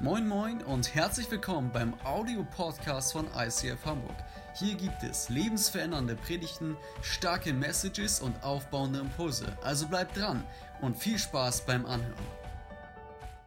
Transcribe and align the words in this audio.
Moin 0.00 0.28
Moin 0.28 0.62
und 0.62 0.94
herzlich 0.94 1.30
willkommen 1.30 1.72
beim 1.72 1.94
Audio-Podcast 2.04 3.14
von 3.14 3.26
ICF 3.34 3.82
Hamburg. 3.86 4.14
Hier 4.54 4.74
gibt 4.74 5.02
es 5.02 5.30
lebensverändernde 5.30 6.16
Predigten, 6.16 6.76
starke 7.00 7.54
Messages 7.54 8.20
und 8.20 8.42
aufbauende 8.44 8.98
Impulse. 8.98 9.46
Also 9.62 9.88
bleibt 9.88 10.18
dran 10.18 10.44
und 10.82 10.98
viel 10.98 11.18
Spaß 11.18 11.64
beim 11.64 11.86
Anhören. 11.86 12.12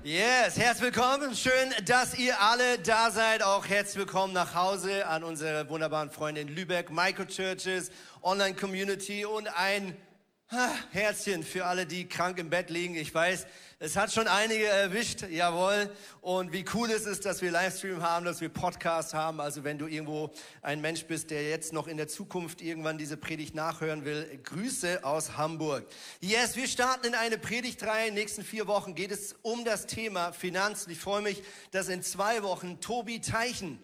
Yes, 0.01 0.57
herzlich 0.57 0.91
willkommen. 0.91 1.35
Schön, 1.35 1.71
dass 1.85 2.17
ihr 2.17 2.41
alle 2.41 2.79
da 2.79 3.11
seid. 3.11 3.43
Auch 3.43 3.67
herzlich 3.67 3.97
willkommen 3.97 4.33
nach 4.33 4.55
Hause 4.55 5.05
an 5.05 5.23
unsere 5.23 5.69
wunderbaren 5.69 6.09
Freunde 6.09 6.41
in 6.41 6.47
Lübeck, 6.47 6.89
Microchurches, 6.89 7.91
Online 8.23 8.55
Community 8.55 9.23
und 9.23 9.47
ein 9.55 9.95
Herzchen 10.91 11.43
für 11.43 11.65
alle, 11.65 11.85
die 11.85 12.07
krank 12.07 12.39
im 12.39 12.49
Bett 12.49 12.71
liegen. 12.71 12.95
Ich 12.95 13.13
weiß, 13.13 13.45
es 13.77 13.95
hat 13.95 14.11
schon 14.11 14.27
einige 14.27 14.65
erwischt, 14.65 15.21
jawohl. 15.29 15.91
Und 16.21 16.51
wie 16.53 16.65
cool 16.73 16.89
es 16.89 17.05
ist, 17.05 17.23
dass 17.25 17.43
wir 17.43 17.51
Livestream 17.51 18.01
haben, 18.01 18.25
dass 18.25 18.41
wir 18.41 18.49
Podcast 18.49 19.13
haben. 19.13 19.41
Also 19.41 19.63
wenn 19.63 19.77
du 19.77 19.85
irgendwo 19.85 20.31
ein 20.63 20.81
Mensch 20.81 21.05
bist, 21.05 21.29
der 21.29 21.47
jetzt 21.47 21.71
noch 21.71 21.87
in 21.87 21.97
der 21.97 22.07
Zukunft 22.07 22.63
irgendwann 22.63 22.97
diese 22.97 23.15
Predigt 23.15 23.53
nachhören 23.53 24.05
will, 24.05 24.39
Grüße 24.43 25.03
aus 25.03 25.37
Hamburg. 25.37 25.85
Yes, 26.19 26.55
wir 26.55 26.67
starten 26.67 27.05
in 27.05 27.13
eine 27.13 27.37
Predigtreihe. 27.37 28.07
In 28.07 28.15
den 28.15 28.23
nächsten 28.23 28.43
vier 28.43 28.65
Wochen 28.65 28.95
geht 28.95 29.11
es 29.11 29.35
um 29.43 29.63
das 29.65 29.85
Thema 29.85 30.31
Finanzen. 30.31 30.89
Ich 30.89 30.99
freue 30.99 31.21
mich, 31.21 31.43
dass 31.69 31.89
in 31.89 32.01
zwei 32.01 32.41
Wochen 32.41 32.81
Tobi 32.81 33.21
Teichen 33.21 33.77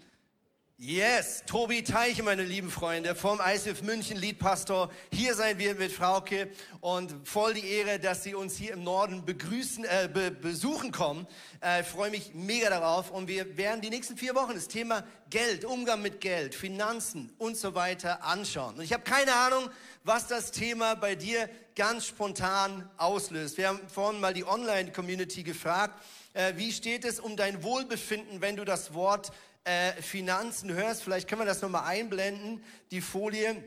Yes, 0.77 1.41
Tobi 1.45 1.83
Teiche, 1.83 2.21
meine 2.21 2.43
lieben 2.43 2.69
Freunde, 2.69 3.15
vom 3.15 3.39
ICF 3.39 3.81
München, 3.81 4.17
Liedpastor. 4.17 4.91
Hier 5.09 5.33
sein 5.33 5.57
wir 5.57 5.73
mit 5.73 5.89
Frauke 5.89 6.51
und 6.81 7.15
voll 7.25 7.53
die 7.53 7.65
Ehre, 7.65 7.97
dass 7.97 8.23
Sie 8.23 8.35
uns 8.35 8.57
hier 8.57 8.73
im 8.73 8.83
Norden 8.83 9.23
begrüßen, 9.23 9.85
äh, 9.85 10.09
be 10.13 10.31
besuchen 10.31 10.91
kommen. 10.91 11.27
Äh, 11.63 11.79
ich 11.79 11.87
freue 11.87 12.11
mich 12.11 12.33
mega 12.33 12.69
darauf 12.69 13.09
und 13.09 13.29
wir 13.29 13.55
werden 13.55 13.79
die 13.79 13.89
nächsten 13.89 14.17
vier 14.17 14.35
Wochen 14.35 14.53
das 14.53 14.67
Thema 14.67 15.05
Geld, 15.29 15.63
Umgang 15.63 16.01
mit 16.01 16.19
Geld, 16.19 16.53
Finanzen 16.53 17.33
und 17.37 17.55
so 17.55 17.73
weiter 17.73 18.25
anschauen. 18.25 18.75
Und 18.75 18.83
ich 18.83 18.91
habe 18.91 19.03
keine 19.03 19.33
Ahnung, 19.33 19.69
was 20.03 20.27
das 20.27 20.51
Thema 20.51 20.95
bei 20.95 21.15
dir 21.15 21.49
ganz 21.77 22.05
spontan 22.05 22.89
auslöst. 22.97 23.57
Wir 23.57 23.69
haben 23.69 23.79
vorhin 23.87 24.19
mal 24.19 24.33
die 24.33 24.45
Online-Community 24.45 25.43
gefragt, 25.43 26.03
äh, 26.33 26.51
wie 26.57 26.73
steht 26.73 27.05
es 27.05 27.21
um 27.21 27.37
dein 27.37 27.63
Wohlbefinden, 27.63 28.41
wenn 28.41 28.57
du 28.57 28.65
das 28.65 28.93
Wort 28.93 29.31
äh, 29.65 29.93
Finanzen 30.01 30.71
hörst. 30.73 31.03
Vielleicht 31.03 31.27
können 31.27 31.41
wir 31.41 31.45
das 31.45 31.61
nochmal 31.61 31.85
einblenden, 31.85 32.63
die 32.91 33.01
Folie. 33.01 33.63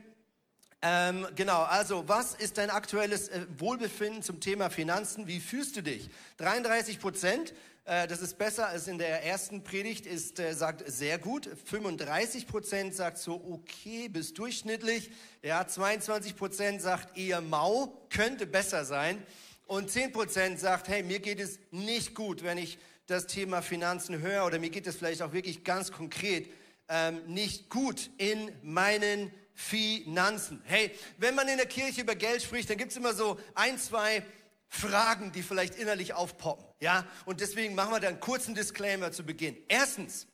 Ähm, 0.80 1.26
genau, 1.34 1.62
also 1.64 2.04
was 2.06 2.34
ist 2.36 2.56
dein 2.56 2.70
aktuelles 2.70 3.28
äh, 3.28 3.46
Wohlbefinden 3.58 4.22
zum 4.22 4.40
Thema 4.40 4.70
Finanzen? 4.70 5.26
Wie 5.26 5.40
fühlst 5.40 5.76
du 5.76 5.82
dich? 5.82 6.08
33 6.36 7.00
Prozent, 7.00 7.52
äh, 7.84 8.06
das 8.06 8.22
ist 8.22 8.38
besser 8.38 8.68
als 8.68 8.86
in 8.86 8.98
der 8.98 9.24
ersten 9.24 9.64
Predigt, 9.64 10.06
ist, 10.06 10.38
äh, 10.38 10.54
sagt 10.54 10.84
sehr 10.88 11.18
gut. 11.18 11.48
35 11.64 12.46
Prozent 12.46 12.94
sagt 12.94 13.18
so 13.18 13.34
okay 13.34 14.08
bis 14.08 14.34
durchschnittlich. 14.34 15.10
Ja, 15.42 15.66
22 15.66 16.36
Prozent 16.36 16.80
sagt 16.80 17.18
eher 17.18 17.40
mau, 17.40 18.06
könnte 18.08 18.46
besser 18.46 18.84
sein. 18.84 19.20
Und 19.66 19.90
10 19.90 20.12
Prozent 20.12 20.60
sagt, 20.60 20.86
hey, 20.86 21.02
mir 21.02 21.18
geht 21.18 21.40
es 21.40 21.58
nicht 21.72 22.14
gut, 22.14 22.44
wenn 22.44 22.56
ich 22.56 22.78
das 23.08 23.26
Thema 23.26 23.62
Finanzen 23.62 24.20
höre 24.20 24.44
oder 24.44 24.58
mir 24.58 24.70
geht 24.70 24.86
es 24.86 24.96
vielleicht 24.96 25.22
auch 25.22 25.32
wirklich 25.32 25.64
ganz 25.64 25.90
konkret 25.90 26.48
ähm, 26.88 27.22
nicht 27.26 27.70
gut 27.70 28.10
in 28.18 28.52
meinen 28.62 29.32
Finanzen. 29.54 30.62
Hey, 30.64 30.92
wenn 31.16 31.34
man 31.34 31.48
in 31.48 31.56
der 31.56 31.66
Kirche 31.66 32.02
über 32.02 32.14
Geld 32.14 32.42
spricht, 32.42 32.70
dann 32.70 32.76
gibt's 32.76 32.96
immer 32.96 33.14
so 33.14 33.40
ein, 33.54 33.78
zwei 33.78 34.22
Fragen, 34.68 35.32
die 35.32 35.42
vielleicht 35.42 35.74
innerlich 35.76 36.12
aufpoppen. 36.12 36.66
Ja, 36.80 37.06
und 37.24 37.40
deswegen 37.40 37.74
machen 37.74 37.92
wir 37.92 38.00
da 38.00 38.08
einen 38.08 38.20
kurzen 38.20 38.54
Disclaimer 38.54 39.10
zu 39.10 39.24
Beginn. 39.24 39.56
Erstens, 39.68 40.26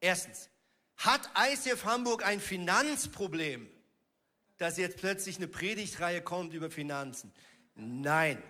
erstens, 0.00 0.50
hat 0.98 1.30
ICF 1.34 1.86
Hamburg 1.86 2.24
ein 2.24 2.38
Finanzproblem, 2.38 3.66
dass 4.58 4.76
jetzt 4.76 4.98
plötzlich 4.98 5.38
eine 5.38 5.48
Predigtreihe 5.48 6.20
kommt 6.20 6.52
über 6.52 6.70
Finanzen? 6.70 7.32
Nein. 7.74 8.42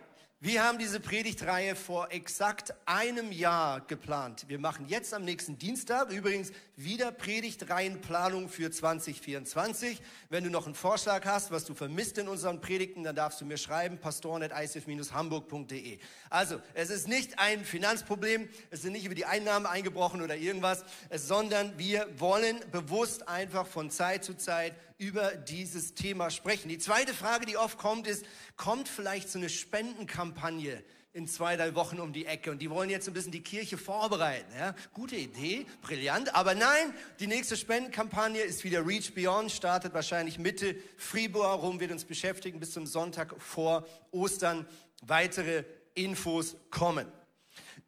Wir 0.42 0.64
haben 0.64 0.78
diese 0.78 1.00
Predigtreihe 1.00 1.76
vor 1.76 2.12
exakt 2.12 2.72
einem 2.86 3.30
Jahr 3.30 3.82
geplant. 3.82 4.46
Wir 4.48 4.58
machen 4.58 4.86
jetzt 4.88 5.12
am 5.12 5.22
nächsten 5.22 5.58
Dienstag 5.58 6.10
übrigens 6.10 6.50
wieder 6.76 7.12
Predigtreihenplanung 7.12 8.48
für 8.48 8.70
2024. 8.70 10.00
Wenn 10.30 10.44
du 10.44 10.48
noch 10.48 10.64
einen 10.64 10.74
Vorschlag 10.74 11.26
hast, 11.26 11.50
was 11.50 11.66
du 11.66 11.74
vermisst 11.74 12.16
in 12.16 12.26
unseren 12.26 12.62
Predigten, 12.62 13.04
dann 13.04 13.16
darfst 13.16 13.42
du 13.42 13.44
mir 13.44 13.58
schreiben, 13.58 13.98
pastoren.icf-hamburg.de. 13.98 15.98
Also, 16.30 16.58
es 16.72 16.88
ist 16.88 17.06
nicht 17.06 17.38
ein 17.38 17.62
Finanzproblem, 17.62 18.48
es 18.70 18.80
sind 18.80 18.92
nicht 18.92 19.04
über 19.04 19.14
die 19.14 19.26
Einnahmen 19.26 19.66
eingebrochen 19.66 20.22
oder 20.22 20.36
irgendwas, 20.36 20.86
sondern 21.14 21.76
wir 21.76 22.08
wollen 22.18 22.58
bewusst 22.72 23.28
einfach 23.28 23.66
von 23.66 23.90
Zeit 23.90 24.24
zu 24.24 24.38
Zeit 24.38 24.72
über 25.00 25.34
dieses 25.34 25.94
Thema 25.94 26.30
sprechen. 26.30 26.68
Die 26.68 26.78
zweite 26.78 27.14
Frage, 27.14 27.46
die 27.46 27.56
oft 27.56 27.78
kommt, 27.78 28.06
ist, 28.06 28.24
kommt 28.56 28.86
vielleicht 28.86 29.30
so 29.30 29.38
eine 29.38 29.48
Spendenkampagne 29.48 30.84
in 31.14 31.26
zwei, 31.26 31.56
drei 31.56 31.74
Wochen 31.74 31.98
um 31.98 32.12
die 32.12 32.26
Ecke 32.26 32.50
und 32.50 32.60
die 32.60 32.68
wollen 32.68 32.90
jetzt 32.90 33.08
ein 33.08 33.14
bisschen 33.14 33.32
die 33.32 33.42
Kirche 33.42 33.78
vorbereiten. 33.78 34.52
Ja? 34.56 34.74
Gute 34.92 35.16
Idee, 35.16 35.66
brillant, 35.80 36.34
aber 36.34 36.54
nein, 36.54 36.94
die 37.18 37.26
nächste 37.26 37.56
Spendenkampagne 37.56 38.42
ist 38.42 38.62
wieder 38.62 38.86
Reach 38.86 39.14
Beyond, 39.14 39.50
startet 39.50 39.94
wahrscheinlich 39.94 40.38
Mitte 40.38 40.76
Februar 40.98 41.56
rum, 41.56 41.80
wird 41.80 41.92
uns 41.92 42.04
beschäftigen 42.04 42.60
bis 42.60 42.72
zum 42.72 42.86
Sonntag 42.86 43.34
vor 43.40 43.86
Ostern. 44.12 44.66
Weitere 45.00 45.64
Infos 45.94 46.56
kommen. 46.70 47.10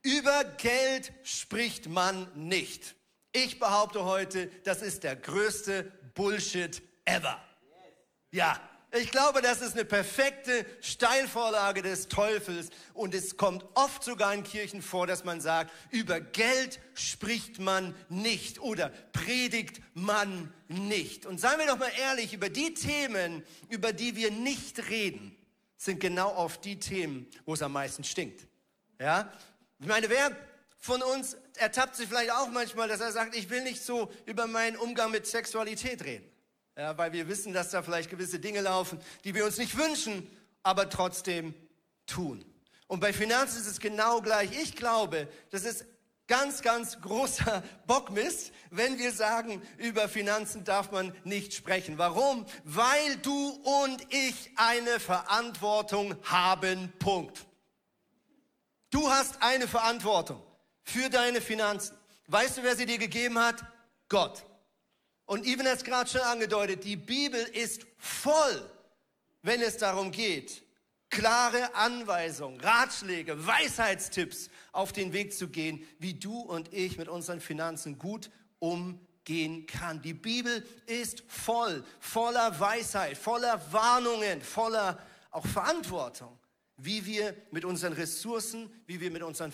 Über 0.00 0.44
Geld 0.56 1.12
spricht 1.22 1.90
man 1.90 2.26
nicht. 2.34 2.94
Ich 3.32 3.58
behaupte 3.58 4.04
heute, 4.06 4.50
das 4.64 4.80
ist 4.80 5.04
der 5.04 5.14
größte 5.14 5.92
Bullshit 6.14 6.82
ever. 7.04 7.40
Ja, 8.30 8.58
ich 8.94 9.10
glaube, 9.10 9.40
das 9.40 9.62
ist 9.62 9.72
eine 9.72 9.86
perfekte 9.86 10.66
Steilvorlage 10.82 11.80
des 11.80 12.08
Teufels 12.08 12.68
und 12.92 13.14
es 13.14 13.38
kommt 13.38 13.64
oft 13.72 14.04
sogar 14.04 14.34
in 14.34 14.42
Kirchen 14.42 14.82
vor, 14.82 15.06
dass 15.06 15.24
man 15.24 15.40
sagt, 15.40 15.72
über 15.90 16.20
Geld 16.20 16.78
spricht 16.92 17.58
man 17.58 17.94
nicht 18.10 18.60
oder 18.60 18.90
predigt 19.12 19.80
man 19.94 20.52
nicht. 20.68 21.24
Und 21.24 21.40
seien 21.40 21.58
wir 21.58 21.66
doch 21.66 21.78
mal 21.78 21.90
ehrlich, 22.02 22.34
über 22.34 22.50
die 22.50 22.74
Themen, 22.74 23.42
über 23.70 23.94
die 23.94 24.14
wir 24.14 24.30
nicht 24.30 24.90
reden, 24.90 25.38
sind 25.78 25.98
genau 25.98 26.34
oft 26.36 26.62
die 26.64 26.78
Themen, 26.78 27.26
wo 27.46 27.54
es 27.54 27.62
am 27.62 27.72
meisten 27.72 28.04
stinkt. 28.04 28.46
Ja? 29.00 29.32
Ich 29.78 29.86
meine, 29.86 30.10
wer 30.10 30.36
von 30.78 31.02
uns 31.02 31.36
ertappt 31.56 31.96
sich 31.96 32.08
vielleicht 32.08 32.32
auch 32.32 32.48
manchmal, 32.48 32.88
dass 32.88 33.00
er 33.00 33.12
sagt, 33.12 33.34
ich 33.36 33.48
will 33.48 33.62
nicht 33.62 33.82
so 33.82 34.12
über 34.26 34.46
meinen 34.46 34.76
Umgang 34.76 35.10
mit 35.10 35.26
Sexualität 35.26 36.04
reden. 36.04 36.31
Ja, 36.82 36.98
weil 36.98 37.12
wir 37.12 37.28
wissen, 37.28 37.52
dass 37.52 37.70
da 37.70 37.80
vielleicht 37.80 38.10
gewisse 38.10 38.40
Dinge 38.40 38.60
laufen, 38.60 38.98
die 39.22 39.36
wir 39.36 39.44
uns 39.44 39.56
nicht 39.56 39.76
wünschen, 39.76 40.28
aber 40.64 40.90
trotzdem 40.90 41.54
tun. 42.08 42.44
Und 42.88 42.98
bei 42.98 43.12
Finanzen 43.12 43.60
ist 43.60 43.68
es 43.68 43.78
genau 43.78 44.20
gleich. 44.20 44.50
Ich 44.60 44.74
glaube, 44.74 45.28
das 45.52 45.62
ist 45.62 45.86
ganz, 46.26 46.60
ganz 46.60 47.00
großer 47.00 47.62
Bockmist, 47.86 48.50
wenn 48.70 48.98
wir 48.98 49.12
sagen, 49.12 49.62
über 49.78 50.08
Finanzen 50.08 50.64
darf 50.64 50.90
man 50.90 51.14
nicht 51.22 51.54
sprechen. 51.54 51.98
Warum? 51.98 52.46
Weil 52.64 53.16
du 53.18 53.50
und 53.84 54.02
ich 54.12 54.50
eine 54.56 54.98
Verantwortung 54.98 56.16
haben. 56.24 56.92
Punkt. 56.98 57.46
Du 58.90 59.08
hast 59.08 59.40
eine 59.40 59.68
Verantwortung 59.68 60.42
für 60.82 61.10
deine 61.10 61.40
Finanzen. 61.40 61.96
Weißt 62.26 62.56
du, 62.56 62.64
wer 62.64 62.74
sie 62.74 62.86
dir 62.86 62.98
gegeben 62.98 63.38
hat? 63.38 63.62
Gott. 64.08 64.44
Und 65.32 65.46
Ivan 65.46 65.66
hat 65.66 65.78
es 65.78 65.84
gerade 65.84 66.10
schon 66.10 66.20
angedeutet, 66.20 66.84
die 66.84 66.96
Bibel 66.96 67.40
ist 67.40 67.86
voll, 67.96 68.70
wenn 69.40 69.62
es 69.62 69.78
darum 69.78 70.12
geht, 70.12 70.62
klare 71.08 71.74
Anweisungen, 71.74 72.60
Ratschläge, 72.60 73.46
Weisheitstipps 73.46 74.50
auf 74.72 74.92
den 74.92 75.14
Weg 75.14 75.32
zu 75.32 75.48
gehen, 75.48 75.88
wie 75.98 76.12
du 76.12 76.38
und 76.38 76.74
ich 76.74 76.98
mit 76.98 77.08
unseren 77.08 77.40
Finanzen 77.40 77.98
gut 77.98 78.30
umgehen 78.58 79.64
kann. 79.64 80.02
Die 80.02 80.12
Bibel 80.12 80.66
ist 80.84 81.24
voll, 81.28 81.82
voller 81.98 82.60
Weisheit, 82.60 83.16
voller 83.16 83.58
Warnungen, 83.72 84.42
voller 84.42 84.98
auch 85.30 85.46
Verantwortung 85.46 86.38
wie 86.84 87.06
wir 87.06 87.36
mit 87.52 87.64
unseren 87.64 87.92
Ressourcen, 87.92 88.68
wie 88.86 89.00
wir 89.00 89.10
mit 89.10 89.22
unseren, 89.22 89.52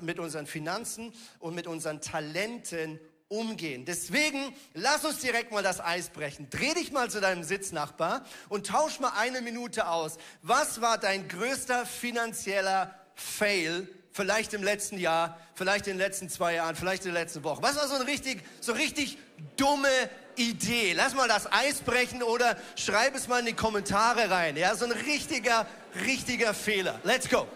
mit 0.00 0.18
unseren 0.18 0.46
Finanzen 0.46 1.12
und 1.38 1.54
mit 1.54 1.66
unseren 1.66 2.00
Talenten 2.00 2.98
umgehen. 3.30 3.84
Deswegen 3.84 4.54
lass 4.74 5.04
uns 5.04 5.18
direkt 5.18 5.52
mal 5.52 5.62
das 5.62 5.80
Eis 5.80 6.10
brechen. 6.10 6.50
Dreh 6.50 6.74
dich 6.74 6.90
mal 6.90 7.08
zu 7.08 7.20
deinem 7.20 7.44
Sitznachbar 7.44 8.24
und 8.48 8.66
tausch 8.66 8.98
mal 8.98 9.12
eine 9.16 9.40
Minute 9.40 9.88
aus. 9.88 10.18
Was 10.42 10.80
war 10.80 10.98
dein 10.98 11.28
größter 11.28 11.86
finanzieller 11.86 12.94
Fail? 13.14 13.88
Vielleicht 14.12 14.52
im 14.52 14.64
letzten 14.64 14.98
Jahr, 14.98 15.38
vielleicht 15.54 15.86
in 15.86 15.92
den 15.92 16.00
letzten 16.00 16.28
zwei 16.28 16.54
Jahren, 16.54 16.74
vielleicht 16.74 17.06
in 17.06 17.14
der 17.14 17.22
letzten 17.22 17.44
Woche. 17.44 17.62
Was 17.62 17.76
war 17.76 17.86
so 17.86 17.94
ein 17.94 18.02
richtig, 18.02 18.42
so 18.60 18.72
richtig 18.72 19.16
dumme 19.56 19.88
Idee? 20.34 20.94
Lass 20.94 21.14
mal 21.14 21.28
das 21.28 21.50
Eis 21.52 21.82
brechen 21.82 22.24
oder 22.24 22.56
schreib 22.74 23.14
es 23.14 23.28
mal 23.28 23.38
in 23.38 23.46
die 23.46 23.52
Kommentare 23.52 24.28
rein. 24.28 24.56
Ja, 24.56 24.74
so 24.74 24.86
ein 24.86 24.90
richtiger, 24.90 25.68
richtiger 26.04 26.52
Fehler. 26.52 26.98
Let's 27.04 27.28
go. 27.28 27.46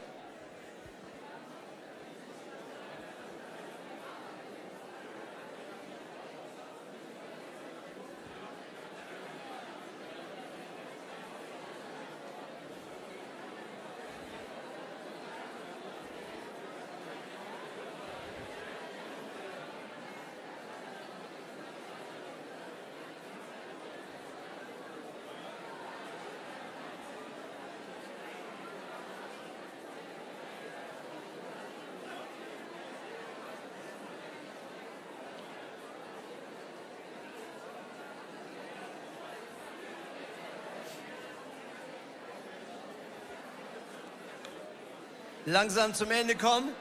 Langsam 45.54 45.94
zum 45.94 46.10
Ende 46.10 46.34
kommen. 46.34 46.74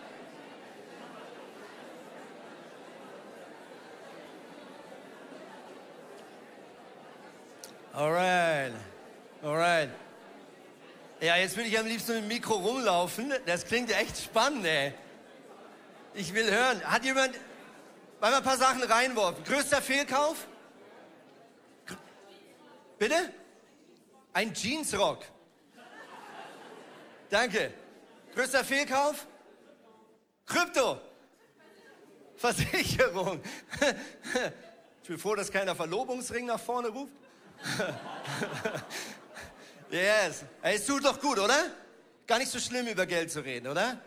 Alright, 7.93 8.73
alright. 9.43 9.89
Ja, 11.21 11.37
jetzt 11.37 11.55
würde 11.55 11.69
ich 11.69 11.77
am 11.77 11.85
liebsten 11.85 12.13
mit 12.15 12.23
dem 12.23 12.27
Mikro 12.29 12.55
rumlaufen. 12.55 13.31
Das 13.45 13.63
klingt 13.67 13.91
echt 13.91 14.17
spannend, 14.17 14.65
ey. 14.65 14.95
Ich 16.15 16.33
will 16.33 16.49
hören. 16.49 16.83
Hat 16.83 17.05
jemand, 17.05 17.35
weil 18.19 18.31
wir 18.31 18.37
ein 18.37 18.43
paar 18.43 18.57
Sachen 18.57 18.81
reinworfen. 18.81 19.43
Größter 19.43 19.83
Fehlkauf? 19.83 20.47
Bitte? 22.97 23.31
Ein 24.33 24.51
Jeansrock. 24.51 25.25
Danke. 27.29 27.82
Größter 28.33 28.63
Fehlkauf? 28.63 29.27
Krypto. 30.45 30.99
Versicherung. 32.35 33.41
Ich 35.03 35.09
bin 35.09 35.17
froh, 35.17 35.35
dass 35.35 35.51
keiner 35.51 35.75
Verlobungsring 35.75 36.45
nach 36.45 36.61
vorne 36.61 36.87
ruft. 36.87 37.11
yes. 39.91 40.45
Es 40.61 40.85
tut 40.85 41.03
doch 41.03 41.19
gut, 41.19 41.39
oder? 41.39 41.71
Gar 42.25 42.39
nicht 42.39 42.49
so 42.49 42.57
schlimm, 42.57 42.87
über 42.87 43.05
Geld 43.05 43.29
zu 43.29 43.41
reden, 43.41 43.67
oder? 43.67 43.99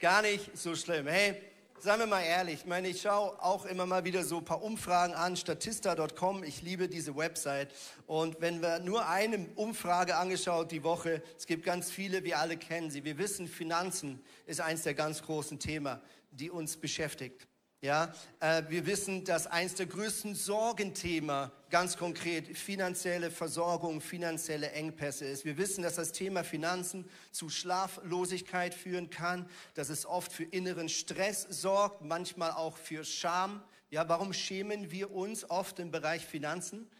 Gar 0.00 0.22
nicht 0.22 0.56
so 0.56 0.74
schlimm. 0.74 1.06
Hey, 1.06 1.42
Seien 1.80 1.98
wir 2.00 2.06
mal 2.06 2.22
ehrlich, 2.22 2.60
ich 2.60 2.66
meine, 2.66 2.88
ich 2.88 3.02
schaue 3.02 3.42
auch 3.42 3.66
immer 3.66 3.84
mal 3.84 4.04
wieder 4.04 4.24
so 4.24 4.38
ein 4.38 4.44
paar 4.44 4.62
Umfragen 4.62 5.12
an, 5.12 5.36
statista.com, 5.36 6.42
ich 6.42 6.62
liebe 6.62 6.88
diese 6.88 7.14
Website. 7.14 7.68
Und 8.06 8.40
wenn 8.40 8.62
wir 8.62 8.78
nur 8.78 9.06
eine 9.06 9.46
Umfrage 9.56 10.16
angeschaut 10.16 10.70
die 10.72 10.82
Woche, 10.82 11.22
es 11.36 11.46
gibt 11.46 11.64
ganz 11.64 11.90
viele, 11.90 12.24
wir 12.24 12.38
alle 12.38 12.56
kennen 12.56 12.90
sie. 12.90 13.04
Wir 13.04 13.18
wissen, 13.18 13.48
Finanzen 13.48 14.24
ist 14.46 14.62
eins 14.62 14.84
der 14.84 14.94
ganz 14.94 15.22
großen 15.22 15.58
Themen, 15.58 16.00
die 16.30 16.50
uns 16.50 16.76
beschäftigt. 16.76 17.46
Ja, 17.84 18.14
äh, 18.40 18.62
wir 18.70 18.86
wissen, 18.86 19.24
dass 19.24 19.46
eins 19.46 19.74
der 19.74 19.84
größten 19.84 20.34
Sorgenthema 20.34 21.52
ganz 21.68 21.98
konkret 21.98 22.56
finanzielle 22.56 23.30
Versorgung, 23.30 24.00
finanzielle 24.00 24.70
Engpässe 24.70 25.26
ist. 25.26 25.44
Wir 25.44 25.58
wissen, 25.58 25.82
dass 25.82 25.96
das 25.96 26.12
Thema 26.12 26.44
Finanzen 26.44 27.04
zu 27.30 27.50
Schlaflosigkeit 27.50 28.72
führen 28.72 29.10
kann, 29.10 29.46
dass 29.74 29.90
es 29.90 30.06
oft 30.06 30.32
für 30.32 30.44
inneren 30.44 30.88
Stress 30.88 31.46
sorgt, 31.50 32.00
manchmal 32.00 32.52
auch 32.52 32.78
für 32.78 33.04
Scham. 33.04 33.62
Ja, 33.90 34.08
warum 34.08 34.32
schämen 34.32 34.90
wir 34.90 35.10
uns 35.10 35.50
oft 35.50 35.78
im 35.78 35.90
Bereich 35.90 36.24
Finanzen? 36.24 36.90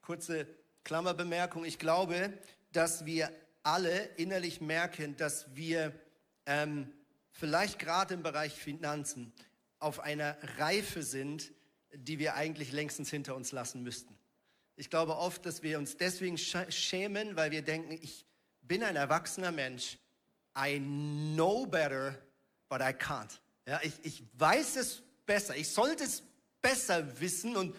Kurze 0.00 0.46
Klammerbemerkung. 0.84 1.66
Ich 1.66 1.78
glaube, 1.78 2.32
dass 2.72 3.04
wir 3.04 3.30
alle 3.62 4.06
innerlich 4.16 4.62
merken, 4.62 5.18
dass 5.18 5.54
wir 5.54 5.92
ähm, 6.46 6.90
vielleicht 7.30 7.78
gerade 7.78 8.14
im 8.14 8.22
Bereich 8.22 8.54
Finanzen 8.54 9.34
auf 9.84 10.00
einer 10.00 10.36
Reife 10.58 11.02
sind, 11.02 11.52
die 11.92 12.18
wir 12.18 12.34
eigentlich 12.34 12.72
längstens 12.72 13.10
hinter 13.10 13.36
uns 13.36 13.52
lassen 13.52 13.82
müssten. 13.82 14.18
Ich 14.76 14.90
glaube 14.90 15.16
oft, 15.16 15.46
dass 15.46 15.62
wir 15.62 15.78
uns 15.78 15.96
deswegen 15.96 16.36
schämen, 16.36 17.36
weil 17.36 17.52
wir 17.52 17.62
denken, 17.62 17.92
ich 18.02 18.26
bin 18.62 18.82
ein 18.82 18.96
erwachsener 18.96 19.52
Mensch. 19.52 19.98
I 20.58 20.80
know 20.80 21.66
better, 21.66 22.18
but 22.68 22.80
I 22.80 22.92
can't. 22.92 23.38
Ja, 23.66 23.80
ich, 23.82 23.92
ich 24.02 24.22
weiß 24.34 24.76
es 24.76 25.02
besser. 25.26 25.56
Ich 25.56 25.68
sollte 25.68 26.04
es 26.04 26.22
besser 26.60 27.20
wissen 27.20 27.56
und 27.56 27.76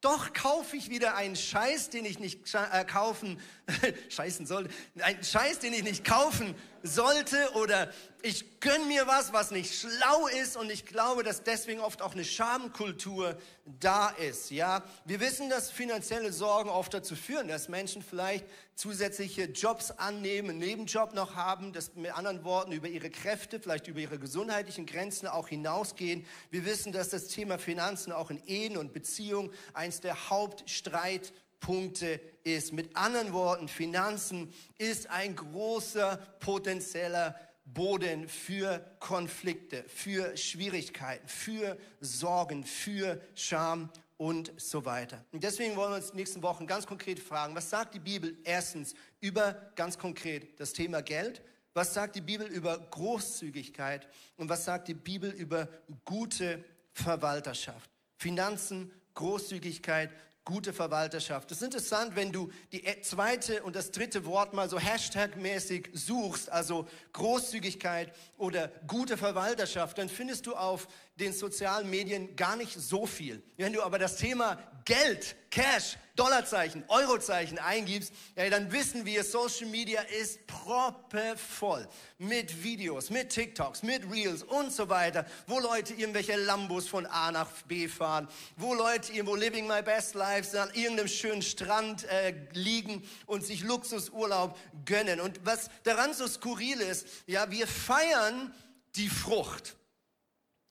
doch 0.00 0.32
kaufe 0.32 0.76
ich 0.76 0.88
wieder 0.88 1.14
einen 1.14 1.36
Scheiß, 1.36 1.90
den 1.90 2.06
ich 2.06 2.18
nicht 2.18 2.54
äh, 2.54 2.84
kaufen, 2.84 3.38
scheißen 4.08 4.46
sollte, 4.46 4.72
einen 5.00 5.22
Scheiß, 5.22 5.58
den 5.58 5.74
ich 5.74 5.82
nicht 5.82 6.04
kaufen 6.04 6.54
sollte 6.82 7.36
oder 7.54 7.92
ich 8.22 8.60
gönn 8.60 8.86
mir 8.88 9.06
was, 9.06 9.32
was 9.32 9.50
nicht 9.50 9.74
schlau 9.74 10.26
ist 10.26 10.56
und 10.56 10.70
ich 10.70 10.84
glaube, 10.84 11.22
dass 11.22 11.42
deswegen 11.42 11.80
oft 11.80 12.02
auch 12.02 12.12
eine 12.12 12.24
Schamkultur 12.24 13.38
da 13.64 14.08
ist. 14.10 14.50
Ja, 14.50 14.82
wir 15.04 15.20
wissen, 15.20 15.48
dass 15.48 15.70
finanzielle 15.70 16.32
Sorgen 16.32 16.68
oft 16.68 16.92
dazu 16.92 17.16
führen, 17.16 17.48
dass 17.48 17.68
Menschen 17.68 18.02
vielleicht 18.02 18.44
zusätzliche 18.74 19.44
Jobs 19.44 19.90
annehmen, 19.90 20.50
einen 20.50 20.58
Nebenjob 20.58 21.14
noch 21.14 21.34
haben, 21.34 21.72
dass 21.72 21.94
mit 21.94 22.16
anderen 22.16 22.44
Worten 22.44 22.72
über 22.72 22.88
ihre 22.88 23.10
Kräfte, 23.10 23.60
vielleicht 23.60 23.88
über 23.88 24.00
ihre 24.00 24.18
gesundheitlichen 24.18 24.86
Grenzen 24.86 25.26
auch 25.26 25.48
hinausgehen. 25.48 26.26
Wir 26.50 26.64
wissen, 26.64 26.92
dass 26.92 27.10
das 27.10 27.28
Thema 27.28 27.58
Finanzen 27.58 28.12
auch 28.12 28.30
in 28.30 28.42
Ehen 28.46 28.76
und 28.76 28.92
Beziehungen 28.92 29.50
eins 29.72 30.00
der 30.00 30.30
Hauptstreit 30.30 31.32
Punkte 31.60 32.20
ist. 32.42 32.72
Mit 32.72 32.96
anderen 32.96 33.32
Worten, 33.32 33.68
Finanzen 33.68 34.52
ist 34.78 35.08
ein 35.10 35.36
großer 35.36 36.16
potenzieller 36.40 37.38
Boden 37.64 38.28
für 38.28 38.84
Konflikte, 38.98 39.84
für 39.86 40.36
Schwierigkeiten, 40.36 41.28
für 41.28 41.76
Sorgen, 42.00 42.64
für 42.64 43.20
Scham 43.34 43.90
und 44.16 44.52
so 44.56 44.84
weiter. 44.84 45.24
Und 45.32 45.44
deswegen 45.44 45.76
wollen 45.76 45.92
wir 45.92 45.96
uns 45.96 46.06
in 46.06 46.12
den 46.12 46.16
nächsten 46.18 46.42
Wochen 46.42 46.66
ganz 46.66 46.86
konkret 46.86 47.20
fragen, 47.20 47.54
was 47.54 47.70
sagt 47.70 47.94
die 47.94 48.00
Bibel 48.00 48.36
erstens 48.44 48.94
über 49.20 49.72
ganz 49.76 49.96
konkret 49.96 50.58
das 50.58 50.72
Thema 50.72 51.02
Geld? 51.02 51.42
Was 51.72 51.94
sagt 51.94 52.16
die 52.16 52.20
Bibel 52.20 52.46
über 52.46 52.78
Großzügigkeit? 52.78 54.08
Und 54.36 54.48
was 54.48 54.64
sagt 54.64 54.88
die 54.88 54.94
Bibel 54.94 55.30
über 55.30 55.68
gute 56.04 56.64
Verwalterschaft? 56.92 57.88
Finanzen, 58.16 58.90
Großzügigkeit, 59.14 60.10
gute 60.50 60.72
Verwalterschaft. 60.72 61.52
Es 61.52 61.58
ist 61.58 61.62
interessant, 61.62 62.16
wenn 62.16 62.32
du 62.32 62.50
die 62.72 62.82
zweite 63.02 63.62
und 63.62 63.76
das 63.76 63.92
dritte 63.92 64.26
Wort 64.26 64.52
mal 64.52 64.68
so 64.68 64.78
Hashtag-mäßig 64.80 65.90
suchst, 65.92 66.50
also 66.50 66.88
Großzügigkeit 67.12 68.12
oder 68.36 68.72
gute 68.88 69.16
Verwalterschaft, 69.16 69.98
dann 69.98 70.08
findest 70.08 70.46
du 70.46 70.56
auf 70.56 70.88
den 71.20 71.32
sozialen 71.32 71.88
Medien 71.88 72.34
gar 72.36 72.56
nicht 72.56 72.72
so 72.72 73.06
viel. 73.06 73.42
Wenn 73.56 73.72
du 73.72 73.82
aber 73.82 73.98
das 73.98 74.16
Thema 74.16 74.58
Geld, 74.84 75.36
Cash, 75.50 75.96
Dollarzeichen, 76.16 76.84
Eurozeichen 76.88 77.58
eingibst, 77.58 78.12
ja, 78.36 78.50
dann 78.50 78.72
wissen 78.72 79.06
wir, 79.06 79.22
Social 79.24 79.66
Media 79.66 80.00
ist 80.20 80.46
proppevoll 80.46 81.86
mit 82.18 82.62
Videos, 82.62 83.10
mit 83.10 83.30
TikToks, 83.30 83.82
mit 83.82 84.10
Reels 84.10 84.42
und 84.42 84.72
so 84.72 84.88
weiter, 84.88 85.26
wo 85.46 85.60
Leute 85.60 85.94
irgendwelche 85.94 86.36
Lambos 86.36 86.88
von 86.88 87.06
A 87.06 87.30
nach 87.30 87.50
B 87.68 87.88
fahren, 87.88 88.28
wo 88.56 88.74
Leute 88.74 89.12
irgendwo 89.12 89.34
living 89.34 89.66
my 89.66 89.82
best 89.82 90.14
lives 90.14 90.54
an 90.54 90.70
irgendeinem 90.74 91.08
schönen 91.08 91.42
Strand 91.42 92.04
äh, 92.04 92.34
liegen 92.52 93.02
und 93.26 93.44
sich 93.44 93.62
Luxusurlaub 93.62 94.58
gönnen. 94.84 95.20
Und 95.20 95.40
was 95.44 95.70
daran 95.84 96.14
so 96.14 96.26
skurril 96.26 96.80
ist, 96.80 97.06
ja, 97.26 97.50
wir 97.50 97.66
feiern 97.66 98.52
die 98.96 99.08
Frucht. 99.08 99.76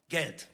Geld. 0.09 0.47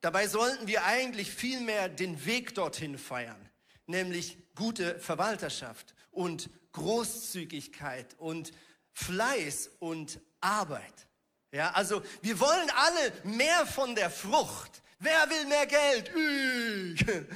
Dabei 0.00 0.26
sollten 0.26 0.66
wir 0.66 0.84
eigentlich 0.84 1.30
vielmehr 1.30 1.88
den 1.88 2.26
Weg 2.26 2.54
dorthin 2.54 2.98
feiern, 2.98 3.48
nämlich 3.86 4.36
gute 4.54 4.98
Verwalterschaft 4.98 5.94
und 6.10 6.50
Großzügigkeit 6.72 8.14
und 8.18 8.52
Fleiß 8.92 9.70
und 9.78 10.20
Arbeit. 10.40 11.06
Ja, 11.52 11.70
also 11.70 12.02
wir 12.20 12.38
wollen 12.40 12.70
alle 12.74 13.12
mehr 13.36 13.66
von 13.66 13.94
der 13.94 14.10
Frucht. 14.10 14.82
Wer 14.98 15.30
will 15.30 15.46
mehr 15.46 15.66
Geld? 15.66 16.10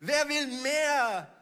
Wer 0.00 0.28
will 0.28 0.46
mehr 0.62 1.32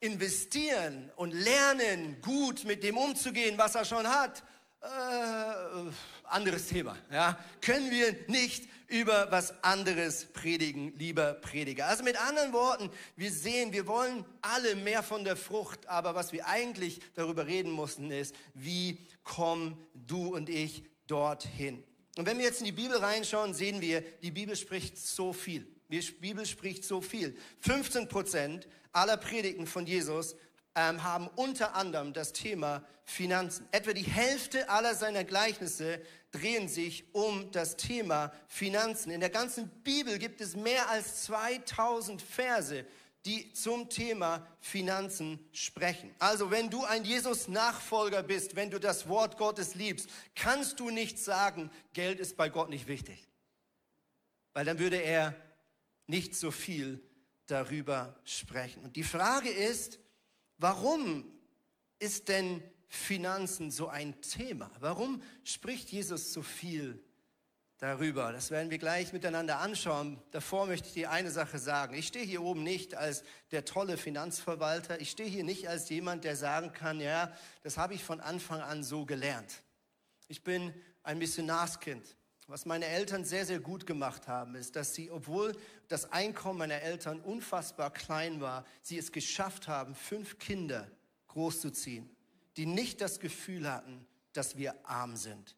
investieren 0.00 1.10
und 1.16 1.32
lernen, 1.32 2.20
gut 2.22 2.64
mit 2.64 2.82
dem 2.82 2.96
umzugehen, 2.96 3.58
was 3.58 3.74
er 3.74 3.84
schon 3.84 4.06
hat? 4.06 4.42
Äh, 4.80 5.90
anderes 6.30 6.68
Thema. 6.68 6.96
Ja? 7.10 7.38
Können 7.60 7.90
wir 7.90 8.14
nicht 8.28 8.68
über 8.88 9.30
was 9.30 9.62
anderes 9.62 10.26
predigen, 10.32 10.96
lieber 10.96 11.34
Prediger. 11.34 11.86
Also 11.86 12.02
mit 12.04 12.16
anderen 12.20 12.52
Worten, 12.52 12.90
wir 13.16 13.30
sehen, 13.30 13.72
wir 13.72 13.86
wollen 13.86 14.24
alle 14.40 14.76
mehr 14.76 15.02
von 15.02 15.24
der 15.24 15.36
Frucht, 15.36 15.86
aber 15.88 16.14
was 16.14 16.32
wir 16.32 16.46
eigentlich 16.46 17.00
darüber 17.14 17.46
reden 17.46 17.70
mussten, 17.70 18.10
ist, 18.10 18.34
wie 18.54 19.06
kommen 19.24 19.76
du 19.94 20.34
und 20.34 20.48
ich 20.48 20.84
dorthin? 21.06 21.84
Und 22.16 22.26
wenn 22.26 22.38
wir 22.38 22.46
jetzt 22.46 22.60
in 22.60 22.66
die 22.66 22.72
Bibel 22.72 22.96
reinschauen, 22.96 23.52
sehen 23.52 23.80
wir, 23.80 24.00
die 24.00 24.30
Bibel 24.30 24.56
spricht 24.56 24.96
so 24.98 25.32
viel. 25.32 25.66
Die 25.90 26.00
Bibel 26.00 26.44
spricht 26.46 26.84
so 26.84 27.00
viel. 27.00 27.36
15 27.60 28.08
Prozent 28.08 28.68
aller 28.92 29.16
Predigten 29.16 29.66
von 29.66 29.86
Jesus 29.86 30.34
ähm, 30.74 31.02
haben 31.02 31.28
unter 31.36 31.74
anderem 31.74 32.12
das 32.12 32.32
Thema 32.32 32.82
Finanzen. 33.04 33.66
Etwa 33.72 33.92
die 33.92 34.02
Hälfte 34.02 34.68
aller 34.68 34.94
seiner 34.94 35.24
Gleichnisse 35.24 36.00
drehen 36.30 36.68
sich 36.68 37.14
um 37.14 37.50
das 37.52 37.76
Thema 37.76 38.32
Finanzen. 38.48 39.10
In 39.10 39.20
der 39.20 39.30
ganzen 39.30 39.68
Bibel 39.82 40.18
gibt 40.18 40.40
es 40.40 40.56
mehr 40.56 40.88
als 40.90 41.24
2000 41.24 42.20
Verse, 42.20 42.84
die 43.24 43.52
zum 43.52 43.88
Thema 43.88 44.46
Finanzen 44.60 45.38
sprechen. 45.52 46.14
Also 46.18 46.50
wenn 46.50 46.70
du 46.70 46.84
ein 46.84 47.04
Jesus-Nachfolger 47.04 48.22
bist, 48.22 48.56
wenn 48.56 48.70
du 48.70 48.78
das 48.78 49.08
Wort 49.08 49.36
Gottes 49.36 49.74
liebst, 49.74 50.08
kannst 50.34 50.80
du 50.80 50.90
nicht 50.90 51.18
sagen, 51.18 51.70
Geld 51.92 52.20
ist 52.20 52.36
bei 52.36 52.48
Gott 52.48 52.70
nicht 52.70 52.86
wichtig. 52.86 53.28
Weil 54.52 54.64
dann 54.64 54.78
würde 54.78 54.96
er 54.96 55.34
nicht 56.06 56.34
so 56.34 56.50
viel 56.50 57.02
darüber 57.46 58.18
sprechen. 58.24 58.82
Und 58.82 58.96
die 58.96 59.04
Frage 59.04 59.50
ist, 59.50 59.98
warum 60.58 61.24
ist 61.98 62.28
denn 62.28 62.62
Finanzen 62.88 63.70
so 63.70 63.88
ein 63.88 64.20
Thema? 64.20 64.70
Warum 64.80 65.22
spricht 65.44 65.90
Jesus 65.90 66.32
so 66.32 66.42
viel 66.42 67.02
darüber? 67.78 68.32
Das 68.32 68.50
werden 68.50 68.70
wir 68.70 68.78
gleich 68.78 69.12
miteinander 69.12 69.58
anschauen. 69.58 70.22
Davor 70.30 70.66
möchte 70.66 70.88
ich 70.88 70.94
dir 70.94 71.10
eine 71.10 71.30
Sache 71.30 71.58
sagen. 71.58 71.94
Ich 71.94 72.08
stehe 72.08 72.24
hier 72.24 72.42
oben 72.42 72.62
nicht 72.62 72.94
als 72.94 73.22
der 73.50 73.64
tolle 73.64 73.96
Finanzverwalter. 73.96 75.00
Ich 75.00 75.10
stehe 75.10 75.28
hier 75.28 75.44
nicht 75.44 75.68
als 75.68 75.88
jemand, 75.88 76.24
der 76.24 76.36
sagen 76.36 76.72
kann, 76.72 77.00
ja, 77.00 77.32
das 77.62 77.76
habe 77.76 77.94
ich 77.94 78.04
von 78.04 78.20
Anfang 78.20 78.60
an 78.60 78.82
so 78.82 79.04
gelernt. 79.06 79.62
Ich 80.28 80.42
bin 80.42 80.74
ein 81.02 81.18
Missionarskind. 81.18 82.17
Was 82.48 82.64
meine 82.64 82.86
Eltern 82.86 83.26
sehr, 83.26 83.44
sehr 83.44 83.60
gut 83.60 83.86
gemacht 83.86 84.26
haben, 84.26 84.54
ist, 84.54 84.74
dass 84.74 84.94
sie, 84.94 85.10
obwohl 85.10 85.54
das 85.88 86.10
Einkommen 86.12 86.58
meiner 86.58 86.80
Eltern 86.80 87.20
unfassbar 87.20 87.92
klein 87.92 88.40
war, 88.40 88.64
sie 88.80 88.96
es 88.96 89.12
geschafft 89.12 89.68
haben, 89.68 89.94
fünf 89.94 90.38
Kinder 90.38 90.90
großzuziehen, 91.28 92.08
die 92.56 92.64
nicht 92.64 93.02
das 93.02 93.20
Gefühl 93.20 93.70
hatten, 93.70 94.06
dass 94.32 94.56
wir 94.56 94.74
arm 94.88 95.14
sind. 95.16 95.56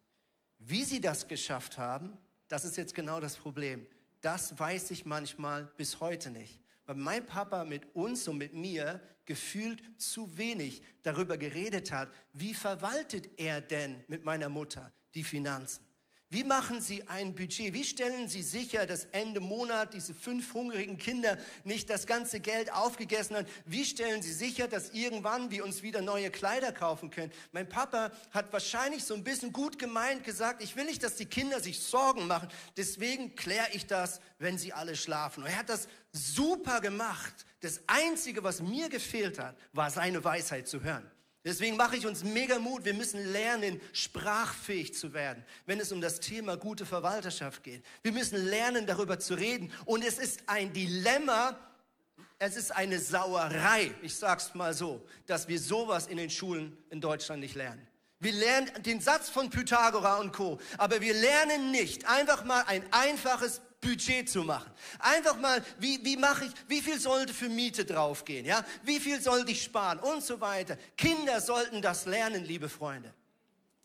Wie 0.59 0.83
sie 0.83 1.01
das 1.01 1.29
geschafft 1.29 1.79
haben, 1.79 2.19
das 2.49 2.65
ist 2.65 2.77
jetzt 2.77 2.97
genau 2.97 3.21
das 3.21 3.37
Problem. 3.37 3.87
Das 4.21 4.59
weiß 4.59 4.91
ich 4.91 5.07
manchmal 5.07 5.67
bis 5.77 6.01
heute 6.01 6.33
nicht. 6.33 6.61
Weil 6.87 6.97
mein 6.97 7.25
Papa 7.25 7.65
mit 7.65 7.95
uns 7.95 8.27
und 8.27 8.39
mit 8.39 8.53
mir 8.53 9.01
gefühlt 9.27 9.81
zu 9.97 10.37
wenig 10.37 10.83
darüber 11.05 11.39
geredet 11.39 11.93
hat, 11.93 12.09
wie 12.33 12.53
verwaltet 12.53 13.31
er 13.39 13.61
denn 13.61 14.03
mit 14.09 14.25
meiner 14.25 14.49
Mutter 14.49 14.93
die 15.15 15.23
Finanzen. 15.23 15.90
Wie 16.33 16.45
machen 16.45 16.81
Sie 16.81 17.09
ein 17.09 17.35
Budget? 17.35 17.75
Wie 17.75 17.83
stellen 17.83 18.29
Sie 18.29 18.43
sicher, 18.43 18.87
dass 18.87 19.07
Ende 19.07 19.41
Monat 19.41 19.95
diese 19.95 20.15
fünf 20.15 20.55
hungrigen 20.55 20.97
Kinder 20.97 21.37
nicht 21.65 21.91
das 21.91 22.07
ganze 22.07 22.39
Geld 22.39 22.73
aufgegessen 22.73 23.35
haben? 23.35 23.49
Wie 23.65 23.85
stellen 23.85 24.23
Sie 24.23 24.33
sicher, 24.33 24.69
dass 24.69 24.91
irgendwann 24.91 25.51
wir 25.51 25.65
uns 25.65 25.83
wieder 25.83 26.03
neue 26.03 26.31
Kleider 26.31 26.71
kaufen 26.71 27.11
können? 27.11 27.33
Mein 27.51 27.69
Papa 27.69 28.13
hat 28.31 28.53
wahrscheinlich 28.53 29.03
so 29.03 29.15
ein 29.15 29.25
bisschen 29.25 29.53
gut 29.53 29.77
gemeint 29.77 30.23
gesagt, 30.23 30.63
ich 30.63 30.77
will 30.77 30.85
nicht, 30.85 31.03
dass 31.03 31.17
die 31.17 31.27
Kinder 31.27 31.59
sich 31.59 31.81
Sorgen 31.81 32.29
machen. 32.29 32.49
Deswegen 32.77 33.35
kläre 33.35 33.73
ich 33.73 33.89
das, 33.89 34.21
wenn 34.39 34.57
sie 34.57 34.73
alle 34.73 34.95
schlafen. 34.95 35.43
Und 35.43 35.49
er 35.49 35.59
hat 35.59 35.69
das 35.69 35.89
super 36.13 36.81
gemacht. 36.81 37.45
Das 37.59 37.81
Einzige, 37.89 38.45
was 38.45 38.63
mir 38.63 38.89
gefehlt 38.89 39.41
hat, 39.41 39.57
war 39.73 39.91
seine 39.91 40.23
Weisheit 40.23 40.69
zu 40.69 40.85
hören. 40.85 41.11
Deswegen 41.45 41.77
mache 41.77 41.97
ich 41.97 42.07
uns 42.07 42.23
mega 42.23 42.59
Mut. 42.59 42.85
Wir 42.85 42.93
müssen 42.93 43.33
lernen, 43.33 43.81
sprachfähig 43.93 44.95
zu 44.95 45.15
werden, 45.15 45.43
wenn 45.65 45.81
es 45.81 45.91
um 45.91 46.01
das 46.01 46.21
Thema 46.21 46.57
gute 46.57 46.85
Verwalterschaft 46.85 47.63
geht. 47.63 47.83
Wir 48.03 48.13
müssen 48.13 48.45
lernen, 48.45 48.87
darüber 48.87 49.19
zu 49.19 49.35
reden. 49.35 49.73
Und 49.87 50.05
es 50.05 50.19
ist 50.19 50.43
ein 50.47 50.73
Dilemma, 50.73 51.59
es 52.39 52.57
ist 52.57 52.73
eine 52.73 52.99
Sauerei, 52.99 53.95
ich 54.03 54.15
sag's 54.17 54.55
mal 54.55 54.75
so, 54.75 55.07
dass 55.27 55.49
wir 55.49 55.59
sowas 55.59 56.07
in 56.07 56.19
den 56.19 56.31
Schulen 56.31 56.77
in 56.91 57.01
Deutschland 57.01 57.41
nicht 57.41 57.55
lernen. 57.55 57.87
Wir 58.19 58.33
lernen 58.33 58.71
den 58.83 59.01
Satz 59.01 59.31
von 59.31 59.49
Pythagora 59.49 60.19
und 60.19 60.33
Co. 60.33 60.61
Aber 60.77 61.01
wir 61.01 61.15
lernen 61.15 61.71
nicht 61.71 62.07
einfach 62.07 62.45
mal 62.45 62.63
ein 62.67 62.85
einfaches 62.93 63.63
Budget 63.81 64.29
zu 64.29 64.43
machen. 64.43 64.71
Einfach 64.99 65.39
mal, 65.39 65.65
wie, 65.79 66.05
wie 66.05 66.17
mache 66.17 66.45
ich, 66.45 66.53
wie 66.69 66.81
viel 66.81 67.01
sollte 67.01 67.33
für 67.33 67.49
Miete 67.49 67.85
draufgehen, 67.85 68.45
ja? 68.45 68.65
Wie 68.83 69.01
viel 69.01 69.21
sollte 69.21 69.53
ich 69.53 69.63
sparen 69.63 69.99
und 69.99 70.23
so 70.23 70.41
weiter. 70.41 70.77
Kinder 70.97 71.41
sollten 71.41 71.81
das 71.81 72.05
lernen, 72.07 72.45
liebe 72.45 72.69
Freunde. 72.69 73.15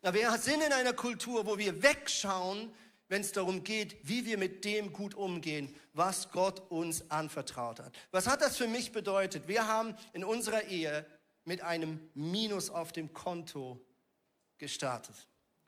Aber 0.01 0.13
wir 0.17 0.37
sind 0.37 0.61
in 0.61 0.73
einer 0.73 0.93
Kultur, 0.93 1.45
wo 1.45 1.57
wir 1.57 1.81
wegschauen, 1.81 2.71
wenn 3.07 3.21
es 3.21 3.31
darum 3.31 3.63
geht, 3.63 3.97
wie 4.03 4.25
wir 4.25 4.37
mit 4.37 4.65
dem 4.65 4.91
gut 4.91 5.15
umgehen, 5.15 5.73
was 5.93 6.29
Gott 6.31 6.59
uns 6.69 7.09
anvertraut 7.09 7.79
hat. 7.79 7.95
Was 8.11 8.27
hat 8.27 8.41
das 8.41 8.57
für 8.57 8.67
mich 8.67 8.91
bedeutet? 8.91 9.47
Wir 9.47 9.67
haben 9.67 9.95
in 10.13 10.23
unserer 10.23 10.63
Ehe 10.65 11.05
mit 11.43 11.61
einem 11.61 11.99
Minus 12.13 12.69
auf 12.69 12.91
dem 12.91 13.13
Konto 13.13 13.79
gestartet. 14.57 15.15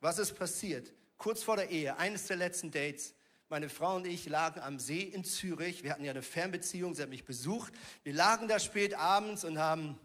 Was 0.02 0.20
ist 0.20 0.36
passiert? 0.36 0.92
Kurz 1.18 1.44
vor 1.44 1.56
der 1.56 1.70
Ehe, 1.70 1.98
eines 1.98 2.28
der 2.28 2.38
letzten 2.38 2.72
Dates, 2.72 3.16
meine 3.50 3.70
Frau 3.70 3.96
und 3.96 4.06
ich 4.06 4.28
lagen 4.28 4.60
am 4.60 4.78
See 4.78 5.02
in 5.02 5.24
Zürich. 5.24 5.82
Wir 5.82 5.92
hatten 5.92 6.04
ja 6.04 6.12
eine 6.12 6.22
Fernbeziehung, 6.22 6.96
sie 6.96 7.02
hat 7.02 7.10
mich 7.10 7.24
besucht. 7.24 7.72
Wir 8.04 8.14
lagen 8.14 8.50
da 8.50 8.60
spät 8.60 8.94
abends 8.94 9.46
und 9.46 9.58
haben 9.58 9.98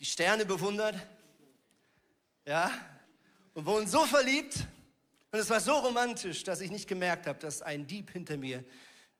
die 0.00 0.04
Sterne 0.04 0.44
bewundert. 0.44 0.96
Ja, 2.44 2.72
und 3.54 3.64
wurden 3.64 3.86
so 3.86 4.06
verliebt. 4.06 4.66
Und 5.30 5.38
es 5.38 5.48
war 5.50 5.60
so 5.60 5.74
romantisch, 5.74 6.42
dass 6.42 6.60
ich 6.60 6.72
nicht 6.72 6.88
gemerkt 6.88 7.28
habe, 7.28 7.38
dass 7.38 7.62
ein 7.62 7.86
Dieb 7.86 8.10
hinter 8.10 8.36
mir 8.36 8.64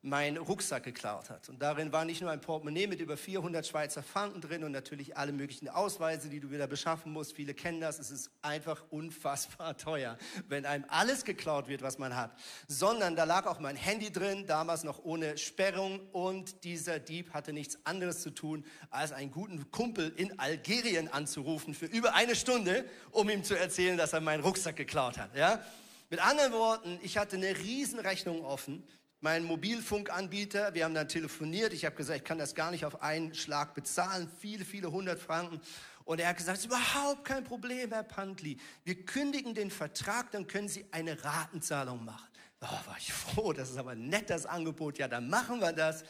meinen 0.03 0.37
Rucksack 0.37 0.83
geklaut 0.83 1.29
hat. 1.29 1.47
Und 1.49 1.61
darin 1.61 1.91
war 1.91 2.05
nicht 2.05 2.21
nur 2.21 2.31
ein 2.31 2.41
Portemonnaie 2.41 2.87
mit 2.87 2.99
über 2.99 3.17
400 3.17 3.65
Schweizer 3.65 4.01
Franken 4.01 4.41
drin 4.41 4.63
und 4.63 4.71
natürlich 4.71 5.15
alle 5.15 5.31
möglichen 5.31 5.69
Ausweise, 5.69 6.27
die 6.29 6.39
du 6.39 6.49
wieder 6.49 6.65
beschaffen 6.65 7.11
musst. 7.11 7.33
Viele 7.33 7.53
kennen 7.53 7.81
das. 7.81 7.99
Es 7.99 8.09
ist 8.09 8.31
einfach 8.41 8.83
unfassbar 8.89 9.77
teuer, 9.77 10.17
wenn 10.47 10.65
einem 10.65 10.85
alles 10.87 11.23
geklaut 11.23 11.67
wird, 11.67 11.83
was 11.83 11.99
man 11.99 12.15
hat. 12.15 12.31
Sondern 12.67 13.15
da 13.15 13.25
lag 13.25 13.45
auch 13.45 13.59
mein 13.59 13.75
Handy 13.75 14.11
drin, 14.11 14.47
damals 14.47 14.83
noch 14.83 15.03
ohne 15.03 15.37
Sperrung. 15.37 15.99
Und 16.11 16.63
dieser 16.63 16.99
Dieb 16.99 17.33
hatte 17.33 17.53
nichts 17.53 17.77
anderes 17.83 18.21
zu 18.21 18.31
tun, 18.31 18.65
als 18.89 19.11
einen 19.11 19.31
guten 19.31 19.69
Kumpel 19.69 20.11
in 20.15 20.39
Algerien 20.39 21.09
anzurufen 21.09 21.75
für 21.75 21.85
über 21.85 22.15
eine 22.15 22.35
Stunde, 22.35 22.85
um 23.11 23.29
ihm 23.29 23.43
zu 23.43 23.57
erzählen, 23.57 23.97
dass 23.97 24.13
er 24.13 24.21
meinen 24.21 24.41
Rucksack 24.41 24.75
geklaut 24.75 25.19
hat. 25.19 25.35
Ja? 25.35 25.63
Mit 26.09 26.25
anderen 26.25 26.53
Worten, 26.53 26.99
ich 27.03 27.17
hatte 27.17 27.37
eine 27.37 27.57
Riesenrechnung 27.57 28.43
offen 28.43 28.83
mein 29.21 29.43
Mobilfunkanbieter, 29.43 30.73
wir 30.73 30.83
haben 30.83 30.95
dann 30.95 31.07
telefoniert, 31.07 31.73
ich 31.73 31.85
habe 31.85 31.95
gesagt, 31.95 32.17
ich 32.17 32.25
kann 32.25 32.39
das 32.39 32.55
gar 32.55 32.71
nicht 32.71 32.85
auf 32.85 33.03
einen 33.03 33.35
Schlag 33.35 33.75
bezahlen, 33.75 34.29
viele, 34.39 34.65
viele 34.65 34.91
hundert 34.91 35.19
Franken. 35.19 35.61
Und 36.05 36.19
er 36.19 36.29
hat 36.29 36.37
gesagt, 36.37 36.57
es 36.57 36.65
ist 36.65 36.71
überhaupt 36.71 37.23
kein 37.23 37.43
Problem, 37.43 37.91
Herr 37.91 38.03
Pantli. 38.03 38.57
Wir 38.83 39.05
kündigen 39.05 39.53
den 39.53 39.69
Vertrag, 39.69 40.31
dann 40.31 40.47
können 40.47 40.67
Sie 40.67 40.85
eine 40.91 41.23
Ratenzahlung 41.23 42.03
machen. 42.03 42.27
Oh, 42.61 42.87
war 42.87 42.97
ich 42.97 43.13
froh, 43.13 43.53
das 43.53 43.69
ist 43.69 43.77
aber 43.77 43.91
ein 43.91 44.09
nettes 44.09 44.47
Angebot. 44.47 44.97
Ja, 44.97 45.07
dann 45.07 45.29
machen 45.29 45.59
wir 45.59 45.71
das. 45.71 46.03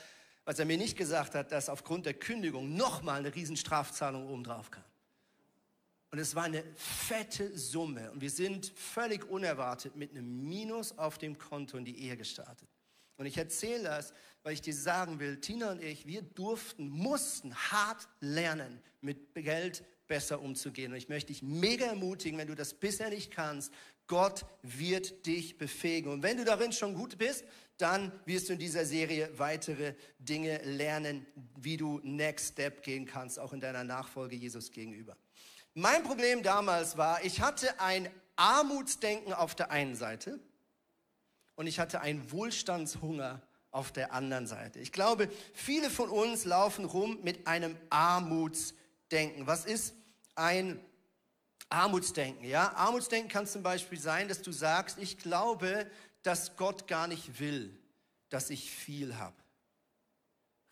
Was 0.44 0.58
er 0.58 0.66
mir 0.66 0.78
nicht 0.78 0.98
gesagt 0.98 1.36
hat, 1.36 1.52
dass 1.52 1.70
aufgrund 1.70 2.06
der 2.06 2.14
Kündigung 2.14 2.76
nochmal 2.76 3.20
eine 3.20 3.34
Riesenstrafzahlung 3.34 4.28
obendrauf 4.28 4.72
kam. 4.72 4.84
Und 6.12 6.20
es 6.20 6.34
war 6.36 6.44
eine 6.44 6.64
fette 6.76 7.58
Summe. 7.58 8.12
Und 8.12 8.22
wir 8.22 8.30
sind 8.30 8.72
völlig 8.76 9.30
unerwartet 9.30 9.96
mit 9.96 10.12
einem 10.12 10.48
Minus 10.48 10.98
auf 10.98 11.18
dem 11.18 11.38
Konto 11.38 11.78
in 11.78 11.86
die 11.86 11.98
Ehe 12.00 12.18
gestartet. 12.18 12.71
Und 13.22 13.28
ich 13.28 13.38
erzähle 13.38 13.84
das, 13.84 14.16
weil 14.42 14.54
ich 14.54 14.62
dir 14.62 14.74
sagen 14.74 15.20
will, 15.20 15.40
Tina 15.40 15.74
und 15.74 15.84
ich, 15.84 16.08
wir 16.08 16.24
durften, 16.24 16.90
mussten 16.90 17.54
hart 17.54 18.08
lernen, 18.20 18.82
mit 19.00 19.36
Geld 19.36 19.84
besser 20.08 20.42
umzugehen. 20.42 20.92
Und 20.92 20.98
ich 20.98 21.08
möchte 21.08 21.28
dich 21.28 21.44
mega 21.44 21.86
ermutigen, 21.86 22.40
wenn 22.40 22.48
du 22.48 22.56
das 22.56 22.74
bisher 22.74 23.12
nicht 23.12 23.30
kannst, 23.30 23.72
Gott 24.08 24.44
wird 24.64 25.28
dich 25.28 25.60
befähigen. 25.60 26.12
Und 26.12 26.24
wenn 26.24 26.38
du 26.38 26.46
darin 26.46 26.72
schon 26.74 26.96
gut 26.96 27.20
bist, 27.20 27.46
dann 27.78 28.12
wirst 28.26 28.50
du 28.50 28.54
in 28.54 28.60
dieser 28.60 28.86
Serie 28.86 29.30
weitere 29.38 29.94
Dinge 30.18 30.58
lernen, 30.64 31.28
wie 31.60 31.78
du 31.78 32.00
Next 32.02 32.54
Step 32.54 32.82
gehen 32.82 33.06
kannst, 33.06 33.38
auch 33.38 33.54
in 33.54 33.60
deiner 33.60 33.84
Nachfolge 33.84 34.36
Jesus 34.36 34.72
gegenüber. 34.72 35.16
Mein 35.76 36.02
Problem 36.02 36.42
damals 36.42 36.98
war, 36.98 37.24
ich 37.24 37.40
hatte 37.40 37.80
ein 37.80 38.10
Armutsdenken 38.36 39.32
auf 39.32 39.54
der 39.54 39.70
einen 39.70 39.94
Seite 39.94 40.40
und 41.56 41.68
ich 41.68 41.80
hatte 41.80 42.02
einen 42.02 42.32
Wohlstandshunger 42.32 43.42
auf 43.72 43.92
der 43.92 44.14
anderen 44.14 44.48
Seite. 44.48 44.80
Ich 44.80 44.92
glaube, 44.92 45.30
viele 45.54 45.90
von 45.90 46.10
uns 46.10 46.46
laufen 46.46 46.86
rum 46.86 47.20
mit 47.24 47.48
einem 47.48 47.78
Armutsdenken. 47.90 49.48
Was 49.48 49.66
ist 49.66 49.94
ein 50.36 50.80
Armutsdenken? 51.70 52.46
Ja, 52.46 52.74
Armutsdenken 52.74 53.30
kann 53.30 53.48
zum 53.48 53.64
Beispiel 53.64 54.00
sein, 54.00 54.28
dass 54.28 54.42
du 54.42 54.52
sagst, 54.52 54.98
ich 55.00 55.18
glaube, 55.18 55.90
dass 56.24 56.58
Gott 56.58 56.88
gar 56.88 57.08
nicht 57.08 57.40
will, 57.40 57.78
dass 58.30 58.50
ich 58.50 58.72
viel 58.72 59.18
habe. 59.18 59.41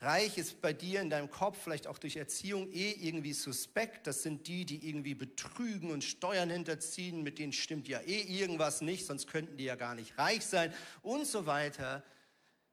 Reich 0.01 0.37
ist 0.37 0.61
bei 0.61 0.71
dir 0.71 1.01
in 1.01 1.09
deinem 1.09 1.29
Kopf, 1.29 1.57
vielleicht 1.61 1.85
auch 1.85 1.97
durch 1.97 2.15
Erziehung, 2.15 2.71
eh 2.71 2.91
irgendwie 2.91 3.33
suspekt. 3.33 4.07
Das 4.07 4.23
sind 4.23 4.47
die, 4.47 4.63
die 4.63 4.87
irgendwie 4.87 5.13
betrügen 5.13 5.91
und 5.91 6.05
Steuern 6.05 6.49
hinterziehen. 6.49 7.21
Mit 7.21 7.37
denen 7.37 7.51
stimmt 7.51 7.89
ja 7.89 7.99
eh 7.99 8.21
irgendwas 8.21 8.79
nicht, 8.79 9.05
sonst 9.05 9.27
könnten 9.27 9.57
die 9.57 9.65
ja 9.65 9.75
gar 9.75 9.95
nicht 9.95 10.17
reich 10.17 10.45
sein 10.45 10.73
und 11.01 11.27
so 11.27 11.45
weiter. 11.45 12.01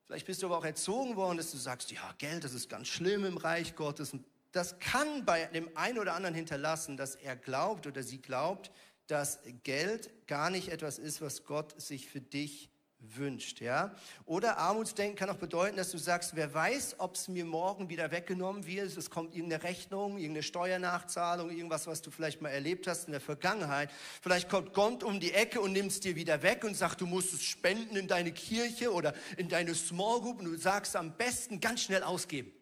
Vielleicht 0.05 0.27
bist 0.27 0.41
du 0.41 0.47
aber 0.47 0.59
auch 0.59 0.65
erzogen 0.65 1.17
worden, 1.17 1.39
dass 1.39 1.51
du 1.51 1.57
sagst, 1.57 1.91
ja, 1.91 2.15
Geld, 2.19 2.45
das 2.45 2.55
ist 2.55 2.69
ganz 2.69 2.87
schlimm 2.87 3.25
im 3.25 3.39
Reich 3.39 3.75
Gottes. 3.75 4.13
Und 4.13 4.25
das 4.53 4.79
kann 4.79 5.25
bei 5.25 5.47
dem 5.47 5.69
einen 5.77 5.99
oder 5.99 6.15
anderen 6.15 6.35
hinterlassen, 6.37 6.97
dass 6.97 7.17
er 7.17 7.35
glaubt 7.35 7.89
oder 7.89 8.05
sie 8.05 8.23
glaubt, 8.23 8.71
dass 9.09 9.41
Geld 9.65 10.29
gar 10.29 10.51
nicht 10.51 10.69
etwas 10.69 11.01
ist, 11.01 11.21
was 11.21 11.45
Gott 11.45 11.81
sich 11.81 12.09
für 12.09 12.21
dich 12.21 12.71
wünscht, 12.99 13.61
ja. 13.61 13.95
Oder 14.25 14.59
Armutsdenken 14.59 15.17
kann 15.17 15.31
auch 15.31 15.37
bedeuten, 15.37 15.77
dass 15.77 15.91
du 15.91 15.99
sagst, 15.99 16.35
wer 16.35 16.53
weiß, 16.53 16.97
ob 16.99 17.15
es 17.15 17.29
mir 17.29 17.45
morgen 17.45 17.89
wieder 17.89 18.11
weggenommen 18.11 18.67
wird, 18.67 18.97
es 18.97 19.11
kommt 19.11 19.35
irgendeine 19.35 19.63
Rechnung, 19.63 20.19
irgendeine 20.19 20.43
Steuernachzahlung, 20.43 21.51
irgendwas, 21.51 21.87
was 21.87 22.03
du 22.03 22.11
vielleicht 22.11 22.41
mal 22.41 22.49
erlebt 22.49 22.87
hast 22.87 23.07
in 23.07 23.13
der 23.13 23.21
Vergangenheit. 23.21 23.91
Vielleicht 24.23 24.49
kommt 24.49 24.75
Gott 24.75 25.05
um 25.05 25.21
die 25.21 25.33
Ecke 25.33 25.61
und 25.61 25.73
nimmt 25.73 25.93
es 25.93 26.01
dir 26.01 26.17
wieder 26.17 26.43
weg 26.43 26.65
und 26.65 26.77
sagt, 26.77 27.01
du 27.01 27.07
musst 27.07 27.33
es 27.33 27.45
spenden 27.45 27.97
in 27.97 28.09
deine 28.09 28.33
Kirche 28.33 28.93
oder 28.93 29.15
in 29.37 29.49
deine 29.49 29.75
Small 29.75 30.21
Group 30.21 30.41
und 30.41 30.47
du 30.47 30.57
sagst 30.57 30.97
am 30.97 31.17
besten 31.17 31.61
ganz 31.61 31.83
schnell 31.83 32.03
ausgeben. 32.03 32.53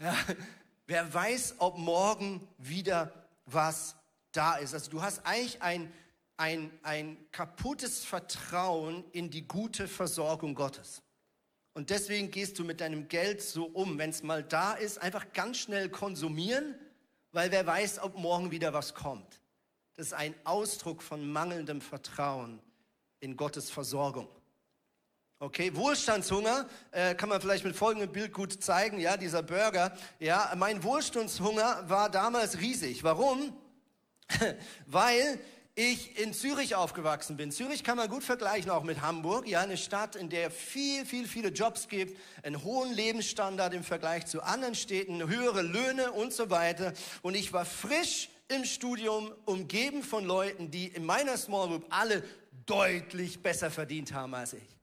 Ja. 0.00 0.14
Wer 0.86 1.12
weiß, 1.12 1.56
ob 1.58 1.78
morgen 1.78 2.46
wieder 2.58 3.12
was 3.46 3.96
da 4.32 4.56
ist. 4.56 4.74
Also 4.74 4.90
du 4.90 5.02
hast 5.02 5.24
eigentlich 5.24 5.62
ein, 5.62 5.92
ein, 6.36 6.70
ein 6.82 7.16
kaputtes 7.32 8.04
Vertrauen 8.04 9.04
in 9.12 9.30
die 9.30 9.46
gute 9.46 9.88
Versorgung 9.88 10.54
Gottes. 10.54 11.02
Und 11.74 11.90
deswegen 11.90 12.30
gehst 12.30 12.58
du 12.58 12.64
mit 12.64 12.80
deinem 12.80 13.08
Geld 13.08 13.42
so 13.42 13.66
um. 13.66 13.98
Wenn 13.98 14.10
es 14.10 14.22
mal 14.22 14.42
da 14.42 14.72
ist, 14.72 15.00
einfach 15.00 15.32
ganz 15.32 15.58
schnell 15.58 15.90
konsumieren, 15.90 16.74
weil 17.32 17.50
wer 17.50 17.66
weiß, 17.66 17.98
ob 17.98 18.16
morgen 18.16 18.50
wieder 18.50 18.72
was 18.72 18.94
kommt. 18.94 19.40
Das 19.94 20.06
ist 20.06 20.12
ein 20.12 20.34
Ausdruck 20.44 21.02
von 21.02 21.30
mangelndem 21.30 21.80
Vertrauen 21.80 22.60
in 23.20 23.36
Gottes 23.36 23.70
Versorgung. 23.70 24.28
Okay, 25.38 25.74
Wohlstandshunger 25.76 26.66
äh, 26.92 27.14
kann 27.14 27.28
man 27.28 27.42
vielleicht 27.42 27.64
mit 27.64 27.76
folgendem 27.76 28.10
Bild 28.10 28.32
gut 28.32 28.62
zeigen. 28.62 28.98
Ja, 28.98 29.18
dieser 29.18 29.42
Burger. 29.42 29.94
Ja, 30.18 30.54
mein 30.56 30.82
Wohlstandshunger 30.82 31.84
war 31.90 32.10
damals 32.10 32.58
riesig. 32.58 33.04
Warum? 33.04 33.54
Weil 34.86 35.38
ich 35.76 36.18
in 36.18 36.32
Zürich 36.32 36.74
aufgewachsen 36.74 37.36
bin. 37.36 37.52
Zürich 37.52 37.84
kann 37.84 37.98
man 37.98 38.08
gut 38.08 38.24
vergleichen 38.24 38.70
auch 38.70 38.82
mit 38.82 39.02
Hamburg. 39.02 39.46
Ja, 39.46 39.60
eine 39.60 39.76
Stadt, 39.76 40.16
in 40.16 40.30
der 40.30 40.50
viel, 40.50 41.04
viel, 41.04 41.28
viele 41.28 41.50
Jobs 41.50 41.86
gibt, 41.88 42.18
einen 42.42 42.64
hohen 42.64 42.94
Lebensstandard 42.94 43.74
im 43.74 43.84
Vergleich 43.84 44.26
zu 44.26 44.42
anderen 44.42 44.74
Städten, 44.74 45.28
höhere 45.28 45.60
Löhne 45.60 46.12
und 46.12 46.32
so 46.32 46.48
weiter. 46.48 46.94
Und 47.20 47.36
ich 47.36 47.52
war 47.52 47.66
frisch 47.66 48.30
im 48.48 48.64
Studium 48.64 49.30
umgeben 49.44 50.02
von 50.02 50.24
Leuten, 50.24 50.70
die 50.70 50.86
in 50.86 51.04
meiner 51.04 51.36
Small 51.36 51.68
Group 51.68 51.86
alle 51.90 52.24
deutlich 52.64 53.42
besser 53.42 53.70
verdient 53.70 54.14
haben 54.14 54.34
als 54.34 54.54
ich. 54.54 54.78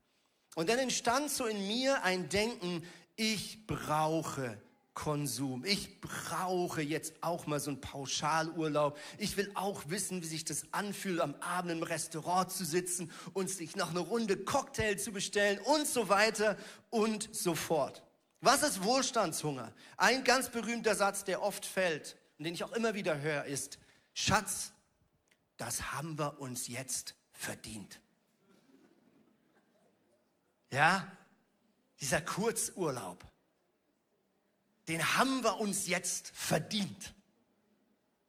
Und 0.54 0.68
dann 0.68 0.78
entstand 0.78 1.28
so 1.28 1.46
in 1.46 1.66
mir 1.66 2.04
ein 2.04 2.28
Denken, 2.28 2.86
ich 3.16 3.66
brauche 3.66 4.56
Konsum. 4.94 5.64
Ich 5.64 6.00
brauche 6.00 6.80
jetzt 6.80 7.14
auch 7.20 7.46
mal 7.46 7.58
so 7.58 7.70
einen 7.70 7.80
Pauschalurlaub. 7.80 8.96
Ich 9.18 9.36
will 9.36 9.50
auch 9.54 9.82
wissen, 9.88 10.22
wie 10.22 10.26
sich 10.26 10.44
das 10.44 10.72
anfühlt, 10.72 11.20
am 11.20 11.34
Abend 11.40 11.72
im 11.72 11.82
Restaurant 11.82 12.50
zu 12.50 12.64
sitzen 12.64 13.10
und 13.32 13.50
sich 13.50 13.74
noch 13.74 13.90
eine 13.90 13.98
Runde 13.98 14.36
Cocktail 14.36 14.96
zu 14.96 15.10
bestellen 15.10 15.58
und 15.58 15.86
so 15.86 16.08
weiter 16.08 16.56
und 16.90 17.28
so 17.34 17.54
fort. 17.54 18.04
Was 18.40 18.62
ist 18.62 18.84
Wohlstandshunger? 18.84 19.72
Ein 19.96 20.22
ganz 20.22 20.48
berühmter 20.48 20.94
Satz, 20.94 21.24
der 21.24 21.42
oft 21.42 21.66
fällt 21.66 22.16
und 22.38 22.44
den 22.44 22.54
ich 22.54 22.62
auch 22.62 22.72
immer 22.72 22.94
wieder 22.94 23.20
höre, 23.20 23.44
ist, 23.44 23.78
Schatz, 24.12 24.72
das 25.56 25.92
haben 25.92 26.18
wir 26.18 26.40
uns 26.40 26.68
jetzt 26.68 27.14
verdient. 27.32 28.00
Ja, 30.70 31.10
dieser 32.00 32.20
Kurzurlaub, 32.20 33.24
den 34.88 35.16
haben 35.16 35.42
wir 35.42 35.58
uns 35.60 35.86
jetzt 35.86 36.32
verdient. 36.34 37.14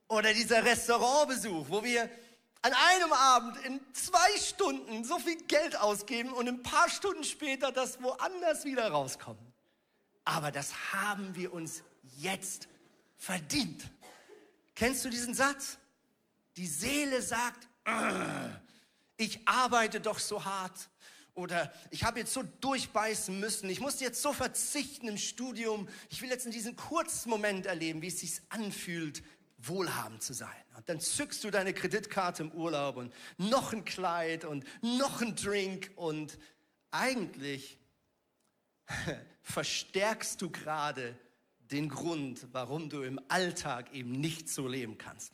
Oder 0.08 0.34
dieser 0.34 0.64
Restaurantbesuch, 0.64 1.66
wo 1.70 1.84
wir 1.84 2.10
an 2.62 2.74
einem 2.74 3.14
Abend 3.14 3.58
in 3.66 3.80
zwei 3.94 4.40
Stunden 4.40 5.04
so 5.04 5.20
viel 5.20 5.38
Geld 5.44 5.76
ausgeben 5.76 6.32
und 6.34 6.48
ein 6.48 6.64
paar 6.64 6.90
Stunden 6.90 7.24
später 7.24 7.72
das 7.72 8.02
woanders 8.02 8.66
wieder 8.66 8.90
rauskommen. 8.90 9.54
Aber 10.24 10.52
das 10.52 10.74
haben 10.94 11.36
wir 11.36 11.54
uns 11.54 11.84
jetzt 12.18 12.68
verdient. 13.18 13.84
Kennst 14.74 15.06
du 15.06 15.10
diesen 15.10 15.34
Satz? 15.34 15.78
Die 16.58 16.68
Seele 16.68 17.22
sagt, 17.22 17.68
ich 19.18 19.48
arbeite 19.48 20.02
doch 20.02 20.20
so 20.20 20.44
hart 20.44 20.90
oder 21.36 21.72
ich 21.92 22.04
habe 22.04 22.20
jetzt 22.20 22.34
so 22.34 22.44
durchbeißen 22.62 23.38
müssen, 23.40 23.70
ich 23.70 23.82
musste 23.82 24.06
jetzt 24.06 24.22
so 24.22 24.34
verzichten 24.34 25.08
im 25.10 25.18
Studium, 25.18 25.88
ich 26.10 26.22
will 26.22 26.30
jetzt 26.30 26.46
in 26.46 26.52
diesem 26.52 26.76
kurzen 26.76 27.30
Moment 27.30 27.66
erleben, 27.66 28.02
wie 28.02 28.08
es 28.08 28.22
sich 28.22 28.42
anfühlt, 28.50 29.22
wohlhabend 29.58 30.24
zu 30.24 30.34
sein. 30.34 30.50
Und 30.78 30.88
dann 30.88 31.00
zückst 31.00 31.44
du 31.44 31.52
deine 31.52 31.74
Kreditkarte 31.74 32.44
im 32.44 32.52
Urlaub 32.52 32.98
und 32.98 33.14
noch 33.38 33.74
ein 33.74 33.84
Kleid 33.84 34.46
und 34.46 34.66
noch 34.82 35.22
ein 35.22 35.36
Drink 35.36 35.92
und 35.96 36.38
eigentlich 36.92 37.78
verstärkst 39.42 40.42
du 40.42 40.50
gerade 40.50 41.18
den 41.60 41.90
Grund, 41.90 42.48
warum 42.52 42.90
du 42.90 43.02
im 43.02 43.20
Alltag 43.28 43.94
eben 43.94 44.12
nicht 44.12 44.48
so 44.48 44.68
leben 44.68 44.98
kannst. 44.98 45.34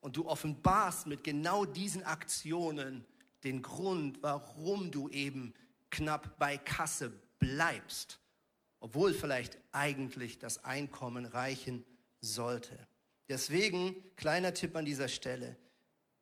Und 0.00 0.16
du 0.16 0.26
offenbarst 0.26 1.06
mit 1.06 1.24
genau 1.24 1.64
diesen 1.64 2.04
Aktionen, 2.04 3.04
den 3.44 3.62
Grund, 3.62 4.22
warum 4.22 4.90
du 4.90 5.08
eben 5.08 5.54
knapp 5.90 6.38
bei 6.38 6.58
Kasse 6.58 7.10
bleibst, 7.38 8.18
obwohl 8.80 9.14
vielleicht 9.14 9.58
eigentlich 9.72 10.38
das 10.38 10.64
Einkommen 10.64 11.26
reichen 11.26 11.84
sollte. 12.20 12.78
Deswegen, 13.28 13.94
kleiner 14.16 14.54
Tipp 14.54 14.76
an 14.76 14.84
dieser 14.84 15.08
Stelle, 15.08 15.56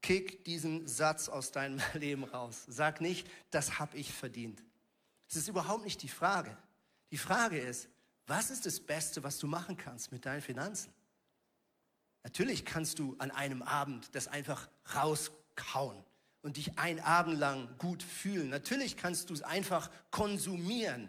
kick 0.03 0.45
diesen 0.45 0.87
Satz 0.87 1.29
aus 1.29 1.53
deinem 1.53 1.81
Leben 1.95 2.25
raus. 2.25 2.65
Sag 2.69 3.01
nicht, 3.01 3.29
das 3.51 3.79
habe 3.79 3.97
ich 3.97 4.13
verdient. 4.13 4.63
Das 5.29 5.37
ist 5.37 5.49
überhaupt 5.49 5.85
nicht 5.85 6.03
die 6.03 6.09
Frage. 6.09 6.57
Die 7.11 7.19
Frage 7.19 7.59
ist, 7.59 7.89
was 8.27 8.51
ist 8.51 8.67
das 8.67 8.81
Beste, 8.81 9.23
was 9.23 9.39
du 9.39 9.47
machen 9.47 9.77
kannst 9.77 10.13
mit 10.13 10.25
deinen 10.25 10.43
Finanzen? 10.43 10.93
Natürlich 12.23 12.65
kannst 12.65 12.99
du 12.99 13.17
an 13.19 13.31
einem 13.31 13.63
Abend 13.63 14.15
das 14.15 14.29
einfach 14.29 14.69
rauskauen 14.95 16.03
und 16.45 16.59
dich 16.59 16.79
ein 16.79 17.01
Abend 17.01 17.39
lang 17.39 17.75
gut 17.79 18.03
fühlen. 18.03 18.51
Natürlich 18.51 18.99
kannst 18.99 19.31
du 19.31 19.35
es 19.35 19.41
einfach 19.41 19.91
konsumieren. 20.11 21.09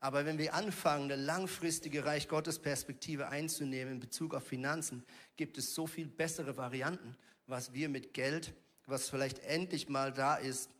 Aber 0.00 0.24
wenn 0.24 0.38
wir 0.38 0.54
anfangen, 0.54 1.12
eine 1.12 1.22
langfristige 1.22 2.06
Reich 2.06 2.26
Gottes 2.26 2.58
Perspektive 2.58 3.28
einzunehmen 3.28 3.94
in 3.94 4.00
Bezug 4.00 4.34
auf 4.34 4.46
Finanzen, 4.46 5.04
gibt 5.36 5.58
es 5.58 5.74
so 5.74 5.86
viel 5.86 6.06
bessere 6.06 6.56
Varianten, 6.56 7.14
was 7.46 7.74
wir 7.74 7.90
mit 7.90 8.14
Geld, 8.14 8.54
was 8.86 9.10
vielleicht 9.10 9.40
endlich 9.40 9.90
mal 9.90 10.10
da 10.10 10.36
ist, 10.36 10.70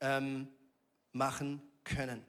ähm, 0.00 0.48
machen 1.12 1.62
können. 1.82 2.22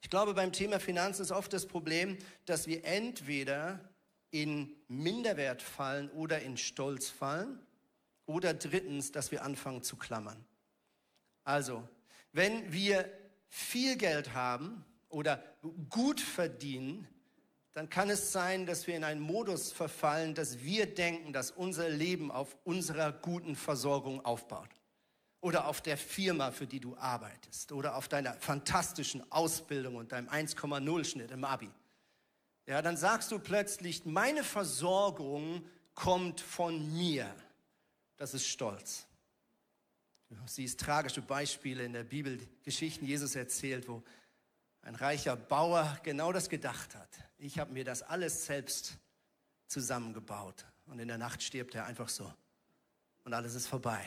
Ich 0.00 0.10
glaube, 0.10 0.34
beim 0.34 0.52
Thema 0.52 0.80
Finanzen 0.80 1.22
ist 1.22 1.30
oft 1.30 1.52
das 1.52 1.66
Problem, 1.66 2.18
dass 2.46 2.66
wir 2.66 2.84
entweder 2.84 3.91
in 4.32 4.74
Minderwert 4.88 5.62
fallen 5.62 6.10
oder 6.10 6.40
in 6.40 6.56
Stolz 6.56 7.08
fallen. 7.08 7.60
Oder 8.26 8.54
drittens, 8.54 9.12
dass 9.12 9.30
wir 9.30 9.44
anfangen 9.44 9.82
zu 9.82 9.96
klammern. 9.96 10.44
Also, 11.44 11.86
wenn 12.32 12.72
wir 12.72 13.08
viel 13.48 13.96
Geld 13.96 14.32
haben 14.32 14.84
oder 15.08 15.42
gut 15.90 16.20
verdienen, 16.20 17.06
dann 17.74 17.90
kann 17.90 18.10
es 18.10 18.32
sein, 18.32 18.64
dass 18.64 18.86
wir 18.86 18.96
in 18.96 19.04
einen 19.04 19.20
Modus 19.20 19.72
verfallen, 19.72 20.34
dass 20.34 20.62
wir 20.62 20.86
denken, 20.86 21.32
dass 21.32 21.50
unser 21.50 21.88
Leben 21.88 22.30
auf 22.30 22.56
unserer 22.64 23.12
guten 23.12 23.54
Versorgung 23.54 24.24
aufbaut. 24.24 24.68
Oder 25.40 25.66
auf 25.66 25.80
der 25.80 25.96
Firma, 25.96 26.52
für 26.52 26.66
die 26.66 26.80
du 26.80 26.96
arbeitest. 26.96 27.72
Oder 27.72 27.96
auf 27.96 28.08
deiner 28.08 28.34
fantastischen 28.34 29.30
Ausbildung 29.32 29.96
und 29.96 30.12
deinem 30.12 30.28
1,0 30.28 31.04
Schnitt 31.04 31.32
im 31.32 31.44
Abi 31.44 31.70
ja, 32.72 32.80
dann 32.80 32.96
sagst 32.96 33.30
du 33.30 33.38
plötzlich, 33.38 34.06
meine 34.06 34.42
Versorgung 34.42 35.62
kommt 35.94 36.40
von 36.40 36.90
mir. 36.96 37.30
Das 38.16 38.32
ist 38.32 38.46
Stolz. 38.46 39.06
Du 40.30 40.36
siehst 40.46 40.80
tragische 40.80 41.20
Beispiele 41.20 41.84
in 41.84 41.92
der 41.92 42.04
Bibel, 42.04 42.38
Geschichten 42.62 43.04
Jesus 43.04 43.36
erzählt, 43.36 43.88
wo 43.88 44.02
ein 44.80 44.94
reicher 44.94 45.36
Bauer 45.36 45.98
genau 46.02 46.32
das 46.32 46.48
gedacht 46.48 46.94
hat. 46.94 47.10
Ich 47.36 47.58
habe 47.58 47.74
mir 47.74 47.84
das 47.84 48.02
alles 48.02 48.46
selbst 48.46 48.96
zusammengebaut. 49.66 50.64
Und 50.86 50.98
in 50.98 51.08
der 51.08 51.18
Nacht 51.18 51.42
stirbt 51.42 51.74
er 51.74 51.84
einfach 51.84 52.08
so. 52.08 52.32
Und 53.24 53.34
alles 53.34 53.54
ist 53.54 53.66
vorbei. 53.66 54.02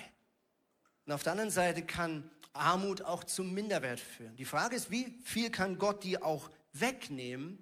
Und 1.06 1.14
auf 1.14 1.22
der 1.22 1.34
anderen 1.34 1.52
Seite 1.52 1.84
kann 1.84 2.32
Armut 2.52 3.04
auch 3.04 3.26
zum 3.26 3.54
Minderwert 3.54 4.00
führen. 4.00 4.36
Die 4.38 4.46
Frage 4.46 4.76
ist, 4.76 4.90
wie 4.90 5.20
viel 5.24 5.52
kann 5.52 5.78
Gott 5.78 6.04
dir 6.04 6.26
auch 6.26 6.50
wegnehmen, 6.74 7.60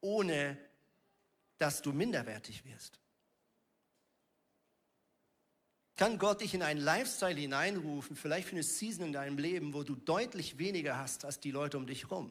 ohne 0.00 0.58
dass 1.58 1.82
du 1.82 1.92
minderwertig 1.92 2.64
wirst? 2.64 3.00
Kann 5.98 6.18
Gott 6.18 6.42
dich 6.42 6.54
in 6.54 6.62
einen 6.62 6.78
Lifestyle 6.78 7.34
hineinrufen, 7.34 8.14
vielleicht 8.14 8.46
für 8.46 8.52
eine 8.52 8.62
Season 8.62 9.06
in 9.06 9.12
deinem 9.12 9.36
Leben, 9.36 9.74
wo 9.74 9.82
du 9.82 9.96
deutlich 9.96 10.56
weniger 10.56 10.96
hast 10.96 11.24
als 11.24 11.40
die 11.40 11.50
Leute 11.50 11.76
um 11.76 11.88
dich 11.88 12.04
herum? 12.04 12.30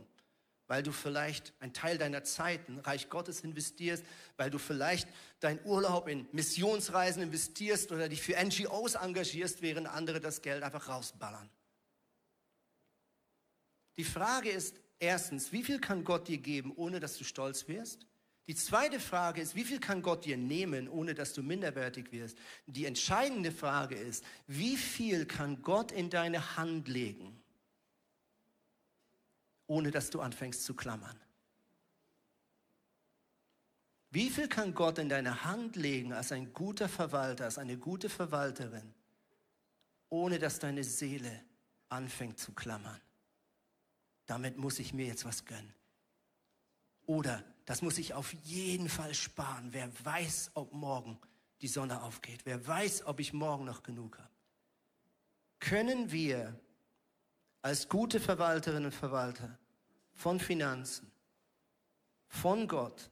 Weil 0.68 0.84
du 0.84 0.94
vielleicht 0.94 1.54
einen 1.60 1.74
Teil 1.74 1.98
deiner 1.98 2.24
Zeit 2.24 2.62
in 2.70 2.80
Reich 2.80 3.10
Gottes 3.10 3.42
investierst, 3.42 4.06
weil 4.38 4.50
du 4.50 4.58
vielleicht 4.58 5.10
deinen 5.42 5.60
Urlaub 5.66 6.08
in 6.08 6.30
Missionsreisen 6.32 7.22
investierst 7.22 7.92
oder 7.92 8.08
dich 8.08 8.22
für 8.22 8.42
NGOs 8.42 8.96
engagierst, 8.96 9.62
während 9.62 9.88
andere 9.88 10.22
das 10.22 10.42
Geld 10.42 10.64
einfach 10.64 10.88
rausballern. 10.88 11.50
Die 13.98 14.06
Frage 14.06 14.50
ist, 14.50 14.80
Erstens, 15.00 15.52
wie 15.52 15.64
viel 15.64 15.80
kann 15.80 16.04
Gott 16.04 16.28
dir 16.28 16.40
geben, 16.40 16.74
ohne 16.76 17.00
dass 17.00 17.18
du 17.18 17.24
stolz 17.24 17.68
wirst? 17.68 18.08
Die 18.48 18.56
zweite 18.56 19.00
Frage 19.00 19.42
ist, 19.42 19.56
wie 19.56 19.66
viel 19.66 19.80
kann 19.80 20.02
Gott 20.02 20.24
dir 20.24 20.38
nehmen, 20.38 20.88
ohne 20.88 21.14
dass 21.14 21.34
du 21.34 21.44
minderwertig 21.44 22.12
wirst? 22.14 22.38
Die 22.66 22.86
entscheidende 22.86 23.52
Frage 23.52 23.96
ist, 23.96 24.24
wie 24.48 24.78
viel 24.78 25.26
kann 25.26 25.62
Gott 25.62 25.92
in 25.92 26.10
deine 26.10 26.56
Hand 26.56 26.88
legen, 26.88 27.44
ohne 29.68 29.92
dass 29.92 30.10
du 30.10 30.22
anfängst 30.22 30.64
zu 30.64 30.76
klammern? 30.76 31.20
Wie 34.10 34.30
viel 34.30 34.48
kann 34.48 34.74
Gott 34.74 34.98
in 34.98 35.10
deine 35.10 35.44
Hand 35.44 35.76
legen 35.76 36.14
als 36.14 36.32
ein 36.32 36.54
guter 36.54 36.88
Verwalter, 36.88 37.44
als 37.44 37.58
eine 37.58 37.78
gute 37.78 38.08
Verwalterin, 38.10 38.94
ohne 40.10 40.40
dass 40.40 40.60
deine 40.60 40.86
Seele 40.86 41.44
anfängt 41.90 42.40
zu 42.40 42.54
klammern? 42.54 43.02
Damit 44.28 44.58
muss 44.58 44.80
ich 44.80 44.94
mir 44.94 45.08
jetzt 45.08 45.26
was 45.26 45.46
gönnen. 45.46 45.74
Oder 47.06 47.44
das 47.66 47.82
muss 47.82 47.98
ich 47.98 48.14
auf 48.14 48.34
jeden 48.34 48.90
Fall 48.90 49.14
sparen. 49.14 49.70
Wer 49.72 49.90
weiß, 50.06 50.52
ob 50.54 50.74
morgen 50.74 51.18
die 51.62 51.68
Sonne 51.68 52.02
aufgeht. 52.04 52.46
Wer 52.46 52.66
weiß, 52.66 53.08
ob 53.08 53.20
ich 53.20 53.34
morgen 53.34 53.66
noch 53.66 53.84
genug 53.84 54.20
habe. 54.20 54.30
Können 55.60 56.12
wir 56.12 56.60
als 57.62 57.90
gute 57.90 58.20
Verwalterinnen 58.20 58.86
und 58.86 58.94
Verwalter 58.94 59.58
von 60.14 60.40
Finanzen, 60.40 61.12
von 62.28 62.68
Gott, 62.68 63.10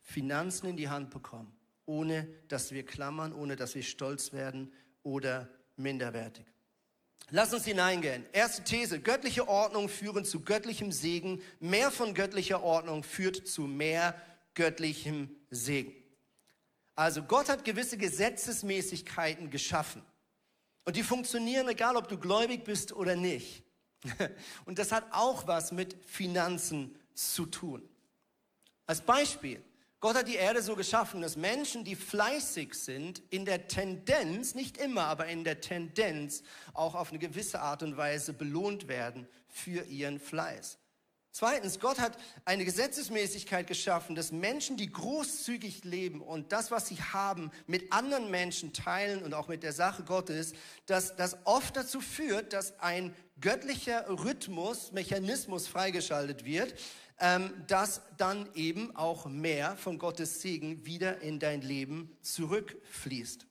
Finanzen 0.00 0.68
in 0.68 0.76
die 0.76 0.88
Hand 0.88 1.10
bekommen, 1.10 1.52
ohne 1.86 2.26
dass 2.48 2.70
wir 2.70 2.84
klammern, 2.84 3.32
ohne 3.32 3.56
dass 3.56 3.74
wir 3.74 3.82
stolz 3.82 4.32
werden 4.32 4.72
oder 5.02 5.48
minderwertig. 5.76 6.46
Lass 7.30 7.54
uns 7.54 7.64
hineingehen. 7.64 8.26
Erste 8.32 8.62
These. 8.62 9.00
Göttliche 9.00 9.48
Ordnung 9.48 9.88
führen 9.88 10.24
zu 10.24 10.40
göttlichem 10.40 10.92
Segen. 10.92 11.42
Mehr 11.60 11.90
von 11.90 12.14
göttlicher 12.14 12.62
Ordnung 12.62 13.02
führt 13.02 13.48
zu 13.48 13.62
mehr 13.62 14.20
göttlichem 14.54 15.34
Segen. 15.50 15.94
Also 16.94 17.22
Gott 17.22 17.48
hat 17.48 17.64
gewisse 17.64 17.96
Gesetzesmäßigkeiten 17.96 19.50
geschaffen. 19.50 20.02
Und 20.84 20.96
die 20.96 21.02
funktionieren, 21.02 21.68
egal 21.68 21.96
ob 21.96 22.08
du 22.08 22.18
gläubig 22.18 22.64
bist 22.64 22.92
oder 22.92 23.16
nicht. 23.16 23.62
Und 24.64 24.78
das 24.78 24.92
hat 24.92 25.06
auch 25.12 25.46
was 25.46 25.72
mit 25.72 25.96
Finanzen 26.04 26.94
zu 27.14 27.46
tun. 27.46 27.88
Als 28.86 29.00
Beispiel, 29.00 29.62
Gott 30.02 30.16
hat 30.16 30.26
die 30.26 30.34
Erde 30.34 30.62
so 30.62 30.74
geschaffen, 30.74 31.22
dass 31.22 31.36
Menschen, 31.36 31.84
die 31.84 31.94
fleißig 31.94 32.74
sind, 32.74 33.22
in 33.30 33.44
der 33.44 33.68
Tendenz, 33.68 34.56
nicht 34.56 34.76
immer, 34.76 35.04
aber 35.04 35.28
in 35.28 35.44
der 35.44 35.60
Tendenz 35.60 36.42
auch 36.74 36.96
auf 36.96 37.10
eine 37.10 37.20
gewisse 37.20 37.60
Art 37.60 37.84
und 37.84 37.96
Weise 37.96 38.32
belohnt 38.32 38.88
werden 38.88 39.28
für 39.46 39.84
ihren 39.84 40.18
Fleiß. 40.18 40.78
Zweitens, 41.30 41.78
Gott 41.78 42.00
hat 42.00 42.18
eine 42.44 42.64
Gesetzesmäßigkeit 42.64 43.68
geschaffen, 43.68 44.16
dass 44.16 44.32
Menschen, 44.32 44.76
die 44.76 44.90
großzügig 44.90 45.84
leben 45.84 46.20
und 46.20 46.50
das, 46.50 46.72
was 46.72 46.88
sie 46.88 47.00
haben, 47.00 47.52
mit 47.68 47.92
anderen 47.92 48.28
Menschen 48.28 48.72
teilen 48.72 49.22
und 49.22 49.34
auch 49.34 49.46
mit 49.46 49.62
der 49.62 49.72
Sache 49.72 50.02
Gottes, 50.02 50.52
dass 50.86 51.14
das 51.14 51.36
oft 51.44 51.76
dazu 51.76 52.00
führt, 52.00 52.52
dass 52.52 52.80
ein 52.80 53.14
göttlicher 53.40 54.04
Rhythmus, 54.08 54.90
Mechanismus 54.90 55.68
freigeschaltet 55.68 56.44
wird, 56.44 56.74
dass 57.68 58.02
dann 58.16 58.48
eben 58.54 58.96
auch 58.96 59.26
mehr 59.26 59.76
von 59.76 59.98
Gottes 59.98 60.40
Segen 60.40 60.84
wieder 60.84 61.20
in 61.20 61.38
dein 61.38 61.62
Leben 61.62 62.16
zurückfließt. 62.22 63.46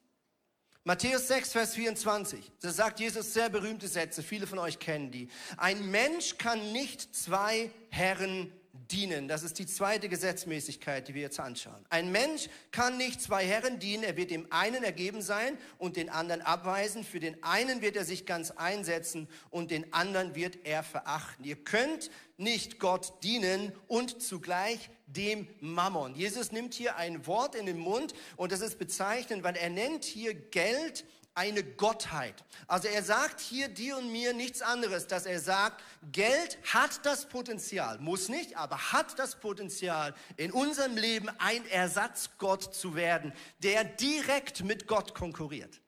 Matthäus 0.83 1.27
6, 1.27 1.51
Vers 1.53 1.75
24, 1.75 2.51
da 2.59 2.71
sagt 2.71 2.99
Jesus 2.99 3.33
sehr 3.33 3.49
berühmte 3.49 3.87
Sätze, 3.87 4.23
viele 4.23 4.47
von 4.47 4.57
euch 4.57 4.79
kennen 4.79 5.11
die. 5.11 5.29
Ein 5.57 5.91
Mensch 5.91 6.39
kann 6.39 6.71
nicht 6.71 7.15
zwei 7.15 7.71
Herren 7.89 8.51
dienen. 8.73 9.27
Das 9.27 9.43
ist 9.43 9.59
die 9.59 9.65
zweite 9.65 10.09
Gesetzmäßigkeit, 10.09 11.07
die 11.07 11.13
wir 11.13 11.21
jetzt 11.21 11.39
anschauen. 11.39 11.85
Ein 11.89 12.11
Mensch 12.11 12.49
kann 12.71 12.97
nicht 12.97 13.21
zwei 13.21 13.45
Herren 13.45 13.79
dienen. 13.79 14.03
Er 14.03 14.17
wird 14.17 14.31
dem 14.31 14.47
einen 14.51 14.83
ergeben 14.83 15.21
sein 15.21 15.57
und 15.77 15.97
den 15.97 16.09
anderen 16.09 16.41
abweisen. 16.41 17.03
Für 17.03 17.19
den 17.19 17.41
einen 17.43 17.81
wird 17.81 17.95
er 17.95 18.05
sich 18.05 18.25
ganz 18.25 18.51
einsetzen 18.51 19.27
und 19.49 19.71
den 19.71 19.91
anderen 19.93 20.35
wird 20.35 20.59
er 20.63 20.83
verachten. 20.83 21.43
Ihr 21.43 21.57
könnt 21.57 22.09
nicht 22.37 22.79
Gott 22.79 23.23
dienen 23.23 23.71
und 23.87 24.21
zugleich 24.21 24.89
dem 25.05 25.47
Mammon. 25.59 26.15
Jesus 26.15 26.51
nimmt 26.51 26.73
hier 26.73 26.95
ein 26.95 27.27
Wort 27.27 27.55
in 27.55 27.65
den 27.65 27.77
Mund 27.77 28.13
und 28.37 28.51
das 28.51 28.61
ist 28.61 28.79
bezeichnend, 28.79 29.43
weil 29.43 29.55
er 29.57 29.69
nennt 29.69 30.05
hier 30.05 30.33
Geld 30.33 31.05
eine 31.33 31.63
Gottheit. 31.63 32.43
Also 32.67 32.87
er 32.87 33.03
sagt 33.03 33.39
hier 33.39 33.69
dir 33.69 33.97
und 33.97 34.11
mir 34.11 34.33
nichts 34.33 34.61
anderes, 34.61 35.07
dass 35.07 35.25
er 35.25 35.39
sagt, 35.39 35.81
Geld 36.11 36.57
hat 36.73 37.05
das 37.05 37.27
Potenzial, 37.27 37.99
muss 37.99 38.27
nicht, 38.27 38.57
aber 38.57 38.91
hat 38.91 39.17
das 39.17 39.39
Potenzial, 39.39 40.13
in 40.37 40.51
unserem 40.51 40.97
Leben 40.97 41.29
ein 41.37 41.65
Ersatzgott 41.67 42.75
zu 42.75 42.95
werden, 42.95 43.33
der 43.59 43.83
direkt 43.83 44.63
mit 44.63 44.87
Gott 44.87 45.13
konkurriert. 45.15 45.81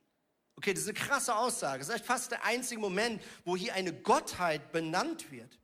Okay, 0.56 0.74
das 0.74 0.84
ist 0.84 0.90
eine 0.90 0.98
krasse 0.98 1.36
Aussage. 1.36 1.86
Das 1.86 1.94
ist 1.94 2.06
fast 2.06 2.32
der 2.32 2.46
einzige 2.46 2.80
Moment, 2.80 3.22
wo 3.44 3.58
hier 3.58 3.74
eine 3.74 3.92
Gottheit 3.92 4.72
benannt 4.72 5.32
wird. 5.32 5.60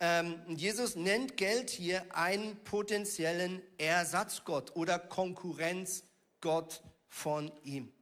Ähm, 0.00 0.40
Jesus 0.46 0.94
nennt 0.94 1.36
Geld 1.36 1.70
hier 1.70 2.04
einen 2.14 2.62
potenziellen 2.62 3.60
Ersatzgott 3.78 4.76
oder 4.76 4.98
Konkurrenzgott 4.98 6.82
von 7.08 7.50
ihm. 7.64 7.92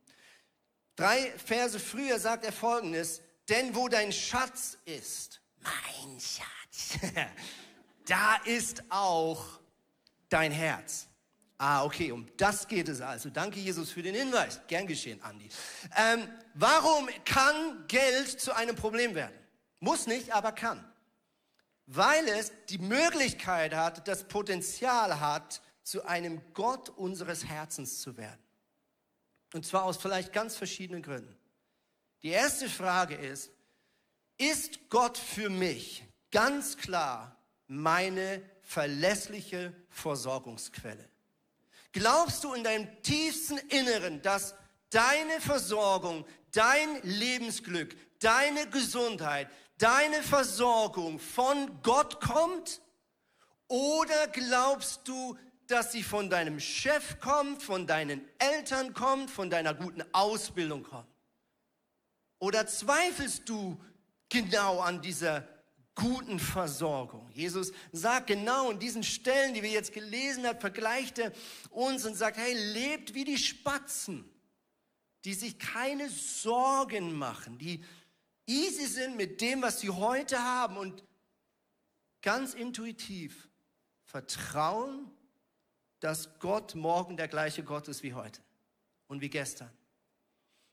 Drei 0.97 1.33
Verse 1.39 1.79
früher 1.79 2.19
sagt 2.19 2.45
er 2.45 2.53
folgendes, 2.53 3.21
denn 3.49 3.75
wo 3.75 3.89
dein 3.89 4.13
Schatz 4.13 4.79
ist, 4.87 5.41
mein 5.61 6.19
Schatz, 6.19 6.99
da 8.07 8.37
ist 8.45 8.83
auch 8.89 9.61
dein 10.29 10.51
Herz. 10.51 11.07
Ah, 11.59 11.85
okay, 11.85 12.13
um 12.13 12.27
das 12.37 12.69
geht 12.69 12.89
es 12.89 13.01
also. 13.01 13.31
Danke, 13.31 13.61
Jesus, 13.61 13.91
für 13.91 14.03
den 14.03 14.15
Hinweis. 14.15 14.61
Gern 14.67 14.87
geschehen, 14.87 15.23
Andi. 15.23 15.49
Ähm, 15.97 16.29
warum 16.55 17.09
kann 17.25 17.87
Geld 17.89 18.41
zu 18.41 18.55
einem 18.55 18.77
Problem 18.77 19.15
werden? 19.15 19.35
Muss 19.81 20.07
nicht, 20.07 20.33
aber 20.33 20.53
kann. 20.53 20.85
Weil 21.87 22.29
es 22.29 22.53
die 22.69 22.79
Möglichkeit 22.79 23.75
hat, 23.75 24.07
das 24.07 24.25
Potenzial 24.25 25.21
hat, 25.21 25.63
zu 25.83 26.05
einem 26.05 26.43
Gott 26.53 26.91
unseres 26.91 27.47
Herzens 27.47 28.01
zu 28.01 28.17
werden. 28.17 28.46
Und 29.57 29.65
zwar 29.65 29.85
aus 29.85 29.97
vielleicht 29.97 30.35
ganz 30.35 30.55
verschiedenen 30.55 31.01
Gründen. 31.01 31.35
Die 32.23 32.29
erste 32.29 32.69
Frage 32.69 33.15
ist, 33.15 33.51
ist 34.37 34.91
Gott 34.91 35.17
für 35.17 35.49
mich 35.49 36.05
ganz 36.31 36.77
klar 36.77 37.35
meine 37.67 38.43
verlässliche 38.61 39.73
Versorgungsquelle? 39.89 41.09
Glaubst 41.93 42.45
du 42.45 42.53
in 42.53 42.65
deinem 42.65 42.87
tiefsten 43.01 43.57
Inneren, 43.71 44.21
dass 44.21 44.55
deine 44.91 45.41
Versorgung, 45.41 46.27
dein 46.53 47.01
Lebensglück, 47.03 47.97
deine 48.21 48.69
Gesundheit, 48.69 49.49
deine 49.79 50.23
Versorgung 50.23 51.19
von 51.19 51.81
Gott 51.83 52.21
kommt? 52.21 52.83
Oder 53.69 54.27
glaubst 54.29 55.09
du, 55.09 55.39
dass 55.71 55.93
sie 55.93 56.03
von 56.03 56.31
deinem 56.31 56.61
Chef 56.61 57.21
kommt, 57.21 57.63
von 57.63 57.87
deinen 57.87 58.27
Eltern 58.39 58.95
kommt, 58.95 59.31
von 59.31 59.51
deiner 59.51 59.75
guten 59.75 60.03
Ausbildung 60.13 60.83
kommt? 60.83 61.07
Oder 62.39 62.67
zweifelst 62.67 63.49
du 63.49 63.83
genau 64.29 64.81
an 64.81 65.01
dieser 65.01 65.47
guten 65.95 66.39
Versorgung? 66.39 67.31
Jesus 67.31 67.73
sagt 67.93 68.29
genau 68.29 68.71
in 68.71 68.79
diesen 68.79 69.03
Stellen, 69.03 69.55
die 69.55 69.63
wir 69.63 69.71
jetzt 69.71 69.93
gelesen 69.93 70.47
haben, 70.47 70.61
vergleicht 70.61 71.19
er 71.19 71.33
uns 71.71 72.05
und 72.05 72.15
sagt, 72.15 72.37
hey, 72.37 72.55
lebt 72.55 73.15
wie 73.15 73.25
die 73.25 73.39
Spatzen, 73.39 74.29
die 75.25 75.35
sich 75.35 75.59
keine 75.59 76.09
Sorgen 76.11 77.17
machen, 77.17 77.59
die 77.59 77.83
easy 78.47 78.87
sind 78.87 79.17
mit 79.17 79.41
dem, 79.41 79.63
was 79.63 79.81
sie 79.81 79.91
heute 79.91 80.43
haben 80.43 80.77
und 80.77 81.03
ganz 82.23 82.55
intuitiv 82.55 83.49
vertrauen 84.05 85.11
dass 86.01 86.39
Gott 86.39 86.75
morgen 86.75 87.17
der 87.17 87.29
gleiche 87.29 87.63
Gott 87.63 87.89
ist 87.89 88.03
wie 88.03 88.15
heute 88.15 88.41
und 89.07 89.21
wie 89.21 89.31
gestern. 89.31 89.71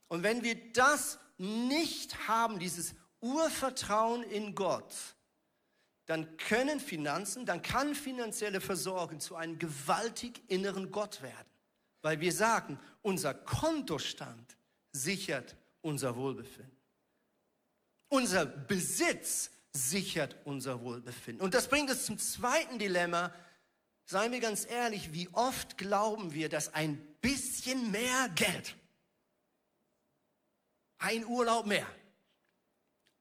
Und 0.08 0.22
wenn 0.22 0.42
wir 0.42 0.72
das 0.72 1.18
nicht 1.38 2.28
haben, 2.28 2.58
dieses 2.58 2.94
Urvertrauen 3.20 4.22
in 4.22 4.54
Gott, 4.54 4.94
dann 6.06 6.36
können 6.36 6.80
Finanzen, 6.80 7.46
dann 7.46 7.62
kann 7.62 7.94
finanzielle 7.94 8.60
Versorgung 8.60 9.20
zu 9.20 9.36
einem 9.36 9.58
gewaltig 9.58 10.42
inneren 10.48 10.90
Gott 10.90 11.22
werden. 11.22 11.48
Weil 12.02 12.20
wir 12.20 12.32
sagen, 12.32 12.78
unser 13.00 13.32
Kontostand 13.32 14.56
sichert 14.92 15.56
unser 15.80 16.16
Wohlbefinden. 16.16 16.76
Unser 18.08 18.44
Besitz 18.44 19.50
sichert 19.72 20.36
unser 20.44 20.82
Wohlbefinden. 20.82 21.42
Und 21.42 21.54
das 21.54 21.68
bringt 21.68 21.90
uns 21.90 22.04
zum 22.04 22.18
zweiten 22.18 22.78
Dilemma, 22.78 23.32
Seien 24.06 24.32
wir 24.32 24.40
ganz 24.40 24.66
ehrlich, 24.66 25.12
wie 25.12 25.28
oft 25.32 25.78
glauben 25.78 26.34
wir, 26.34 26.48
dass 26.48 26.74
ein 26.74 26.98
bisschen 27.20 27.90
mehr 27.90 28.28
Geld, 28.34 28.76
ein 30.98 31.24
Urlaub 31.24 31.66
mehr, 31.66 31.86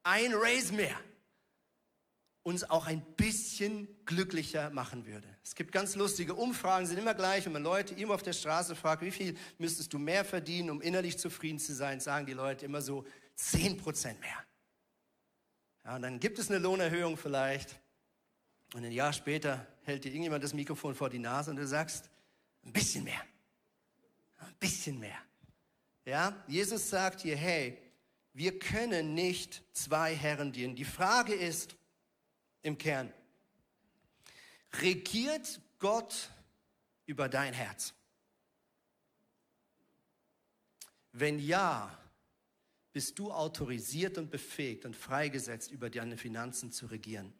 ein 0.04 0.34
Raise 0.34 0.74
mehr, 0.74 1.00
uns 2.44 2.70
auch 2.70 2.86
ein 2.86 3.02
bisschen 3.16 3.88
glücklicher 4.06 4.70
machen 4.72 5.06
würde. 5.06 5.28
Es 5.42 5.56
gibt 5.56 5.72
ganz 5.72 5.96
lustige 5.96 6.36
Umfragen, 6.36 6.86
sind 6.86 6.98
immer 6.98 7.14
gleich, 7.14 7.46
wenn 7.46 7.54
man 7.54 7.64
Leute 7.64 7.94
immer 7.96 8.16
auf 8.16 8.24
der 8.24 8.34
Straße 8.34 8.76
fragt, 8.76 9.02
wie 9.02 9.12
viel 9.12 9.38
müsstest 9.58 9.94
du 9.94 10.00
mehr 10.00 10.26
verdienen, 10.26 10.70
um 10.70 10.82
innerlich 10.82 11.18
zufrieden 11.18 11.60
zu 11.60 11.74
sein, 11.74 12.02
sagen 12.02 12.26
die 12.26 12.34
Leute 12.34 12.66
immer 12.66 12.82
so 12.82 13.06
10 13.36 13.78
Prozent 13.78 14.20
mehr. 14.20 14.46
Ja, 15.86 15.96
und 15.96 16.02
dann 16.02 16.20
gibt 16.20 16.38
es 16.40 16.50
eine 16.50 16.60
Lohnerhöhung 16.60 17.16
vielleicht 17.16 17.80
und 18.74 18.84
ein 18.86 18.92
Jahr 18.92 19.14
später 19.14 19.68
hält 19.84 20.04
dir 20.04 20.10
irgendjemand 20.10 20.44
das 20.44 20.54
Mikrofon 20.54 20.96
vor 20.96 21.10
die 21.10 21.20
Nase 21.20 21.52
und 21.52 21.58
du 21.58 21.68
sagst, 21.68 22.10
Ein 22.66 22.74
bisschen 22.74 23.04
mehr. 23.04 23.22
Ein 24.40 24.56
bisschen 24.60 25.00
mehr. 25.00 25.18
Ja, 26.06 26.44
Jesus 26.48 26.90
sagt 26.90 27.22
hier, 27.22 27.38
hey, 27.38 27.78
wir 28.34 28.58
können 28.60 29.14
nicht 29.14 29.64
zwei 29.74 30.16
Herren 30.16 30.52
dienen. 30.52 30.76
Die 30.76 30.86
Frage 30.86 31.34
ist 31.34 31.76
im 32.62 32.78
Kern, 32.78 33.14
regiert 34.82 35.62
Gott 35.80 36.30
über 37.06 37.30
dein 37.30 37.54
Herz? 37.54 37.94
Wenn 41.12 41.38
ja, 41.40 41.96
bist 42.92 43.20
du 43.20 43.32
autorisiert 43.32 44.18
und 44.18 44.32
befähigt 44.32 44.86
und 44.86 44.96
freigesetzt, 44.96 45.72
über 45.72 45.90
deine 45.90 46.18
Finanzen 46.18 46.72
zu 46.72 46.88
regieren. 46.88 47.34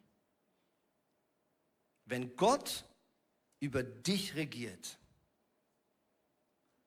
Wenn 2.06 2.36
Gott 2.36 2.84
über 3.60 3.82
dich 3.82 4.34
regiert, 4.34 4.98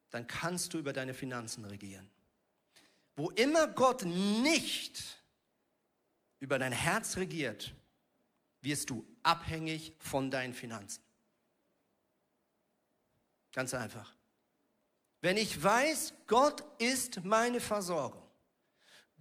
dann 0.09 0.27
kannst 0.27 0.73
du 0.73 0.77
über 0.77 0.93
deine 0.93 1.13
Finanzen 1.13 1.65
regieren. 1.65 2.09
Wo 3.15 3.29
immer 3.31 3.67
Gott 3.67 4.03
nicht 4.03 5.03
über 6.39 6.59
dein 6.59 6.71
Herz 6.71 7.17
regiert, 7.17 7.73
wirst 8.61 8.89
du 8.89 9.05
abhängig 9.23 9.93
von 9.99 10.29
deinen 10.29 10.53
Finanzen. 10.53 11.01
Ganz 13.53 13.73
einfach. 13.73 14.13
Wenn 15.21 15.37
ich 15.37 15.61
weiß, 15.61 16.13
Gott 16.27 16.63
ist 16.79 17.23
meine 17.23 17.59
Versorgung, 17.59 18.23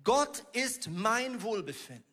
Gott 0.05 0.45
ist 0.53 0.89
mein 0.89 1.43
Wohlbefinden, 1.43 2.05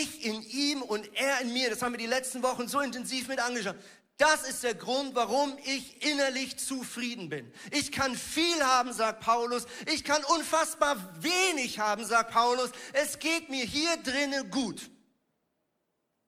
ich 0.00 0.24
in 0.24 0.42
ihm 0.42 0.82
und 0.82 1.12
er 1.14 1.40
in 1.40 1.52
mir, 1.52 1.70
das 1.70 1.82
haben 1.82 1.92
wir 1.92 1.98
die 1.98 2.06
letzten 2.06 2.42
Wochen 2.42 2.68
so 2.68 2.80
intensiv 2.80 3.28
mit 3.28 3.38
angeschaut. 3.38 3.76
Das 4.18 4.48
ist 4.48 4.62
der 4.62 4.74
Grund, 4.74 5.14
warum 5.14 5.58
ich 5.64 6.06
innerlich 6.06 6.56
zufrieden 6.56 7.28
bin. 7.28 7.52
Ich 7.70 7.90
kann 7.90 8.14
viel 8.14 8.62
haben, 8.62 8.92
sagt 8.92 9.20
Paulus. 9.20 9.66
Ich 9.90 10.04
kann 10.04 10.22
unfassbar 10.24 10.96
wenig 11.20 11.80
haben, 11.80 12.04
sagt 12.04 12.30
Paulus. 12.30 12.70
Es 12.92 13.18
geht 13.18 13.48
mir 13.48 13.64
hier 13.64 13.96
drinnen 13.96 14.48
gut. 14.50 14.90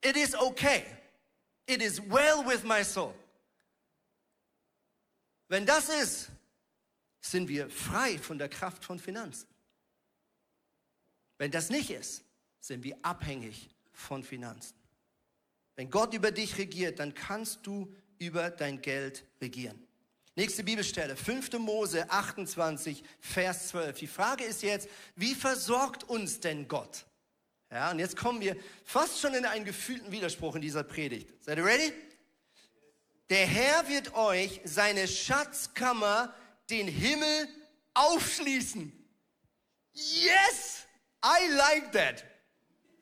It 0.01 0.17
is 0.17 0.35
okay. 0.35 0.83
It 1.67 1.81
is 1.81 2.01
well 2.01 2.45
with 2.45 2.63
my 2.63 2.83
soul. 2.83 3.13
Wenn 5.47 5.65
das 5.65 5.87
ist, 5.87 6.27
sind 7.21 7.47
wir 7.47 7.69
frei 7.69 8.17
von 8.17 8.37
der 8.37 8.49
Kraft 8.49 8.83
von 8.83 8.99
Finanzen. 8.99 9.47
Wenn 11.37 11.51
das 11.51 11.69
nicht 11.69 11.91
ist, 11.91 12.24
sind 12.65 12.83
wir 12.83 12.97
abhängig 13.03 13.69
von 13.93 14.23
Finanzen. 14.23 14.75
Wenn 15.75 15.89
Gott 15.89 16.13
über 16.13 16.31
dich 16.31 16.57
regiert, 16.57 16.99
dann 16.99 17.13
kannst 17.13 17.67
du 17.67 17.93
über 18.17 18.49
dein 18.49 18.81
Geld 18.81 19.25
regieren. 19.41 19.85
Nächste 20.35 20.63
Bibelstelle, 20.63 21.15
5. 21.15 21.53
Mose 21.59 22.09
28, 22.09 23.03
Vers 23.19 23.69
12. 23.69 23.99
Die 23.99 24.07
Frage 24.07 24.43
ist 24.43 24.63
jetzt, 24.63 24.89
wie 25.15 25.35
versorgt 25.35 26.03
uns 26.05 26.39
denn 26.39 26.67
Gott? 26.67 27.05
Ja, 27.71 27.91
und 27.91 27.99
jetzt 27.99 28.17
kommen 28.17 28.41
wir 28.41 28.55
fast 28.83 29.19
schon 29.19 29.33
in 29.33 29.45
einen 29.45 29.65
gefühlten 29.65 30.11
Widerspruch 30.11 30.55
in 30.55 30.61
dieser 30.61 30.83
Predigt. 30.83 31.29
Seid 31.43 31.57
ihr 31.57 31.65
ready? 31.65 31.93
Der 33.29 33.45
Herr 33.45 33.87
wird 33.87 34.13
euch 34.13 34.61
seine 34.63 35.07
Schatzkammer, 35.07 36.33
den 36.69 36.87
Himmel, 36.87 37.47
aufschließen. 37.93 38.91
Yes! 39.93 40.85
I 41.23 41.51
like 41.51 41.91
that. 41.91 42.23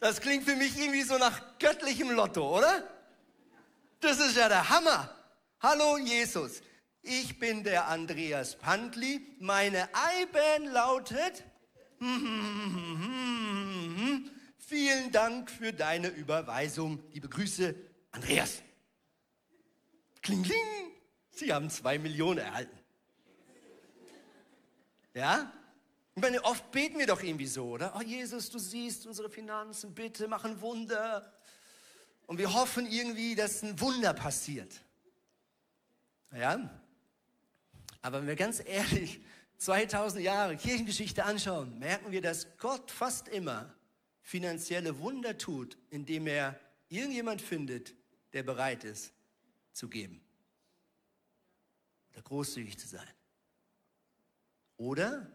Das 0.03 0.19
klingt 0.19 0.43
für 0.43 0.57
mich 0.57 0.77
irgendwie 0.77 1.03
so 1.03 1.17
nach 1.17 1.57
göttlichem 1.59 2.11
Lotto, 2.11 2.57
oder? 2.57 2.83
Das 4.01 4.19
ist 4.19 4.35
ja 4.35 4.49
der 4.49 4.69
Hammer. 4.69 5.09
Hallo 5.61 5.97
Jesus, 5.97 6.61
ich 7.01 7.39
bin 7.39 7.63
der 7.63 7.87
Andreas 7.87 8.57
Pantli. 8.57 9.25
Meine 9.39 9.87
IBAN 10.21 10.65
lautet. 10.73 11.45
Vielen 14.57 15.13
Dank 15.13 15.49
für 15.49 15.71
deine 15.71 16.09
Überweisung. 16.09 17.01
Liebe 17.13 17.29
Grüße, 17.29 17.73
Andreas. 18.11 18.61
Kling, 20.21 20.43
kling. 20.43 20.91
Sie 21.29 21.53
haben 21.53 21.69
zwei 21.69 21.97
Millionen 21.97 22.39
erhalten. 22.39 22.77
Ja? 25.13 25.49
Ich 26.15 26.21
meine, 26.21 26.43
oft 26.43 26.71
beten 26.71 26.99
wir 26.99 27.07
doch 27.07 27.23
irgendwie 27.23 27.47
so, 27.47 27.69
oder? 27.69 27.95
Oh 27.97 28.01
Jesus, 28.01 28.49
du 28.51 28.59
siehst 28.59 29.07
unsere 29.07 29.29
Finanzen, 29.29 29.95
bitte 29.95 30.27
mach 30.27 30.43
ein 30.43 30.61
Wunder. 30.61 31.33
Und 32.27 32.37
wir 32.37 32.53
hoffen 32.53 32.85
irgendwie, 32.85 33.35
dass 33.35 33.63
ein 33.63 33.79
Wunder 33.79 34.13
passiert. 34.13 34.81
Ja? 36.31 36.69
Aber 38.01 38.19
wenn 38.19 38.27
wir 38.27 38.35
ganz 38.35 38.61
ehrlich 38.63 39.21
2000 39.57 40.23
Jahre 40.23 40.55
Kirchengeschichte 40.55 41.23
anschauen, 41.23 41.79
merken 41.79 42.11
wir, 42.11 42.21
dass 42.21 42.57
Gott 42.57 42.91
fast 42.91 43.27
immer 43.27 43.73
finanzielle 44.21 44.99
Wunder 44.99 45.37
tut, 45.37 45.77
indem 45.89 46.27
er 46.27 46.59
irgendjemand 46.89 47.41
findet, 47.41 47.95
der 48.33 48.43
bereit 48.43 48.83
ist 48.83 49.13
zu 49.73 49.89
geben. 49.89 50.21
Oder 52.11 52.21
großzügig 52.21 52.77
zu 52.77 52.87
sein. 52.87 53.07
Oder 54.77 55.31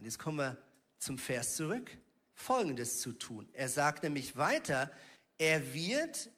und 0.00 0.06
jetzt 0.06 0.18
kommen 0.18 0.38
wir 0.38 0.56
zum 0.98 1.18
Vers 1.18 1.56
zurück. 1.56 1.90
Folgendes 2.32 3.00
zu 3.00 3.12
tun. 3.12 3.46
Er 3.52 3.68
sagt 3.68 4.02
nämlich 4.02 4.34
weiter, 4.34 4.90
er 5.36 5.74
wird 5.74 6.30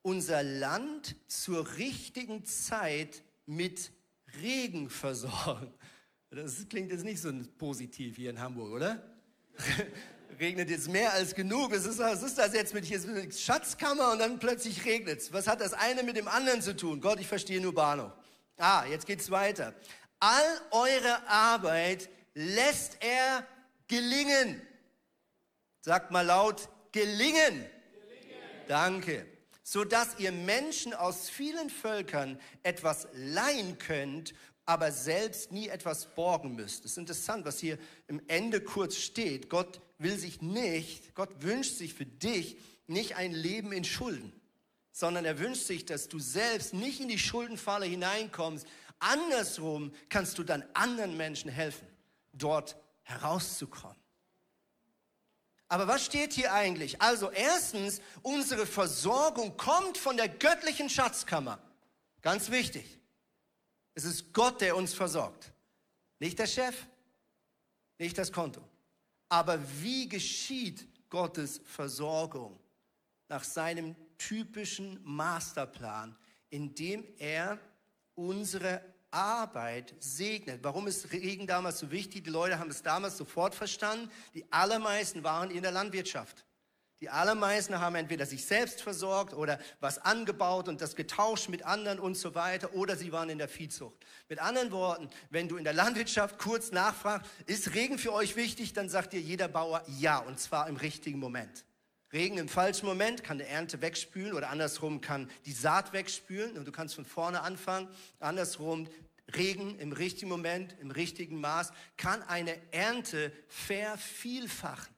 unser 0.00 0.42
Land 0.42 1.16
zur 1.28 1.76
richtigen 1.76 2.46
Zeit 2.46 3.22
mit 3.44 3.92
Regen 4.40 4.88
versorgen. 4.88 5.70
Das 6.30 6.66
klingt 6.70 6.90
jetzt 6.90 7.04
nicht 7.04 7.20
so 7.20 7.30
positiv 7.58 8.16
hier 8.16 8.30
in 8.30 8.40
Hamburg, 8.40 8.72
oder? 8.72 9.02
regnet 10.40 10.70
jetzt 10.70 10.88
mehr 10.88 11.12
als 11.12 11.34
genug. 11.34 11.72
Was 11.72 11.84
ist, 11.84 11.98
was 11.98 12.22
ist 12.22 12.38
das 12.38 12.54
jetzt 12.54 12.72
mit 12.72 12.86
hier 12.86 13.00
Schatzkammer 13.32 14.12
und 14.12 14.18
dann 14.18 14.38
plötzlich 14.38 14.82
regnet 14.86 15.20
es? 15.20 15.32
Was 15.32 15.46
hat 15.46 15.60
das 15.60 15.74
eine 15.74 16.02
mit 16.02 16.16
dem 16.16 16.28
anderen 16.28 16.62
zu 16.62 16.74
tun? 16.74 17.02
Gott, 17.02 17.20
ich 17.20 17.26
verstehe 17.26 17.60
nur 17.60 17.74
Bahnhof. 17.74 18.12
Ah, 18.56 18.86
jetzt 18.86 19.06
geht's 19.06 19.30
weiter. 19.30 19.74
All 20.20 20.60
eure 20.70 21.28
Arbeit 21.28 22.08
lässt 22.36 22.98
er 23.00 23.46
gelingen. 23.88 24.60
Sagt 25.80 26.10
mal 26.10 26.20
laut, 26.20 26.68
gelingen. 26.92 27.32
gelingen. 27.32 27.66
Danke. 28.68 29.26
Sodass 29.62 30.18
ihr 30.18 30.32
Menschen 30.32 30.92
aus 30.94 31.30
vielen 31.30 31.70
Völkern 31.70 32.38
etwas 32.62 33.08
leihen 33.14 33.78
könnt, 33.78 34.34
aber 34.66 34.92
selbst 34.92 35.50
nie 35.50 35.68
etwas 35.68 36.14
borgen 36.14 36.54
müsst. 36.54 36.84
Es 36.84 36.92
ist 36.92 36.98
interessant, 36.98 37.46
was 37.46 37.58
hier 37.58 37.78
im 38.06 38.20
Ende 38.28 38.60
kurz 38.60 38.96
steht. 38.96 39.48
Gott 39.48 39.80
will 39.98 40.18
sich 40.18 40.42
nicht, 40.42 41.14
Gott 41.14 41.42
wünscht 41.42 41.76
sich 41.76 41.94
für 41.94 42.06
dich 42.06 42.58
nicht 42.86 43.16
ein 43.16 43.32
Leben 43.32 43.72
in 43.72 43.84
Schulden, 43.84 44.32
sondern 44.92 45.24
er 45.24 45.38
wünscht 45.38 45.66
sich, 45.66 45.86
dass 45.86 46.08
du 46.08 46.18
selbst 46.18 46.74
nicht 46.74 47.00
in 47.00 47.08
die 47.08 47.18
Schuldenfalle 47.18 47.86
hineinkommst. 47.86 48.66
Andersrum 48.98 49.92
kannst 50.10 50.36
du 50.38 50.44
dann 50.44 50.64
anderen 50.74 51.16
Menschen 51.16 51.50
helfen 51.50 51.86
dort 52.38 52.76
herauszukommen. 53.02 53.96
Aber 55.68 55.88
was 55.88 56.04
steht 56.04 56.32
hier 56.32 56.52
eigentlich? 56.52 57.00
Also 57.02 57.30
erstens, 57.30 58.00
unsere 58.22 58.66
Versorgung 58.66 59.56
kommt 59.56 59.98
von 59.98 60.16
der 60.16 60.28
göttlichen 60.28 60.88
Schatzkammer. 60.88 61.58
Ganz 62.22 62.50
wichtig. 62.50 63.00
Es 63.94 64.04
ist 64.04 64.32
Gott, 64.32 64.60
der 64.60 64.76
uns 64.76 64.94
versorgt. 64.94 65.52
Nicht 66.18 66.38
der 66.38 66.46
Chef, 66.46 66.86
nicht 67.98 68.16
das 68.16 68.30
Konto. 68.30 68.62
Aber 69.28 69.58
wie 69.80 70.08
geschieht 70.08 70.86
Gottes 71.10 71.60
Versorgung? 71.64 72.60
Nach 73.28 73.42
seinem 73.42 73.96
typischen 74.18 75.00
Masterplan, 75.02 76.16
indem 76.50 77.04
er 77.18 77.58
unsere 78.14 78.82
Arbeit 79.10 79.94
segnet. 79.98 80.62
Warum 80.62 80.86
ist 80.86 81.12
Regen 81.12 81.46
damals 81.46 81.78
so 81.78 81.90
wichtig? 81.90 82.24
Die 82.24 82.30
Leute 82.30 82.58
haben 82.58 82.70
es 82.70 82.82
damals 82.82 83.16
sofort 83.16 83.54
verstanden. 83.54 84.10
Die 84.34 84.50
allermeisten 84.52 85.24
waren 85.24 85.50
in 85.50 85.62
der 85.62 85.72
Landwirtschaft. 85.72 86.44
Die 87.00 87.10
allermeisten 87.10 87.78
haben 87.78 87.94
entweder 87.94 88.24
sich 88.24 88.46
selbst 88.46 88.80
versorgt 88.80 89.34
oder 89.34 89.58
was 89.80 89.98
angebaut 89.98 90.66
und 90.66 90.80
das 90.80 90.96
getauscht 90.96 91.50
mit 91.50 91.62
anderen 91.62 91.98
und 91.98 92.16
so 92.16 92.34
weiter 92.34 92.72
oder 92.72 92.96
sie 92.96 93.12
waren 93.12 93.28
in 93.28 93.36
der 93.36 93.48
Viehzucht. 93.48 93.98
Mit 94.30 94.38
anderen 94.38 94.70
Worten, 94.70 95.10
wenn 95.28 95.46
du 95.46 95.58
in 95.58 95.64
der 95.64 95.74
Landwirtschaft 95.74 96.38
kurz 96.38 96.72
nachfragst, 96.72 97.30
ist 97.44 97.74
Regen 97.74 97.98
für 97.98 98.14
euch 98.14 98.34
wichtig, 98.34 98.72
dann 98.72 98.88
sagt 98.88 99.12
dir 99.12 99.20
jeder 99.20 99.46
Bauer 99.46 99.84
ja 99.98 100.18
und 100.20 100.40
zwar 100.40 100.68
im 100.68 100.76
richtigen 100.76 101.18
Moment. 101.18 101.66
Regen 102.12 102.38
im 102.38 102.48
falschen 102.48 102.86
Moment 102.86 103.24
kann 103.24 103.40
eine 103.40 103.48
Ernte 103.48 103.80
wegspülen 103.80 104.32
oder 104.32 104.50
andersrum 104.50 105.00
kann 105.00 105.30
die 105.44 105.52
Saat 105.52 105.92
wegspülen 105.92 106.56
und 106.56 106.64
du 106.64 106.72
kannst 106.72 106.94
von 106.94 107.04
vorne 107.04 107.40
anfangen. 107.40 107.88
Andersrum, 108.20 108.88
Regen 109.34 109.78
im 109.78 109.92
richtigen 109.92 110.28
Moment, 110.28 110.76
im 110.80 110.90
richtigen 110.90 111.40
Maß 111.40 111.72
kann 111.96 112.22
eine 112.22 112.56
Ernte 112.72 113.32
vervielfachen. 113.48 114.94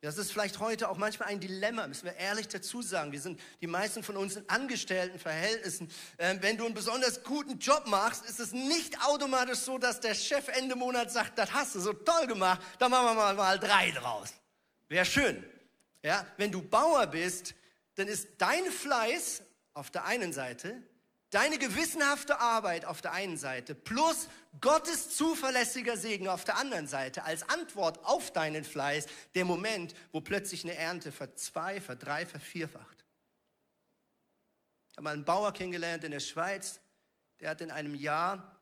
Das 0.00 0.16
ist 0.16 0.30
vielleicht 0.30 0.60
heute 0.60 0.88
auch 0.88 0.96
manchmal 0.96 1.28
ein 1.28 1.40
Dilemma, 1.40 1.88
müssen 1.88 2.04
wir 2.04 2.14
ehrlich 2.14 2.46
dazu 2.46 2.82
sagen. 2.82 3.10
Wir 3.10 3.20
sind, 3.20 3.40
die 3.60 3.66
meisten 3.66 4.04
von 4.04 4.16
uns 4.16 4.36
in 4.36 4.48
Angestelltenverhältnissen. 4.48 5.90
Ähm, 6.18 6.38
wenn 6.40 6.56
du 6.56 6.66
einen 6.66 6.74
besonders 6.74 7.24
guten 7.24 7.58
Job 7.58 7.88
machst, 7.88 8.24
ist 8.24 8.38
es 8.38 8.52
nicht 8.52 8.96
automatisch 9.04 9.58
so, 9.58 9.76
dass 9.76 9.98
der 9.98 10.14
Chef 10.14 10.46
Ende 10.56 10.76
Monat 10.76 11.10
sagt, 11.10 11.36
das 11.36 11.52
hast 11.52 11.74
du 11.74 11.80
so 11.80 11.92
toll 11.92 12.28
gemacht, 12.28 12.60
da 12.78 12.88
machen 12.88 13.06
wir 13.06 13.14
mal, 13.14 13.34
mal 13.34 13.58
drei 13.58 13.90
draus. 13.90 14.32
Wäre 14.88 15.04
schön. 15.04 15.44
Ja, 16.02 16.26
wenn 16.36 16.52
du 16.52 16.62
Bauer 16.62 17.06
bist, 17.06 17.54
dann 17.96 18.08
ist 18.08 18.28
dein 18.38 18.64
Fleiß 18.66 19.42
auf 19.74 19.90
der 19.90 20.04
einen 20.04 20.32
Seite 20.32 20.82
Deine 21.30 21.58
gewissenhafte 21.58 22.40
Arbeit 22.40 22.86
auf 22.86 23.02
der 23.02 23.12
einen 23.12 23.36
Seite 23.36 23.74
plus 23.74 24.28
Gottes 24.62 25.14
zuverlässiger 25.14 25.98
Segen 25.98 26.26
auf 26.26 26.44
der 26.44 26.56
anderen 26.56 26.86
Seite 26.86 27.22
als 27.24 27.46
Antwort 27.50 28.02
auf 28.06 28.32
deinen 28.32 28.64
Fleiß 28.64 29.06
der 29.34 29.44
Moment, 29.44 29.94
wo 30.10 30.22
plötzlich 30.22 30.64
eine 30.64 30.74
Ernte 30.74 31.12
verzwei, 31.12 31.82
verdrei, 31.82 32.24
vervierfacht. 32.24 33.04
Ich 34.90 34.96
habe 34.96 35.04
mal 35.04 35.12
einen 35.12 35.26
Bauer 35.26 35.52
kennengelernt 35.52 36.02
in 36.04 36.12
der 36.12 36.20
Schweiz, 36.20 36.80
der 37.40 37.50
hat 37.50 37.60
in 37.60 37.70
einem 37.70 37.94
Jahr 37.94 38.58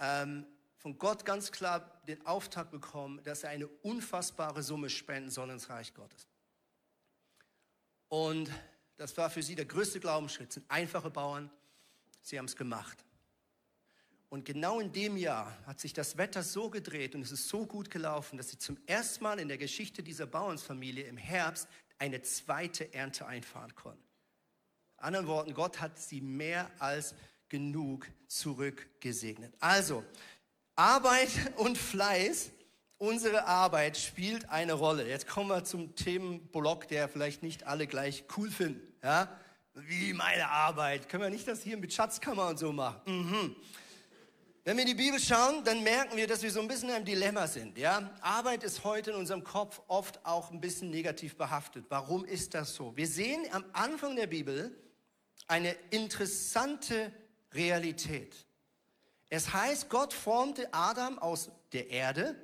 ähm, 0.00 0.44
von 0.78 0.98
Gott 0.98 1.24
ganz 1.24 1.52
klar 1.52 2.02
den 2.08 2.26
Auftrag 2.26 2.72
bekommen, 2.72 3.22
dass 3.22 3.44
er 3.44 3.50
eine 3.50 3.68
unfassbare 3.68 4.64
Summe 4.64 4.90
spenden 4.90 5.30
soll 5.30 5.50
ins 5.50 5.70
Reich 5.70 5.94
Gottes. 5.94 6.26
Und 8.08 8.50
das 8.96 9.16
war 9.16 9.30
für 9.30 9.42
sie 9.42 9.54
der 9.54 9.64
größte 9.64 10.00
Glaubensschritt. 10.00 10.52
sind 10.52 10.70
einfache 10.70 11.10
Bauern, 11.10 11.50
Sie 12.22 12.38
haben 12.38 12.46
es 12.46 12.56
gemacht. 12.56 13.04
Und 14.28 14.44
genau 14.44 14.80
in 14.80 14.92
dem 14.92 15.16
Jahr 15.16 15.56
hat 15.64 15.78
sich 15.78 15.92
das 15.92 16.16
Wetter 16.16 16.42
so 16.42 16.68
gedreht 16.68 17.14
und 17.14 17.22
es 17.22 17.30
ist 17.30 17.48
so 17.48 17.64
gut 17.64 17.88
gelaufen, 17.88 18.36
dass 18.36 18.48
sie 18.48 18.58
zum 18.58 18.76
ersten 18.86 19.22
Mal 19.22 19.38
in 19.38 19.46
der 19.46 19.58
Geschichte 19.58 20.02
dieser 20.02 20.26
Bauernsfamilie 20.26 21.04
im 21.04 21.16
Herbst 21.16 21.68
eine 21.98 22.22
zweite 22.22 22.92
Ernte 22.92 23.26
einfahren 23.26 23.74
konnten. 23.76 24.02
Anderen 24.96 25.28
Worten, 25.28 25.54
Gott 25.54 25.80
hat 25.80 26.00
sie 26.00 26.20
mehr 26.20 26.68
als 26.80 27.14
genug 27.48 28.08
zurückgesegnet. 28.26 29.54
Also, 29.60 30.04
Arbeit 30.74 31.30
und 31.56 31.78
Fleiß, 31.78 32.50
unsere 32.98 33.46
Arbeit 33.46 33.96
spielt 33.96 34.48
eine 34.50 34.72
Rolle. 34.72 35.08
Jetzt 35.08 35.26
kommen 35.26 35.48
wir 35.48 35.64
zum 35.64 35.94
Themenblock, 35.94 36.88
der 36.88 37.08
vielleicht 37.08 37.42
nicht 37.42 37.66
alle 37.66 37.86
gleich 37.86 38.24
cool 38.36 38.50
finden. 38.50 38.94
Ja? 39.02 39.28
Wie 39.74 40.12
meine 40.12 40.48
Arbeit? 40.48 41.08
Können 41.08 41.24
wir 41.24 41.30
nicht 41.30 41.46
das 41.46 41.62
hier 41.62 41.76
mit 41.76 41.92
Schatzkammer 41.92 42.48
und 42.48 42.58
so 42.58 42.72
machen? 42.72 43.00
Mhm. 43.06 43.56
Wenn 44.64 44.78
wir 44.78 44.82
in 44.82 44.88
die 44.88 44.94
Bibel 44.94 45.20
schauen, 45.20 45.62
dann 45.62 45.84
merken 45.84 46.16
wir, 46.16 46.26
dass 46.26 46.42
wir 46.42 46.50
so 46.50 46.60
ein 46.60 46.66
bisschen 46.66 46.88
in 46.88 46.96
einem 46.96 47.04
Dilemma 47.04 47.46
sind. 47.46 47.78
Ja? 47.78 48.10
Arbeit 48.20 48.64
ist 48.64 48.82
heute 48.82 49.10
in 49.10 49.16
unserem 49.16 49.44
Kopf 49.44 49.80
oft 49.86 50.24
auch 50.26 50.50
ein 50.50 50.60
bisschen 50.60 50.90
negativ 50.90 51.36
behaftet. 51.36 51.84
Warum 51.88 52.24
ist 52.24 52.54
das 52.54 52.74
so? 52.74 52.96
Wir 52.96 53.06
sehen 53.06 53.46
am 53.52 53.64
Anfang 53.72 54.16
der 54.16 54.26
Bibel 54.26 54.76
eine 55.46 55.72
interessante 55.90 57.12
Realität. 57.52 58.34
Es 59.28 59.52
heißt, 59.52 59.88
Gott 59.88 60.12
formte 60.12 60.72
Adam 60.72 61.18
aus 61.18 61.50
der 61.72 61.90
Erde 61.90 62.34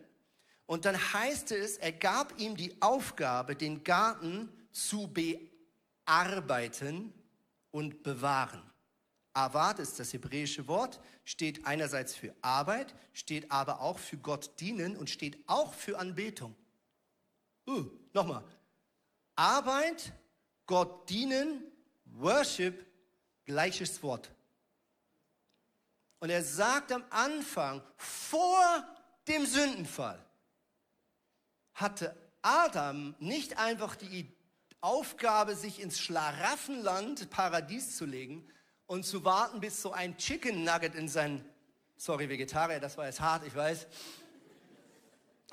und 0.73 0.87
dann 0.87 0.97
heißt 0.97 1.53
es, 1.53 1.77
er 1.77 1.93
gab 1.93 2.41
ihm 2.41 2.57
die 2.57 2.81
Aufgabe, 2.81 3.55
den 3.55 3.85
Garten 3.85 4.49
zu 4.71 5.07
bearbeiten 6.07 7.13
und 7.71 8.03
bewahren. 8.03 8.63
Avat 9.35 9.81
ist 9.81 10.01
das 10.01 10.15
hebräische 10.15 10.67
Wort, 10.69 10.99
steht 11.25 11.67
einerseits 11.67 12.15
für 12.15 12.35
Arbeit, 12.41 12.95
steht 13.13 13.51
aber 13.51 13.83
auch 13.83 13.99
für 13.99 14.17
Gott 14.17 14.59
dienen 14.61 14.97
und 14.97 15.11
steht 15.11 15.47
auch 15.47 15.75
für 15.75 15.99
Anbetung. 15.99 16.57
Uh, 17.67 17.85
nochmal. 18.15 18.43
Arbeit, 19.37 20.15
Gott 20.65 21.07
dienen, 21.11 21.71
Worship, 22.07 22.87
gleiches 23.45 24.03
Wort. 24.03 24.31
Und 26.19 26.31
er 26.31 26.43
sagt 26.43 26.93
am 26.93 27.05
Anfang, 27.11 27.83
vor 27.99 28.89
dem 29.29 29.45
Sündenfall, 29.45 30.19
hatte 31.75 32.17
Adam 32.43 33.15
nicht 33.19 33.59
einfach 33.59 33.97
die 33.97 34.31
Aufgabe, 34.81 35.55
sich 35.55 35.81
ins 35.81 36.01
Schlaraffenland 36.01 37.31
Paradies 37.31 37.97
zu 37.97 38.05
legen 38.05 38.49
und 38.87 39.05
zu 39.05 39.25
warten, 39.25 39.61
bis 39.61 39.81
so 39.81 39.93
ein 39.93 40.17
Chicken 40.17 40.65
Nugget 40.65 40.95
in 40.95 41.09
sein, 41.09 41.45
sorry 41.97 42.29
Vegetarier, 42.29 42.81
das 42.81 42.97
war 42.99 43.07
jetzt 43.07 43.21
hart, 43.21 43.47
ich 43.47 43.55
weiß, 43.55 43.87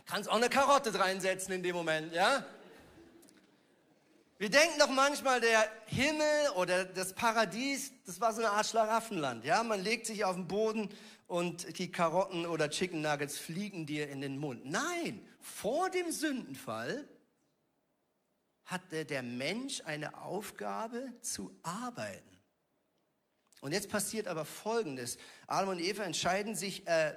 kannst 0.05 0.29
auch 0.29 0.37
eine 0.37 0.49
Karotte 0.49 0.97
reinsetzen 0.97 1.53
in 1.53 1.61
dem 1.61 1.75
Moment, 1.75 2.11
ja? 2.13 2.43
Wir 4.39 4.49
denken 4.49 4.79
doch 4.79 4.89
manchmal, 4.89 5.41
der 5.41 5.69
Himmel 5.85 6.49
oder 6.55 6.85
das 6.85 7.13
Paradies, 7.13 7.91
das 8.05 8.19
war 8.19 8.33
so 8.33 8.39
eine 8.41 8.49
Art 8.51 8.65
Schlaraffenland, 8.65 9.45
ja? 9.45 9.61
Man 9.63 9.83
legt 9.83 10.07
sich 10.07 10.25
auf 10.25 10.35
den 10.35 10.47
Boden 10.47 10.89
und 11.27 11.77
die 11.77 11.91
Karotten 11.91 12.47
oder 12.47 12.71
Chicken 12.71 13.01
Nuggets 13.01 13.37
fliegen 13.37 13.85
dir 13.85 14.09
in 14.09 14.21
den 14.21 14.39
Mund. 14.39 14.65
Nein, 14.65 15.23
vor 15.39 15.89
dem 15.89 16.11
Sündenfall 16.11 17.07
hatte 18.65 19.05
der 19.05 19.23
Mensch 19.23 19.81
eine 19.85 20.21
Aufgabe 20.21 21.13
zu 21.21 21.57
arbeiten. 21.63 22.39
Und 23.61 23.73
jetzt 23.73 23.89
passiert 23.89 24.27
aber 24.27 24.45
Folgendes. 24.45 25.17
Adam 25.47 25.69
und 25.69 25.79
Eva 25.79 26.03
entscheiden 26.03 26.55
sich 26.55 26.87
äh, 26.87 27.13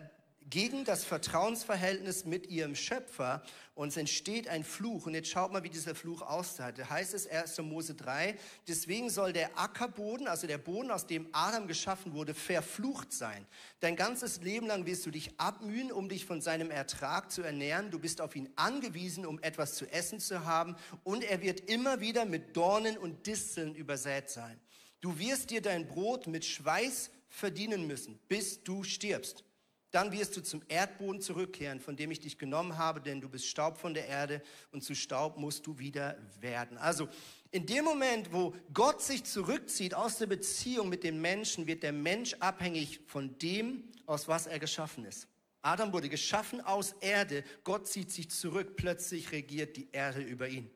gegen 0.50 0.84
das 0.84 1.04
Vertrauensverhältnis 1.04 2.24
mit 2.24 2.46
ihrem 2.46 2.74
Schöpfer 2.74 3.42
und 3.74 3.88
es 3.88 3.96
entsteht 3.96 4.48
ein 4.48 4.64
Fluch. 4.64 5.06
Und 5.06 5.14
jetzt 5.14 5.30
schaut 5.30 5.52
mal, 5.52 5.62
wie 5.62 5.70
dieser 5.70 5.94
Fluch 5.94 6.22
aussah. 6.22 6.72
Da 6.72 6.88
heißt 6.90 7.14
es 7.14 7.26
1. 7.26 7.58
Mose 7.58 7.94
3, 7.94 8.36
deswegen 8.68 9.08
soll 9.08 9.32
der 9.32 9.58
Ackerboden, 9.58 10.28
also 10.28 10.46
der 10.46 10.58
Boden, 10.58 10.90
aus 10.90 11.06
dem 11.06 11.28
Adam 11.32 11.66
geschaffen 11.66 12.12
wurde, 12.12 12.34
verflucht 12.34 13.12
sein. 13.12 13.46
Dein 13.80 13.96
ganzes 13.96 14.42
Leben 14.42 14.66
lang 14.66 14.86
wirst 14.86 15.06
du 15.06 15.10
dich 15.10 15.38
abmühen, 15.38 15.90
um 15.90 16.08
dich 16.08 16.26
von 16.26 16.40
seinem 16.40 16.70
Ertrag 16.70 17.30
zu 17.30 17.42
ernähren. 17.42 17.90
Du 17.90 17.98
bist 17.98 18.20
auf 18.20 18.36
ihn 18.36 18.50
angewiesen, 18.56 19.24
um 19.24 19.42
etwas 19.42 19.74
zu 19.74 19.90
essen 19.90 20.20
zu 20.20 20.44
haben. 20.44 20.76
Und 21.04 21.24
er 21.24 21.40
wird 21.40 21.60
immer 21.70 22.00
wieder 22.00 22.24
mit 22.24 22.56
Dornen 22.56 22.98
und 22.98 23.26
Disteln 23.26 23.74
übersät 23.74 24.28
sein. 24.28 24.60
Du 25.00 25.18
wirst 25.18 25.50
dir 25.50 25.60
dein 25.60 25.86
Brot 25.86 26.26
mit 26.26 26.44
Schweiß 26.44 27.10
verdienen 27.28 27.86
müssen, 27.86 28.18
bis 28.28 28.62
du 28.62 28.84
stirbst. 28.84 29.44
Dann 29.92 30.10
wirst 30.10 30.36
du 30.36 30.42
zum 30.42 30.62
Erdboden 30.68 31.20
zurückkehren, 31.20 31.78
von 31.78 31.96
dem 31.96 32.10
ich 32.10 32.18
dich 32.18 32.38
genommen 32.38 32.78
habe, 32.78 33.02
denn 33.02 33.20
du 33.20 33.28
bist 33.28 33.46
Staub 33.46 33.76
von 33.76 33.92
der 33.92 34.08
Erde 34.08 34.42
und 34.72 34.82
zu 34.82 34.94
Staub 34.94 35.36
musst 35.36 35.66
du 35.66 35.78
wieder 35.78 36.16
werden. 36.40 36.78
Also 36.78 37.08
in 37.50 37.66
dem 37.66 37.84
Moment, 37.84 38.32
wo 38.32 38.54
Gott 38.72 39.02
sich 39.02 39.24
zurückzieht 39.24 39.94
aus 39.94 40.16
der 40.16 40.26
Beziehung 40.26 40.88
mit 40.88 41.04
dem 41.04 41.20
Menschen, 41.20 41.66
wird 41.66 41.82
der 41.82 41.92
Mensch 41.92 42.32
abhängig 42.40 43.00
von 43.06 43.38
dem, 43.38 43.84
aus 44.06 44.28
was 44.28 44.46
er 44.46 44.58
geschaffen 44.58 45.04
ist. 45.04 45.28
Adam 45.60 45.92
wurde 45.92 46.08
geschaffen 46.08 46.62
aus 46.62 46.92
Erde, 47.00 47.44
Gott 47.62 47.86
zieht 47.86 48.10
sich 48.10 48.30
zurück, 48.30 48.76
plötzlich 48.76 49.30
regiert 49.30 49.76
die 49.76 49.88
Erde 49.92 50.22
über 50.22 50.48
ihn. 50.48 50.70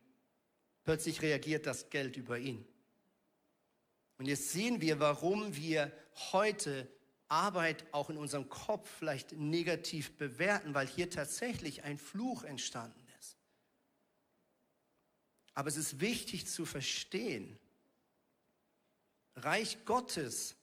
Plötzlich 0.85 1.23
reagiert 1.23 1.67
das 1.67 1.89
Geld 1.89 2.19
über 2.19 2.39
ihn. 2.39 2.65
Und 4.19 4.27
jetzt 4.27 4.53
sehen 4.53 4.83
wir, 4.83 5.01
warum 5.01 5.57
wir 5.57 5.91
heute 6.33 6.87
Arbeit 7.29 7.85
auch 7.93 8.11
in 8.11 8.17
unserem 8.17 8.49
Kopf 8.49 8.89
vielleicht 8.99 9.33
negativ 9.33 10.17
bewerten, 10.17 10.75
weil 10.75 10.87
hier 10.87 11.11
tatsächlich 11.11 11.85
ein 11.85 11.99
Fluch 11.99 12.45
entstanden 12.45 13.07
ist. 13.19 13.37
Aber 15.55 15.69
es 15.69 15.77
ist 15.77 16.01
wichtig 16.01 16.47
zu 16.47 16.67
verstehen, 16.67 17.59
Reich 19.37 19.85
Gottes 19.85 20.57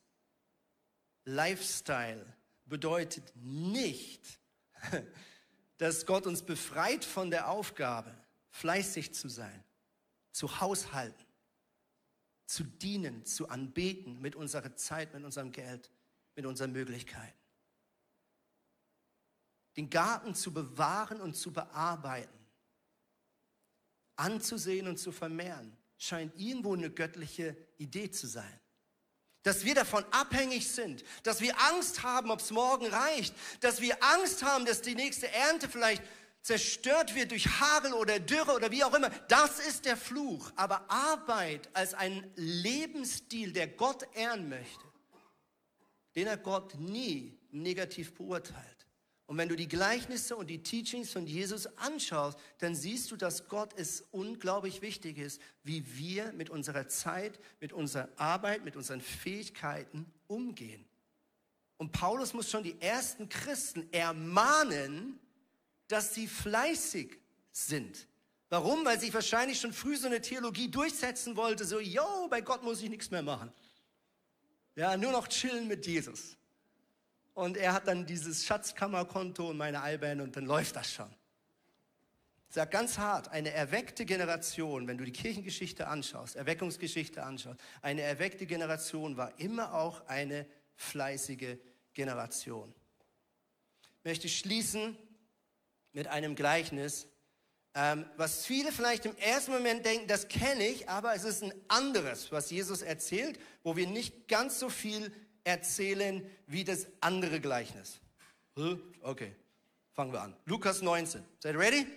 Lifestyle 1.25 2.25
bedeutet 2.65 3.31
nicht, 3.35 4.39
dass 5.77 6.05
Gott 6.05 6.25
uns 6.25 6.41
befreit 6.41 7.05
von 7.05 7.29
der 7.29 7.49
Aufgabe, 7.49 8.15
fleißig 8.49 9.13
zu 9.13 9.29
sein, 9.29 9.63
zu 10.31 10.59
haushalten, 10.59 11.25
zu 12.45 12.63
dienen, 12.63 13.25
zu 13.25 13.47
anbeten 13.49 14.19
mit 14.21 14.35
unserer 14.35 14.75
Zeit, 14.75 15.13
mit 15.13 15.23
unserem 15.23 15.51
Geld 15.51 15.91
mit 16.35 16.45
unseren 16.45 16.71
Möglichkeiten. 16.71 17.37
Den 19.75 19.89
Garten 19.89 20.35
zu 20.35 20.53
bewahren 20.53 21.19
und 21.19 21.35
zu 21.35 21.51
bearbeiten, 21.51 22.47
anzusehen 24.15 24.87
und 24.87 24.97
zu 24.97 25.11
vermehren, 25.11 25.75
scheint 25.97 26.37
irgendwo 26.39 26.73
eine 26.73 26.91
göttliche 26.91 27.55
Idee 27.77 28.11
zu 28.11 28.27
sein. 28.27 28.59
Dass 29.41 29.65
wir 29.65 29.75
davon 29.75 30.05
abhängig 30.11 30.71
sind, 30.71 31.03
dass 31.23 31.41
wir 31.41 31.59
Angst 31.59 32.03
haben, 32.03 32.31
ob 32.31 32.39
es 32.39 32.51
morgen 32.51 32.87
reicht, 32.87 33.35
dass 33.61 33.81
wir 33.81 34.01
Angst 34.03 34.43
haben, 34.43 34.65
dass 34.65 34.81
die 34.81 34.95
nächste 34.95 35.27
Ernte 35.29 35.67
vielleicht 35.67 36.03
zerstört 36.41 37.15
wird 37.15 37.31
durch 37.31 37.47
Hagel 37.59 37.93
oder 37.93 38.19
Dürre 38.19 38.53
oder 38.53 38.69
wie 38.69 38.83
auch 38.83 38.93
immer. 38.93 39.09
Das 39.27 39.59
ist 39.59 39.85
der 39.85 39.97
Fluch. 39.97 40.51
Aber 40.55 40.89
Arbeit 40.89 41.69
als 41.73 41.93
ein 41.93 42.31
Lebensstil, 42.35 43.53
der 43.53 43.67
Gott 43.67 44.05
ehren 44.13 44.49
möchte, 44.49 44.92
den 46.15 46.29
hat 46.29 46.43
Gott 46.43 46.75
nie 46.79 47.37
negativ 47.51 48.13
beurteilt. 48.13 48.83
Und 49.25 49.37
wenn 49.37 49.49
du 49.49 49.55
die 49.55 49.67
Gleichnisse 49.67 50.35
und 50.35 50.47
die 50.47 50.61
Teachings 50.61 51.11
von 51.11 51.25
Jesus 51.25 51.65
anschaust, 51.77 52.37
dann 52.59 52.75
siehst 52.75 53.09
du, 53.09 53.15
dass 53.15 53.47
Gott 53.47 53.73
es 53.77 54.01
unglaublich 54.11 54.81
wichtig 54.81 55.17
ist, 55.17 55.41
wie 55.63 55.97
wir 55.97 56.33
mit 56.33 56.49
unserer 56.49 56.87
Zeit, 56.87 57.39
mit 57.61 57.71
unserer 57.71 58.09
Arbeit, 58.17 58.65
mit 58.65 58.75
unseren 58.75 59.01
Fähigkeiten 59.01 60.05
umgehen. 60.27 60.85
Und 61.77 61.91
Paulus 61.91 62.33
muss 62.33 62.49
schon 62.49 62.63
die 62.63 62.79
ersten 62.81 63.29
Christen 63.29 63.91
ermahnen, 63.91 65.19
dass 65.87 66.13
sie 66.13 66.27
fleißig 66.27 67.17
sind. 67.51 68.07
Warum? 68.49 68.85
Weil 68.85 68.99
sich 68.99 69.13
wahrscheinlich 69.13 69.59
schon 69.59 69.73
früh 69.73 69.97
so 69.97 70.07
eine 70.07 70.21
Theologie 70.21 70.69
durchsetzen 70.69 71.35
wollte, 71.35 71.65
so, 71.65 71.79
yo, 71.79 72.27
bei 72.29 72.41
Gott 72.41 72.61
muss 72.61 72.81
ich 72.81 72.89
nichts 72.89 73.09
mehr 73.09 73.23
machen. 73.23 73.51
Ja, 74.75 74.97
nur 74.97 75.11
noch 75.11 75.27
chillen 75.27 75.67
mit 75.67 75.85
Jesus. 75.85 76.37
Und 77.33 77.57
er 77.57 77.73
hat 77.73 77.87
dann 77.87 78.05
dieses 78.05 78.45
Schatzkammerkonto 78.45 79.49
und 79.49 79.57
meine 79.57 79.81
Eibern 79.81 80.21
und 80.21 80.35
dann 80.35 80.45
läuft 80.45 80.75
das 80.75 80.91
schon. 80.91 81.13
Ich 82.49 82.55
sage 82.55 82.69
ganz 82.69 82.99
hart, 82.99 83.29
eine 83.29 83.49
erweckte 83.49 84.05
Generation, 84.05 84.87
wenn 84.87 84.99
du 84.99 85.05
die 85.05 85.11
Kirchengeschichte 85.11 85.87
anschaust, 85.87 86.35
Erweckungsgeschichte 86.35 87.23
anschaust, 87.23 87.59
eine 87.81 88.01
erweckte 88.01 88.45
Generation 88.45 89.17
war 89.17 89.39
immer 89.39 89.73
auch 89.73 90.05
eine 90.07 90.45
fleißige 90.75 91.57
Generation. 91.93 92.71
Ich 93.99 94.05
möchte 94.05 94.29
schließen 94.29 94.95
mit 95.93 96.07
einem 96.07 96.35
Gleichnis, 96.35 97.07
ähm, 97.75 98.05
was 98.17 98.45
viele 98.45 98.71
vielleicht 98.71 99.05
im 99.05 99.17
ersten 99.17 99.51
Moment 99.51 99.85
denken, 99.85 100.07
das 100.07 100.27
kenne 100.27 100.67
ich, 100.67 100.89
aber 100.89 101.15
es 101.15 101.23
ist 101.23 101.43
ein 101.43 101.53
anderes, 101.67 102.31
was 102.31 102.51
Jesus 102.51 102.83
erzählt, 102.83 103.39
wo 103.63 103.75
wir 103.75 103.87
nicht 103.87 104.27
ganz 104.27 104.59
so 104.59 104.69
viel 104.69 105.11
erzählen 105.43 106.23
wie 106.45 106.63
das 106.63 106.87
andere 107.01 107.39
Gleichnis. 107.39 107.99
Okay, 109.01 109.35
fangen 109.93 110.13
wir 110.13 110.21
an. 110.21 110.35
Lukas 110.45 110.83
19. 110.83 111.23
Seid 111.39 111.55
ihr 111.55 111.59
ready? 111.59 111.87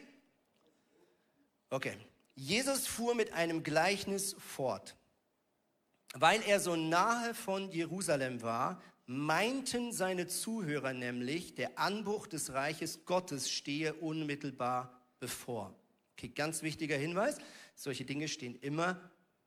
Okay. 1.68 1.96
Jesus 2.34 2.86
fuhr 2.86 3.14
mit 3.14 3.32
einem 3.32 3.62
Gleichnis 3.62 4.34
fort. 4.38 4.96
Weil 6.14 6.42
er 6.42 6.60
so 6.60 6.76
nahe 6.76 7.34
von 7.34 7.70
Jerusalem 7.70 8.42
war, 8.42 8.80
meinten 9.06 9.92
seine 9.92 10.26
Zuhörer 10.26 10.92
nämlich, 10.94 11.54
der 11.54 11.78
Anbruch 11.78 12.26
des 12.26 12.52
Reiches 12.52 13.04
Gottes 13.04 13.50
stehe 13.50 13.94
unmittelbar 13.94 14.95
bevor. 15.26 15.74
Okay, 16.12 16.28
ganz 16.28 16.62
wichtiger 16.62 16.96
Hinweis. 16.96 17.38
Solche 17.74 18.04
Dinge 18.04 18.28
stehen 18.28 18.54
immer 18.60 19.00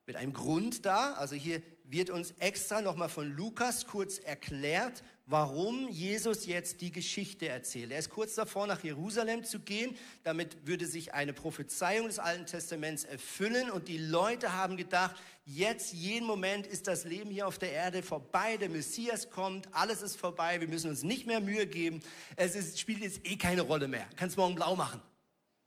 mit 0.05 0.17
einem 0.17 0.33
Grund 0.33 0.85
da. 0.85 1.13
Also 1.13 1.35
hier 1.35 1.61
wird 1.85 2.09
uns 2.09 2.33
extra 2.39 2.81
nochmal 2.81 3.07
von 3.07 3.31
Lukas 3.31 3.87
kurz 3.87 4.19
erklärt, 4.19 5.01
warum 5.25 5.87
Jesus 5.87 6.47
jetzt 6.47 6.81
die 6.81 6.91
Geschichte 6.91 7.47
erzählt. 7.47 7.91
Er 7.91 7.99
ist 7.99 8.09
kurz 8.09 8.35
davor, 8.35 8.67
nach 8.67 8.83
Jerusalem 8.83 9.45
zu 9.45 9.59
gehen. 9.59 9.95
Damit 10.23 10.67
würde 10.67 10.85
sich 10.85 11.13
eine 11.13 11.31
Prophezeiung 11.31 12.07
des 12.07 12.19
Alten 12.19 12.45
Testaments 12.45 13.05
erfüllen. 13.05 13.71
Und 13.71 13.87
die 13.87 13.99
Leute 13.99 14.51
haben 14.51 14.75
gedacht, 14.75 15.15
jetzt 15.45 15.93
jeden 15.93 16.27
Moment 16.27 16.67
ist 16.67 16.87
das 16.87 17.05
Leben 17.05 17.31
hier 17.31 17.47
auf 17.47 17.57
der 17.57 17.71
Erde 17.71 18.03
vorbei. 18.03 18.57
Der 18.57 18.69
Messias 18.69 19.29
kommt, 19.29 19.73
alles 19.73 20.01
ist 20.01 20.17
vorbei. 20.17 20.59
Wir 20.59 20.67
müssen 20.67 20.89
uns 20.89 21.03
nicht 21.03 21.25
mehr 21.25 21.39
Mühe 21.39 21.65
geben. 21.67 22.01
Es 22.35 22.53
ist, 22.55 22.79
spielt 22.79 22.99
jetzt 22.99 23.25
eh 23.25 23.37
keine 23.37 23.61
Rolle 23.61 23.87
mehr. 23.87 24.09
Kannst 24.17 24.35
morgen 24.35 24.55
blau 24.55 24.75
machen. 24.75 25.01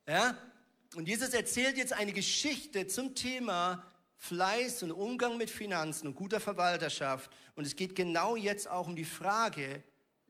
Ja? 0.06 0.36
Und 0.94 1.08
Jesus 1.08 1.30
erzählt 1.30 1.76
jetzt 1.76 1.92
eine 1.92 2.12
Geschichte 2.12 2.86
zum 2.86 3.14
Thema 3.14 3.84
Fleiß 4.16 4.82
und 4.84 4.92
Umgang 4.92 5.36
mit 5.36 5.50
Finanzen 5.50 6.06
und 6.06 6.14
guter 6.14 6.38
Verwalterschaft. 6.38 7.30
Und 7.54 7.66
es 7.66 7.74
geht 7.74 7.94
genau 7.94 8.36
jetzt 8.36 8.68
auch 8.68 8.86
um 8.86 8.94
die 8.94 9.04
Frage, 9.04 9.82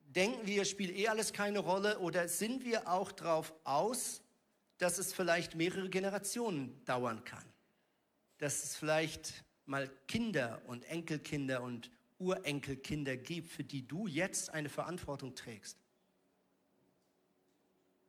denken 0.05 0.47
wir, 0.47 0.65
spielt 0.65 0.97
eh 0.97 1.09
alles 1.09 1.33
keine 1.33 1.59
Rolle 1.59 1.99
oder 1.99 2.29
sind 2.29 2.65
wir 2.65 2.89
auch 2.89 3.13
darauf 3.13 3.53
aus, 3.65 4.23
dass 4.79 4.99
es 4.99 5.13
vielleicht 5.13 5.57
mehrere 5.57 5.89
Generationen 5.89 6.83
dauern 6.85 7.25
kann? 7.25 7.45
Dass 8.39 8.65
es 8.65 8.77
vielleicht 8.77 9.45
mal 9.67 9.91
Kinder 10.09 10.63
und 10.67 10.85
Enkelkinder 10.85 11.63
und 11.63 11.91
Urenkelkinder 12.19 13.17
gibt, 13.17 13.51
für 13.51 13.65
die 13.65 13.87
du 13.87 14.07
jetzt 14.07 14.51
eine 14.51 14.69
Verantwortung 14.69 15.35
trägst. 15.35 15.77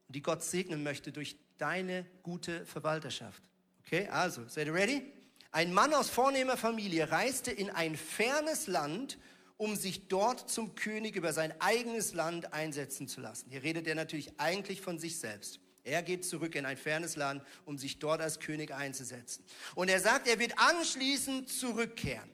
Und 0.07 0.15
die 0.15 0.21
Gott 0.21 0.43
segnen 0.43 0.83
möchte 0.83 1.11
durch 1.11 1.37
deine 1.63 2.05
gute 2.23 2.65
Verwalterschaft. 2.65 3.41
Okay, 3.85 4.09
also, 4.09 4.41
seid 4.49 4.67
ihr 4.67 4.73
ready? 4.73 5.13
Ein 5.53 5.73
Mann 5.73 5.93
aus 5.93 6.09
vornehmer 6.09 6.57
Familie 6.57 7.09
reiste 7.09 7.51
in 7.51 7.69
ein 7.69 7.95
fernes 7.95 8.67
Land, 8.67 9.17
um 9.55 9.77
sich 9.77 10.09
dort 10.09 10.49
zum 10.49 10.75
König 10.75 11.15
über 11.15 11.31
sein 11.31 11.53
eigenes 11.61 12.13
Land 12.13 12.53
einsetzen 12.53 13.07
zu 13.07 13.21
lassen. 13.21 13.49
Hier 13.49 13.63
redet 13.63 13.87
er 13.87 13.95
natürlich 13.95 14.37
eigentlich 14.41 14.81
von 14.81 14.99
sich 14.99 15.19
selbst. 15.19 15.61
Er 15.85 16.03
geht 16.03 16.25
zurück 16.25 16.55
in 16.55 16.65
ein 16.65 16.75
fernes 16.75 17.15
Land, 17.15 17.41
um 17.63 17.77
sich 17.77 17.97
dort 17.97 18.19
als 18.19 18.41
König 18.41 18.73
einzusetzen. 18.73 19.45
Und 19.73 19.89
er 19.89 20.01
sagt, 20.01 20.27
er 20.27 20.39
wird 20.39 20.57
anschließend 20.57 21.47
zurückkehren. 21.47 22.29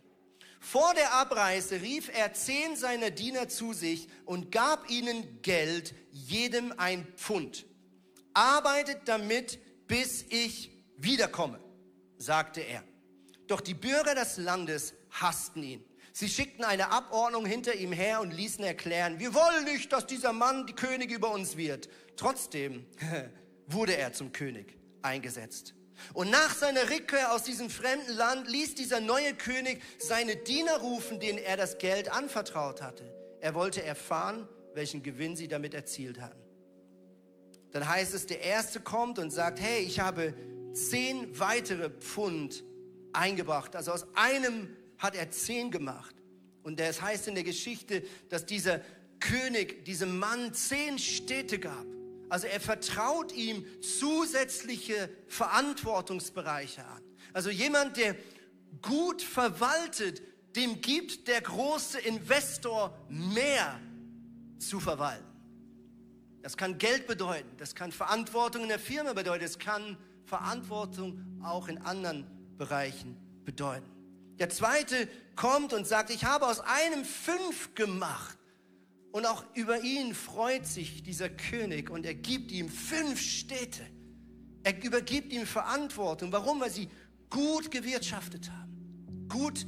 Vor 0.59 0.93
der 0.95 1.13
Abreise 1.13 1.81
rief 1.81 2.09
er 2.11 2.33
zehn 2.33 2.75
seiner 2.75 3.11
Diener 3.11 3.47
zu 3.47 3.73
sich 3.73 4.07
und 4.25 4.51
gab 4.51 4.89
ihnen 4.89 5.41
Geld, 5.43 5.93
jedem 6.11 6.73
ein 6.77 7.05
Pfund. 7.15 7.65
Arbeitet 8.33 9.01
damit, 9.05 9.59
bis 9.87 10.23
ich 10.29 10.71
wiederkomme, 10.97 11.59
sagte 12.17 12.61
er. 12.61 12.83
Doch 13.47 13.61
die 13.61 13.73
Bürger 13.73 14.15
des 14.15 14.37
Landes 14.37 14.93
hassten 15.09 15.63
ihn. 15.63 15.85
Sie 16.13 16.29
schickten 16.29 16.65
eine 16.65 16.91
Abordnung 16.91 17.45
hinter 17.45 17.75
ihm 17.75 17.91
her 17.91 18.21
und 18.21 18.31
ließen 18.31 18.63
erklären, 18.63 19.19
wir 19.19 19.33
wollen 19.33 19.63
nicht, 19.63 19.91
dass 19.91 20.05
dieser 20.05 20.33
Mann 20.33 20.67
die 20.67 20.73
König 20.73 21.11
über 21.11 21.31
uns 21.31 21.57
wird. 21.57 21.89
Trotzdem 22.15 22.85
wurde 23.67 23.95
er 23.95 24.13
zum 24.13 24.31
König 24.31 24.77
eingesetzt. 25.01 25.73
Und 26.13 26.29
nach 26.29 26.55
seiner 26.55 26.89
Rückkehr 26.89 27.33
aus 27.33 27.43
diesem 27.43 27.69
fremden 27.69 28.13
Land 28.13 28.49
ließ 28.49 28.75
dieser 28.75 28.99
neue 28.99 29.33
König 29.33 29.81
seine 29.97 30.35
Diener 30.35 30.77
rufen, 30.77 31.19
denen 31.19 31.37
er 31.37 31.57
das 31.57 31.77
Geld 31.77 32.09
anvertraut 32.11 32.81
hatte. 32.81 33.13
Er 33.41 33.53
wollte 33.53 33.83
erfahren, 33.83 34.47
welchen 34.73 35.03
Gewinn 35.03 35.35
sie 35.35 35.47
damit 35.47 35.73
erzielt 35.73 36.21
hatten. 36.21 36.38
Dann 37.71 37.87
heißt 37.87 38.13
es, 38.13 38.25
der 38.25 38.41
Erste 38.41 38.79
kommt 38.79 39.19
und 39.19 39.31
sagt, 39.31 39.59
hey, 39.59 39.83
ich 39.83 39.99
habe 39.99 40.33
zehn 40.73 41.39
weitere 41.39 41.89
Pfund 41.89 42.63
eingebracht. 43.13 43.75
Also 43.75 43.91
aus 43.91 44.05
einem 44.15 44.75
hat 44.97 45.15
er 45.15 45.31
zehn 45.31 45.71
gemacht. 45.71 46.15
Und 46.63 46.79
es 46.79 47.01
heißt 47.01 47.27
in 47.27 47.35
der 47.35 47.43
Geschichte, 47.43 48.03
dass 48.29 48.45
dieser 48.45 48.81
König 49.19 49.85
diesem 49.85 50.17
Mann 50.17 50.53
zehn 50.53 50.99
Städte 50.99 51.59
gab. 51.59 51.85
Also 52.29 52.47
er 52.47 52.59
vertraut 52.59 53.31
ihm 53.33 53.65
zusätzliche 53.81 55.09
Verantwortungsbereiche 55.27 56.85
an. 56.85 57.03
Also 57.33 57.49
jemand, 57.49 57.97
der 57.97 58.15
gut 58.81 59.21
verwaltet, 59.21 60.21
dem 60.55 60.81
gibt 60.81 61.27
der 61.27 61.41
große 61.41 61.99
Investor 61.99 62.97
mehr 63.09 63.79
zu 64.59 64.79
verwalten. 64.79 65.28
Das 66.41 66.55
kann 66.55 66.77
Geld 66.77 67.07
bedeuten, 67.07 67.49
das 67.57 67.75
kann 67.75 67.91
Verantwortung 67.91 68.63
in 68.63 68.69
der 68.69 68.79
Firma 68.79 69.13
bedeuten, 69.13 69.43
es 69.43 69.59
kann 69.59 69.97
Verantwortung 70.25 71.41
auch 71.43 71.67
in 71.67 71.77
anderen 71.79 72.25
Bereichen 72.57 73.17
bedeuten. 73.43 73.89
Der 74.39 74.49
zweite 74.49 75.09
kommt 75.35 75.73
und 75.73 75.85
sagt, 75.85 76.09
ich 76.11 76.23
habe 76.23 76.47
aus 76.47 76.61
einem 76.61 77.03
fünf 77.03 77.75
gemacht. 77.75 78.37
Und 79.11 79.25
auch 79.25 79.43
über 79.55 79.81
ihn 79.81 80.13
freut 80.13 80.65
sich 80.67 81.01
dieser 81.03 81.29
König 81.29 81.89
und 81.89 82.05
er 82.05 82.13
gibt 82.13 82.51
ihm 82.51 82.69
fünf 82.69 83.19
Städte. 83.19 83.83
Er 84.63 84.83
übergibt 84.83 85.33
ihm 85.33 85.45
Verantwortung. 85.45 86.31
Warum? 86.31 86.61
Weil 86.61 86.69
sie 86.69 86.89
gut 87.29 87.71
gewirtschaftet 87.71 88.51
haben. 88.51 89.27
Gut 89.27 89.65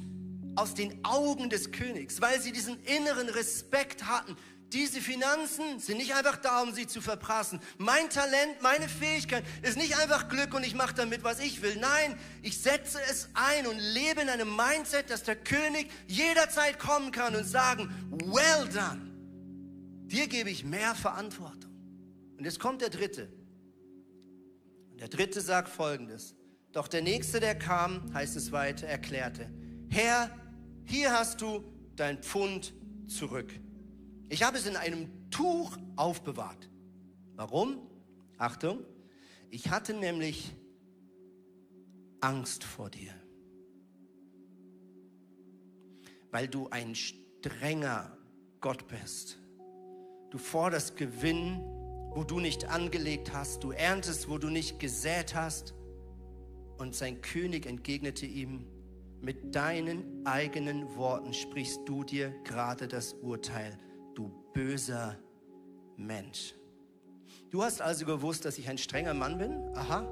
aus 0.55 0.74
den 0.74 1.03
Augen 1.03 1.49
des 1.49 1.72
Königs, 1.72 2.22
weil 2.22 2.39
sie 2.41 2.51
diesen 2.51 2.82
inneren 2.84 3.30
Respekt 3.30 4.05
hatten. 4.05 4.36
Diese 4.72 5.01
Finanzen 5.01 5.80
sind 5.80 5.97
nicht 5.97 6.15
einfach 6.15 6.38
da, 6.38 6.61
um 6.61 6.74
sie 6.74 6.88
zu 6.88 7.01
verprassen. 7.01 7.59
Mein 7.78 8.09
Talent, 8.09 8.61
meine 8.61 8.88
Fähigkeit 8.88 9.43
ist 9.63 9.76
nicht 9.76 9.97
einfach 9.97 10.30
Glück 10.30 10.53
und 10.53 10.63
ich 10.63 10.76
mache 10.76 10.95
damit, 10.95 11.26
was 11.26 11.39
ich 11.39 11.61
will. 11.61 11.76
Nein, 11.76 12.17
ich 12.41 12.57
setze 12.57 12.99
es 13.09 13.28
ein 13.34 13.67
und 13.67 13.78
lebe 13.78 14.22
in 14.22 14.30
einem 14.30 14.55
Mindset, 14.55 15.09
dass 15.09 15.24
der 15.24 15.36
König 15.36 15.91
jederzeit 16.07 16.80
kommen 16.80 17.11
kann 17.11 17.36
und 17.36 17.43
sagen, 17.43 17.93
well 18.28 18.67
done. 18.74 19.11
Dir 20.07 20.28
gebe 20.28 20.49
ich 20.49 20.63
mehr 20.63 20.95
Verantwortung. 20.95 21.72
Und 22.38 22.45
jetzt 22.45 22.59
kommt 22.59 22.82
der 22.82 22.89
Dritte. 22.89 23.30
Und 24.91 25.01
der 25.01 25.09
Dritte 25.09 25.41
sagt 25.41 25.67
Folgendes. 25.67 26.34
Doch 26.72 26.88
der 26.88 27.01
Nächste, 27.01 27.41
der 27.41 27.55
kam, 27.55 28.13
heißt 28.13 28.38
es 28.38 28.53
weiter, 28.53 28.88
erklärte, 28.88 29.49
Herr, 29.89 30.32
hier 30.86 31.11
hast 31.11 31.41
du 31.41 31.63
dein 31.97 32.24
Pfund 32.24 32.74
zurück. 33.07 33.53
Ich 34.32 34.44
habe 34.44 34.58
es 34.58 34.66
in 34.66 34.76
einem 34.76 35.30
Tuch 35.30 35.78
aufbewahrt. 35.96 36.70
Warum? 37.36 37.80
Achtung, 38.38 38.80
ich 39.50 39.70
hatte 39.70 39.94
nämlich 39.94 40.56
Angst 42.22 42.64
vor 42.64 42.90
dir, 42.90 43.14
weil 46.32 46.48
du 46.48 46.70
ein 46.70 46.96
strenger 46.96 48.18
Gott 48.62 48.88
bist, 48.88 49.38
Du 50.32 50.38
forderst 50.38 50.96
Gewinn, 50.96 51.60
wo 52.16 52.24
du 52.24 52.40
nicht 52.40 52.64
angelegt 52.64 53.34
hast. 53.34 53.66
Du 53.66 53.72
erntest, 53.72 54.30
wo 54.30 54.38
du 54.38 54.50
nicht 54.50 54.80
gesät 54.80 55.36
hast. 55.36 55.74
Und 56.78 56.96
sein 56.96 57.22
König 57.22 57.66
entgegnete 57.66 58.26
ihm, 58.26 58.66
mit 59.20 59.54
deinen 59.54 60.26
eigenen 60.26 60.96
Worten 60.96 61.34
sprichst 61.34 61.82
du 61.86 62.06
dir 62.06 62.34
gerade 62.46 62.88
das 62.88 63.14
Urteil, 63.14 63.78
du 64.22 64.32
böser 64.53 65.17
Mensch. 65.97 66.53
Du 67.49 67.63
hast 67.63 67.82
also 67.82 68.05
gewusst, 68.05 68.45
dass 68.45 68.57
ich 68.57 68.69
ein 68.69 68.78
strenger 68.78 69.13
Mann 69.13 69.38
bin? 69.38 69.76
Aha. 69.76 70.07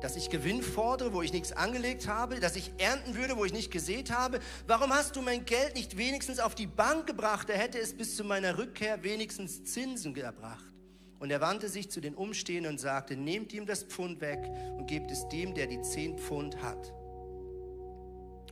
Dass 0.00 0.16
ich 0.16 0.30
Gewinn 0.30 0.62
fordere, 0.62 1.12
wo 1.12 1.20
ich 1.20 1.32
nichts 1.32 1.52
angelegt 1.52 2.08
habe, 2.08 2.40
dass 2.40 2.56
ich 2.56 2.72
ernten 2.78 3.14
würde, 3.16 3.36
wo 3.36 3.44
ich 3.44 3.52
nicht 3.52 3.70
gesät 3.70 4.10
habe. 4.10 4.40
Warum 4.66 4.90
hast 4.92 5.16
du 5.16 5.20
mein 5.20 5.44
Geld 5.44 5.74
nicht 5.74 5.98
wenigstens 5.98 6.38
auf 6.38 6.54
die 6.54 6.66
Bank 6.66 7.06
gebracht? 7.06 7.50
Da 7.50 7.52
hätte 7.52 7.78
es 7.78 7.94
bis 7.94 8.16
zu 8.16 8.24
meiner 8.24 8.56
Rückkehr 8.56 9.02
wenigstens 9.02 9.64
Zinsen 9.64 10.14
gebracht. 10.14 10.64
Und 11.18 11.30
er 11.30 11.42
wandte 11.42 11.68
sich 11.68 11.90
zu 11.90 12.00
den 12.00 12.14
Umstehenden 12.14 12.72
und 12.72 12.78
sagte, 12.78 13.14
nehmt 13.14 13.52
ihm 13.52 13.66
das 13.66 13.82
Pfund 13.82 14.22
weg 14.22 14.40
und 14.78 14.86
gebt 14.86 15.10
es 15.10 15.28
dem, 15.28 15.54
der 15.54 15.66
die 15.66 15.82
zehn 15.82 16.16
Pfund 16.16 16.62
hat. 16.62 16.94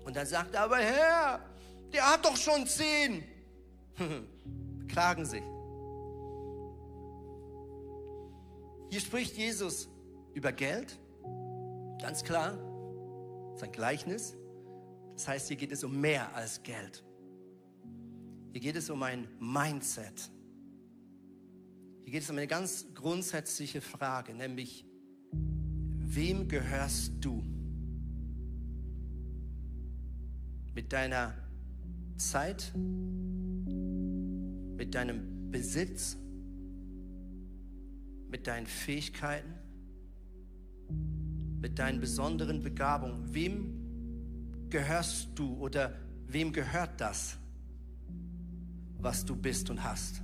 Und 0.05 0.17
dann 0.17 0.27
sagt 0.27 0.55
er, 0.55 0.63
aber 0.63 0.77
Herr, 0.77 1.41
der 1.95 2.13
hat 2.13 2.27
doch 2.27 2.37
schon 2.37 2.67
zehn. 2.67 3.25
Klagen 4.89 5.25
sich. 5.25 5.45
Hier 8.91 9.01
spricht 9.01 9.37
Jesus 9.37 9.89
über 10.35 10.51
Geld, 10.53 10.99
ganz 12.01 12.25
klar, 12.25 12.59
sein 13.57 13.71
Gleichnis. 13.71 14.37
Das 15.15 15.29
heißt, 15.29 15.49
hier 15.49 15.57
geht 15.57 15.73
es 15.73 15.85
um 15.85 16.01
mehr 16.01 16.35
als 16.35 16.63
Geld. 16.63 17.05
Hier 18.53 18.61
geht 18.61 18.77
es 18.77 18.89
um 18.89 19.03
ein 19.03 19.29
Mindset. 19.39 20.31
Hier 22.05 22.13
geht 22.13 22.23
es 22.23 22.31
um 22.31 22.37
eine 22.37 22.47
ganz 22.47 22.87
grundsätzliche 22.95 23.83
Frage, 23.83 24.33
nämlich, 24.33 24.87
wem 25.31 26.49
gehörst 26.49 27.13
du? 27.21 27.43
Mit 30.75 30.93
deiner 30.93 31.35
Zeit, 32.17 32.73
mit 34.79 34.95
deinem 34.95 35.51
Besitz, 35.51 36.17
mit 38.31 38.47
deinen 38.47 38.67
Fähigkeiten, 38.67 39.53
mit 41.61 41.81
deinen 41.81 42.01
besonderen 42.01 42.63
Begabungen. 42.63 43.35
Wem 43.35 44.69
gehörst 44.71 45.31
du 45.35 45.55
oder 45.57 45.95
wem 46.29 46.53
gehört 46.53 47.01
das, 47.01 47.37
was 49.01 49.25
du 49.25 49.35
bist 49.35 49.69
und 49.69 49.83
hast? 49.83 50.23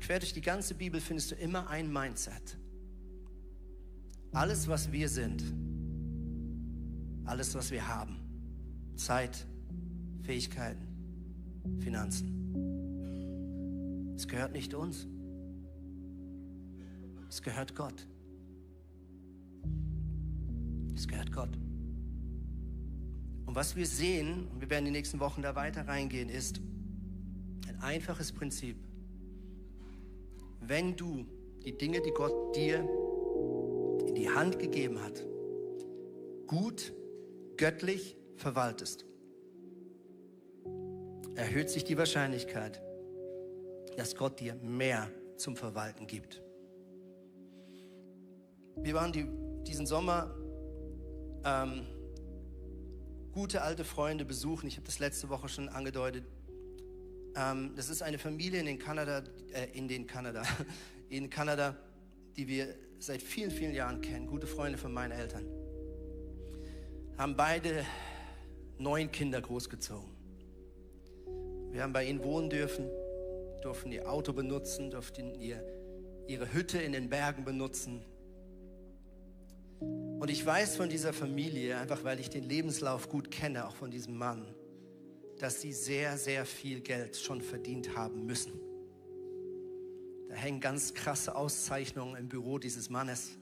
Quer 0.00 0.18
durch 0.18 0.34
die 0.34 0.42
ganze 0.42 0.74
Bibel 0.74 1.00
findest 1.00 1.30
du 1.30 1.36
immer 1.36 1.68
ein 1.70 1.90
Mindset. 1.90 2.58
Alles, 4.32 4.68
was 4.68 4.92
wir 4.92 5.08
sind, 5.08 5.42
alles, 7.24 7.54
was 7.54 7.70
wir 7.70 7.88
haben, 7.88 8.16
Zeit, 8.96 9.46
Fähigkeiten, 10.22 10.89
Finanzen, 11.80 12.40
es 14.16 14.28
gehört 14.28 14.52
nicht 14.52 14.74
uns. 14.74 15.06
Es 17.28 17.42
gehört 17.42 17.74
Gott. 17.74 18.06
Es 20.94 21.06
gehört 21.08 21.32
Gott. 21.32 21.56
Und 23.46 23.54
was 23.54 23.76
wir 23.76 23.86
sehen, 23.86 24.46
und 24.48 24.60
wir 24.60 24.68
werden 24.68 24.86
in 24.86 24.92
den 24.92 25.00
nächsten 25.00 25.20
Wochen 25.20 25.42
da 25.42 25.54
weiter 25.54 25.88
reingehen, 25.88 26.28
ist 26.28 26.60
ein 27.66 27.80
einfaches 27.80 28.32
Prinzip. 28.32 28.76
Wenn 30.60 30.96
du 30.96 31.24
die 31.64 31.76
Dinge, 31.76 32.00
die 32.00 32.10
Gott 32.10 32.54
dir 32.54 32.80
in 34.06 34.14
die 34.14 34.28
Hand 34.28 34.58
gegeben 34.58 35.00
hat, 35.00 35.24
gut, 36.46 36.92
göttlich 37.56 38.16
verwaltest, 38.36 39.06
erhöht 41.40 41.70
sich 41.70 41.84
die 41.84 41.96
Wahrscheinlichkeit, 41.96 42.82
dass 43.96 44.14
Gott 44.14 44.40
dir 44.40 44.54
mehr 44.56 45.10
zum 45.38 45.56
Verwalten 45.56 46.06
gibt. 46.06 46.42
Wir 48.76 48.92
waren 48.92 49.10
die, 49.10 49.26
diesen 49.66 49.86
Sommer 49.86 50.34
ähm, 51.42 51.86
gute 53.32 53.62
alte 53.62 53.84
Freunde 53.84 54.26
besuchen. 54.26 54.66
Ich 54.66 54.76
habe 54.76 54.84
das 54.84 54.98
letzte 54.98 55.30
Woche 55.30 55.48
schon 55.48 55.70
angedeutet. 55.70 56.24
Ähm, 57.34 57.72
das 57.74 57.88
ist 57.88 58.02
eine 58.02 58.18
Familie 58.18 58.60
in 58.60 58.66
den 58.66 58.78
Kanada, 58.78 59.22
äh, 59.54 59.66
in 59.72 59.88
den 59.88 60.06
Kanada, 60.06 60.42
in 61.08 61.30
Kanada, 61.30 61.74
die 62.36 62.48
wir 62.48 62.74
seit 62.98 63.22
vielen, 63.22 63.50
vielen 63.50 63.72
Jahren 63.72 64.02
kennen. 64.02 64.26
Gute 64.26 64.46
Freunde 64.46 64.76
von 64.76 64.92
meinen 64.92 65.12
Eltern. 65.12 65.46
Haben 67.16 67.34
beide 67.34 67.86
neun 68.78 69.10
Kinder 69.10 69.40
großgezogen. 69.40 70.19
Wir 71.70 71.82
haben 71.82 71.92
bei 71.92 72.04
ihnen 72.04 72.22
wohnen 72.24 72.50
dürfen, 72.50 72.88
durften 73.62 73.92
ihr 73.92 74.10
Auto 74.10 74.32
benutzen, 74.32 74.90
durften 74.90 75.34
ihr, 75.34 75.62
ihre 76.26 76.52
Hütte 76.52 76.78
in 76.78 76.92
den 76.92 77.08
Bergen 77.08 77.44
benutzen, 77.44 78.04
und 79.80 80.28
ich 80.28 80.44
weiß 80.44 80.76
von 80.76 80.90
dieser 80.90 81.14
Familie, 81.14 81.78
einfach 81.78 82.04
weil 82.04 82.20
ich 82.20 82.28
den 82.28 82.44
Lebenslauf 82.44 83.08
gut 83.08 83.30
kenne, 83.30 83.66
auch 83.66 83.74
von 83.74 83.90
diesem 83.90 84.18
Mann, 84.18 84.54
dass 85.38 85.62
sie 85.62 85.72
sehr, 85.72 86.18
sehr 86.18 86.44
viel 86.44 86.80
Geld 86.80 87.16
schon 87.16 87.40
verdient 87.40 87.96
haben 87.96 88.26
müssen. 88.26 88.52
Da 90.28 90.34
hängen 90.34 90.60
ganz 90.60 90.92
krasse 90.92 91.34
Auszeichnungen 91.34 92.16
im 92.16 92.28
Büro 92.28 92.58
dieses 92.58 92.90
Mannes, 92.90 93.38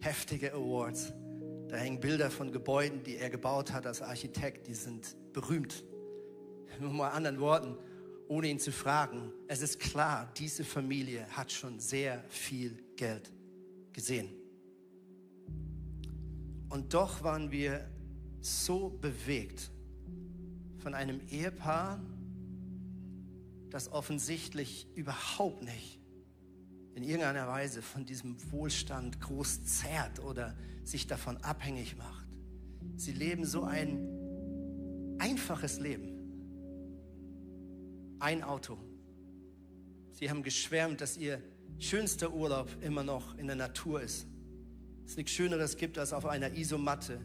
heftige 0.00 0.52
Awards. 0.52 1.12
Da 1.68 1.76
hängen 1.76 2.00
Bilder 2.00 2.32
von 2.32 2.50
Gebäuden, 2.50 3.04
die 3.04 3.16
er 3.16 3.30
gebaut 3.30 3.72
hat 3.72 3.86
als 3.86 4.02
Architekt, 4.02 4.66
die 4.66 4.74
sind 4.74 5.16
berühmt. 5.32 5.84
Nur 6.80 6.92
mal 6.92 7.10
anderen 7.10 7.40
Worten, 7.40 7.76
ohne 8.28 8.48
ihn 8.48 8.58
zu 8.58 8.72
fragen, 8.72 9.32
es 9.48 9.60
ist 9.60 9.78
klar, 9.80 10.32
diese 10.36 10.64
Familie 10.64 11.26
hat 11.36 11.52
schon 11.52 11.78
sehr 11.78 12.24
viel 12.28 12.82
Geld 12.96 13.30
gesehen. 13.92 14.28
Und 16.68 16.94
doch 16.94 17.22
waren 17.22 17.50
wir 17.50 17.86
so 18.40 18.88
bewegt 18.88 19.70
von 20.78 20.94
einem 20.94 21.20
Ehepaar, 21.28 22.00
das 23.68 23.92
offensichtlich 23.92 24.86
überhaupt 24.94 25.62
nicht 25.62 26.00
in 26.94 27.02
irgendeiner 27.02 27.46
Weise 27.48 27.82
von 27.82 28.06
diesem 28.06 28.36
Wohlstand 28.50 29.20
groß 29.20 29.64
zerrt 29.64 30.20
oder 30.20 30.56
sich 30.84 31.06
davon 31.06 31.36
abhängig 31.38 31.96
macht. 31.96 32.26
Sie 32.96 33.12
leben 33.12 33.44
so 33.44 33.64
ein 33.64 35.16
einfaches 35.18 35.78
Leben. 35.78 36.19
Ein 38.20 38.44
Auto. 38.44 38.78
Sie 40.12 40.30
haben 40.30 40.42
geschwärmt, 40.42 41.00
dass 41.00 41.16
ihr 41.16 41.42
schönster 41.78 42.32
Urlaub 42.32 42.68
immer 42.82 43.02
noch 43.02 43.36
in 43.36 43.46
der 43.48 43.56
Natur 43.56 44.00
ist 44.00 44.26
es 45.10 45.16
nichts 45.16 45.32
Schöneres 45.32 45.76
gibt, 45.76 45.98
als 45.98 46.12
auf 46.12 46.24
einer 46.24 46.56
Isomatte 46.56 47.20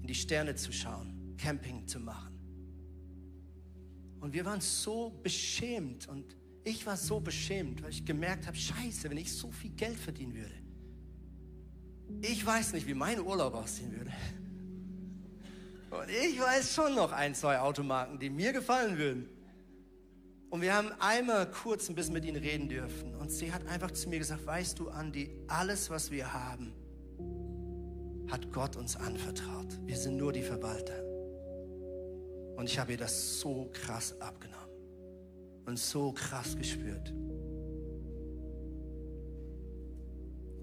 in 0.00 0.06
die 0.06 0.14
Sterne 0.14 0.54
zu 0.54 0.72
schauen, 0.72 1.34
Camping 1.36 1.86
zu 1.86 1.98
machen. 1.98 2.32
Und 4.20 4.32
wir 4.32 4.44
waren 4.44 4.60
so 4.60 5.10
beschämt 5.10 6.06
und 6.08 6.36
ich 6.62 6.86
war 6.86 6.96
so 6.96 7.18
beschämt, 7.18 7.82
weil 7.82 7.90
ich 7.90 8.04
gemerkt 8.04 8.46
habe, 8.46 8.56
scheiße, 8.56 9.10
wenn 9.10 9.16
ich 9.16 9.32
so 9.32 9.50
viel 9.50 9.70
Geld 9.70 9.98
verdienen 9.98 10.34
würde. 10.36 10.54
Ich 12.20 12.46
weiß 12.46 12.72
nicht, 12.74 12.86
wie 12.86 12.94
mein 12.94 13.20
Urlaub 13.20 13.54
aussehen 13.54 13.90
würde. 13.90 14.12
Und 15.90 16.08
ich 16.08 16.38
weiß 16.38 16.72
schon 16.72 16.94
noch 16.94 17.10
ein, 17.10 17.34
zwei 17.34 17.58
Automarken, 17.58 18.20
die 18.20 18.30
mir 18.30 18.52
gefallen 18.52 18.96
würden. 18.96 19.28
Und 20.52 20.60
wir 20.60 20.74
haben 20.74 20.92
einmal 20.98 21.50
kurz 21.50 21.88
ein 21.88 21.94
bisschen 21.94 22.12
mit 22.12 22.26
ihnen 22.26 22.36
reden 22.36 22.68
dürfen. 22.68 23.14
Und 23.14 23.32
sie 23.32 23.50
hat 23.50 23.66
einfach 23.68 23.90
zu 23.90 24.10
mir 24.10 24.18
gesagt, 24.18 24.44
weißt 24.44 24.78
du, 24.78 24.90
Andi, 24.90 25.30
alles, 25.48 25.88
was 25.88 26.10
wir 26.10 26.30
haben, 26.30 26.74
hat 28.30 28.52
Gott 28.52 28.76
uns 28.76 28.94
anvertraut. 28.94 29.68
Wir 29.86 29.96
sind 29.96 30.18
nur 30.18 30.30
die 30.30 30.42
Verwalter. 30.42 31.02
Und 32.58 32.66
ich 32.66 32.78
habe 32.78 32.92
ihr 32.92 32.98
das 32.98 33.40
so 33.40 33.70
krass 33.72 34.14
abgenommen 34.20 34.68
und 35.64 35.78
so 35.78 36.12
krass 36.12 36.54
gespürt. 36.54 37.14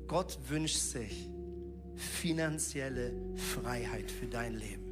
Gott 0.05 0.37
wünscht 0.49 0.77
sich 0.77 1.27
finanzielle 1.95 3.11
Freiheit 3.35 4.11
für 4.11 4.27
dein 4.27 4.53
Leben. 4.53 4.88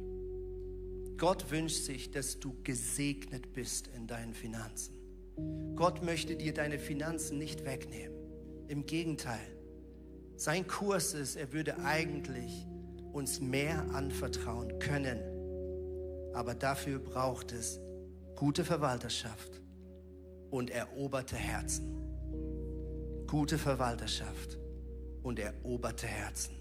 Gott 1.18 1.50
wünscht 1.50 1.82
sich, 1.82 2.12
dass 2.12 2.38
du 2.38 2.54
gesegnet 2.62 3.52
bist 3.52 3.88
in 3.88 4.06
deinen 4.06 4.34
Finanzen. 4.34 4.94
Gott 5.74 6.04
möchte 6.04 6.36
dir 6.36 6.54
deine 6.54 6.78
Finanzen 6.78 7.38
nicht 7.38 7.64
wegnehmen. 7.64 8.16
Im 8.68 8.86
Gegenteil, 8.86 9.58
sein 10.36 10.68
Kurs 10.68 11.14
ist, 11.14 11.34
er 11.34 11.52
würde 11.52 11.80
eigentlich 11.80 12.68
uns 13.12 13.40
mehr 13.40 13.80
anvertrauen 13.92 14.78
können. 14.78 15.18
Aber 16.34 16.54
dafür 16.54 17.00
braucht 17.00 17.50
es 17.50 17.80
gute 18.36 18.64
Verwalterschaft 18.64 19.60
und 20.50 20.70
eroberte 20.70 21.34
Herzen. 21.34 21.96
Gute 23.26 23.58
Verwalterschaft 23.58 24.56
und 25.24 25.40
eroberte 25.40 26.06
Herzen. 26.06 26.54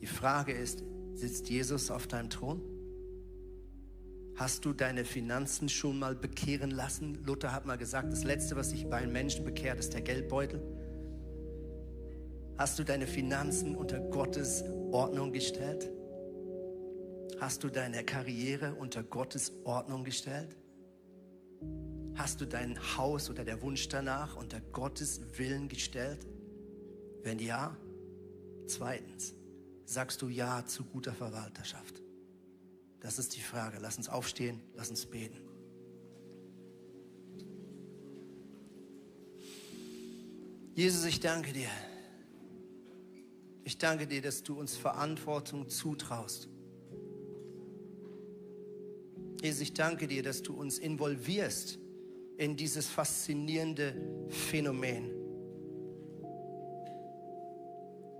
Die 0.00 0.06
Frage 0.06 0.52
ist, 0.52 0.82
sitzt 1.12 1.50
Jesus 1.50 1.90
auf 1.90 2.06
deinem 2.06 2.30
Thron? 2.30 2.77
Hast 4.38 4.64
du 4.64 4.72
deine 4.72 5.04
Finanzen 5.04 5.68
schon 5.68 5.98
mal 5.98 6.14
bekehren 6.14 6.70
lassen? 6.70 7.24
Luther 7.24 7.52
hat 7.52 7.66
mal 7.66 7.76
gesagt, 7.76 8.12
das 8.12 8.22
Letzte, 8.22 8.54
was 8.54 8.70
sich 8.70 8.88
bei 8.88 8.98
einem 8.98 9.12
Menschen 9.12 9.44
bekehrt, 9.44 9.80
ist 9.80 9.94
der 9.94 10.00
Geldbeutel. 10.00 10.62
Hast 12.56 12.78
du 12.78 12.84
deine 12.84 13.08
Finanzen 13.08 13.74
unter 13.74 13.98
Gottes 13.98 14.62
Ordnung 14.92 15.32
gestellt? 15.32 15.90
Hast 17.40 17.64
du 17.64 17.68
deine 17.68 18.04
Karriere 18.04 18.74
unter 18.74 19.02
Gottes 19.02 19.52
Ordnung 19.64 20.04
gestellt? 20.04 20.56
Hast 22.14 22.40
du 22.40 22.46
dein 22.46 22.78
Haus 22.96 23.30
oder 23.30 23.44
der 23.44 23.60
Wunsch 23.60 23.88
danach 23.88 24.36
unter 24.36 24.60
Gottes 24.60 25.20
Willen 25.36 25.68
gestellt? 25.68 26.24
Wenn 27.24 27.40
ja, 27.40 27.76
zweitens, 28.68 29.34
sagst 29.84 30.22
du 30.22 30.28
Ja 30.28 30.64
zu 30.64 30.84
guter 30.84 31.12
Verwalterschaft? 31.12 31.97
Das 33.00 33.18
ist 33.18 33.36
die 33.36 33.40
Frage. 33.40 33.78
Lass 33.80 33.96
uns 33.96 34.08
aufstehen, 34.08 34.60
lass 34.74 34.90
uns 34.90 35.06
beten. 35.06 35.38
Jesus, 40.74 41.04
ich 41.04 41.20
danke 41.20 41.52
dir. 41.52 41.70
Ich 43.64 43.78
danke 43.78 44.06
dir, 44.06 44.22
dass 44.22 44.42
du 44.42 44.58
uns 44.58 44.76
Verantwortung 44.76 45.68
zutraust. 45.68 46.48
Jesus, 49.42 49.60
ich 49.60 49.74
danke 49.74 50.06
dir, 50.06 50.22
dass 50.22 50.42
du 50.42 50.54
uns 50.54 50.78
involvierst 50.78 51.78
in 52.36 52.56
dieses 52.56 52.86
faszinierende 52.86 53.94
Phänomen. 54.28 55.17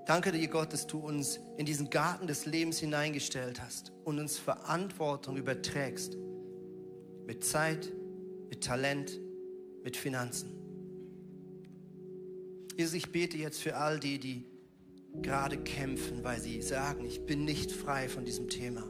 Danke 0.09 0.33
dir, 0.33 0.49
Gott, 0.49 0.73
dass 0.73 0.87
du 0.87 1.01
uns 1.01 1.39
in 1.59 1.67
diesen 1.67 1.91
Garten 1.91 2.27
des 2.27 2.47
Lebens 2.47 2.79
hineingestellt 2.79 3.61
hast 3.61 3.93
und 4.07 4.19
uns 4.19 4.39
Verantwortung 4.39 5.37
überträgst. 5.37 6.17
Mit 7.27 7.45
Zeit, 7.45 7.93
mit 8.49 8.65
Talent, 8.65 9.21
mit 9.85 9.99
Finanzen. 9.99 10.49
Jesus, 12.75 12.95
ich 12.95 13.13
bete 13.13 13.37
jetzt 13.37 13.61
für 13.61 13.77
all 13.77 14.01
die, 14.01 14.19
die 14.19 14.47
gerade 15.21 15.59
kämpfen, 15.59 16.25
weil 16.25 16.41
sie 16.41 16.63
sagen, 16.63 17.05
ich 17.05 17.27
bin 17.27 17.45
nicht 17.45 17.71
frei 17.71 18.09
von 18.09 18.25
diesem 18.25 18.49
Thema. 18.49 18.85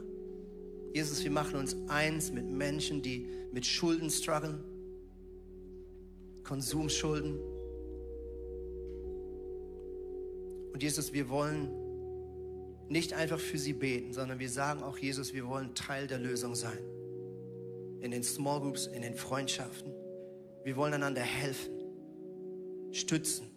Jesus, 0.93 1.21
wir 1.21 1.31
machen 1.31 1.59
uns 1.59 1.75
eins 1.89 2.31
mit 2.31 2.45
Menschen, 2.45 3.01
die 3.01 3.27
mit 3.51 3.65
Schulden 3.65 4.09
strugglen, 4.09 4.63
Konsumschulden, 6.45 7.37
Und 10.79 10.83
Jesus, 10.83 11.11
wir 11.11 11.27
wollen 11.27 11.67
nicht 12.87 13.11
einfach 13.11 13.37
für 13.37 13.57
sie 13.57 13.73
beten, 13.73 14.13
sondern 14.13 14.39
wir 14.39 14.49
sagen 14.49 14.81
auch, 14.81 14.97
Jesus, 14.97 15.33
wir 15.33 15.45
wollen 15.45 15.75
Teil 15.75 16.07
der 16.07 16.19
Lösung 16.19 16.55
sein. 16.55 16.79
In 17.99 18.11
den 18.11 18.23
Small 18.23 18.61
Groups, 18.61 18.87
in 18.87 19.01
den 19.01 19.13
Freundschaften. 19.13 19.91
Wir 20.63 20.77
wollen 20.77 20.93
einander 20.93 21.19
helfen, 21.19 21.73
stützen. 22.93 23.51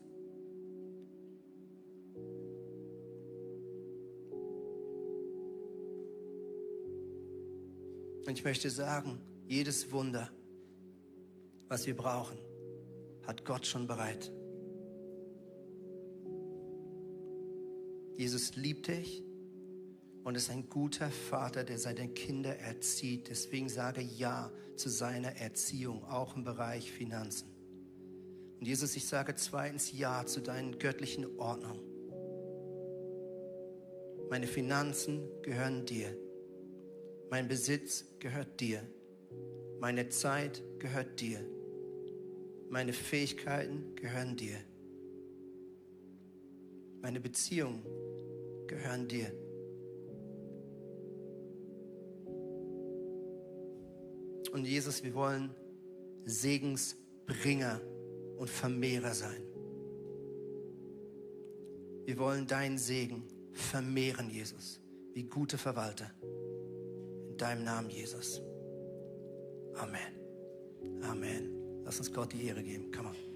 Und 8.26 8.32
ich 8.32 8.42
möchte 8.42 8.68
sagen, 8.68 9.20
jedes 9.46 9.92
Wunder, 9.92 10.28
was 11.68 11.86
wir 11.86 11.96
brauchen, 11.96 12.38
hat 13.24 13.44
Gott 13.44 13.64
schon 13.64 13.86
bereit. 13.86 14.32
Jesus 18.16 18.56
liebt 18.56 18.88
dich 18.88 19.22
und 20.24 20.36
ist 20.36 20.50
ein 20.50 20.68
guter 20.68 21.10
Vater, 21.10 21.64
der 21.64 21.78
seine 21.78 22.08
Kinder 22.08 22.56
erzieht. 22.58 23.28
Deswegen 23.28 23.68
sage 23.68 24.00
Ja 24.00 24.52
zu 24.76 24.88
seiner 24.88 25.36
Erziehung, 25.36 26.04
auch 26.04 26.36
im 26.36 26.44
Bereich 26.44 26.90
Finanzen. 26.92 27.48
Und 28.60 28.66
Jesus, 28.66 28.94
ich 28.96 29.06
sage 29.06 29.34
zweitens 29.34 29.92
Ja 29.92 30.24
zu 30.24 30.40
deinen 30.40 30.78
göttlichen 30.78 31.38
Ordnungen. 31.38 31.80
Meine 34.30 34.46
Finanzen 34.46 35.28
gehören 35.42 35.84
dir. 35.84 36.16
Mein 37.28 37.48
Besitz 37.48 38.04
gehört 38.18 38.60
dir. 38.60 38.82
Meine 39.80 40.08
Zeit 40.10 40.62
gehört 40.78 41.20
dir. 41.20 41.40
Meine 42.70 42.92
Fähigkeiten 42.92 43.94
gehören 43.96 44.36
dir. 44.36 44.56
Meine 47.02 47.20
Beziehungen 47.20 47.82
gehören 48.72 49.06
dir. 49.06 49.30
Und 54.52 54.64
Jesus, 54.66 55.02
wir 55.02 55.14
wollen 55.14 55.54
Segensbringer 56.24 57.80
und 58.38 58.48
Vermehrer 58.48 59.12
sein. 59.12 59.42
Wir 62.06 62.18
wollen 62.18 62.46
deinen 62.46 62.78
Segen 62.78 63.24
vermehren, 63.52 64.30
Jesus, 64.30 64.80
wie 65.12 65.24
gute 65.24 65.58
Verwalter. 65.58 66.10
In 67.30 67.36
deinem 67.36 67.64
Namen, 67.64 67.90
Jesus. 67.90 68.40
Amen. 69.74 70.14
Amen. 71.02 71.82
Lass 71.84 71.98
uns 71.98 72.12
Gott 72.12 72.32
die 72.32 72.46
Ehre 72.46 72.62
geben. 72.62 72.90
Come 72.90 73.10
on. 73.10 73.31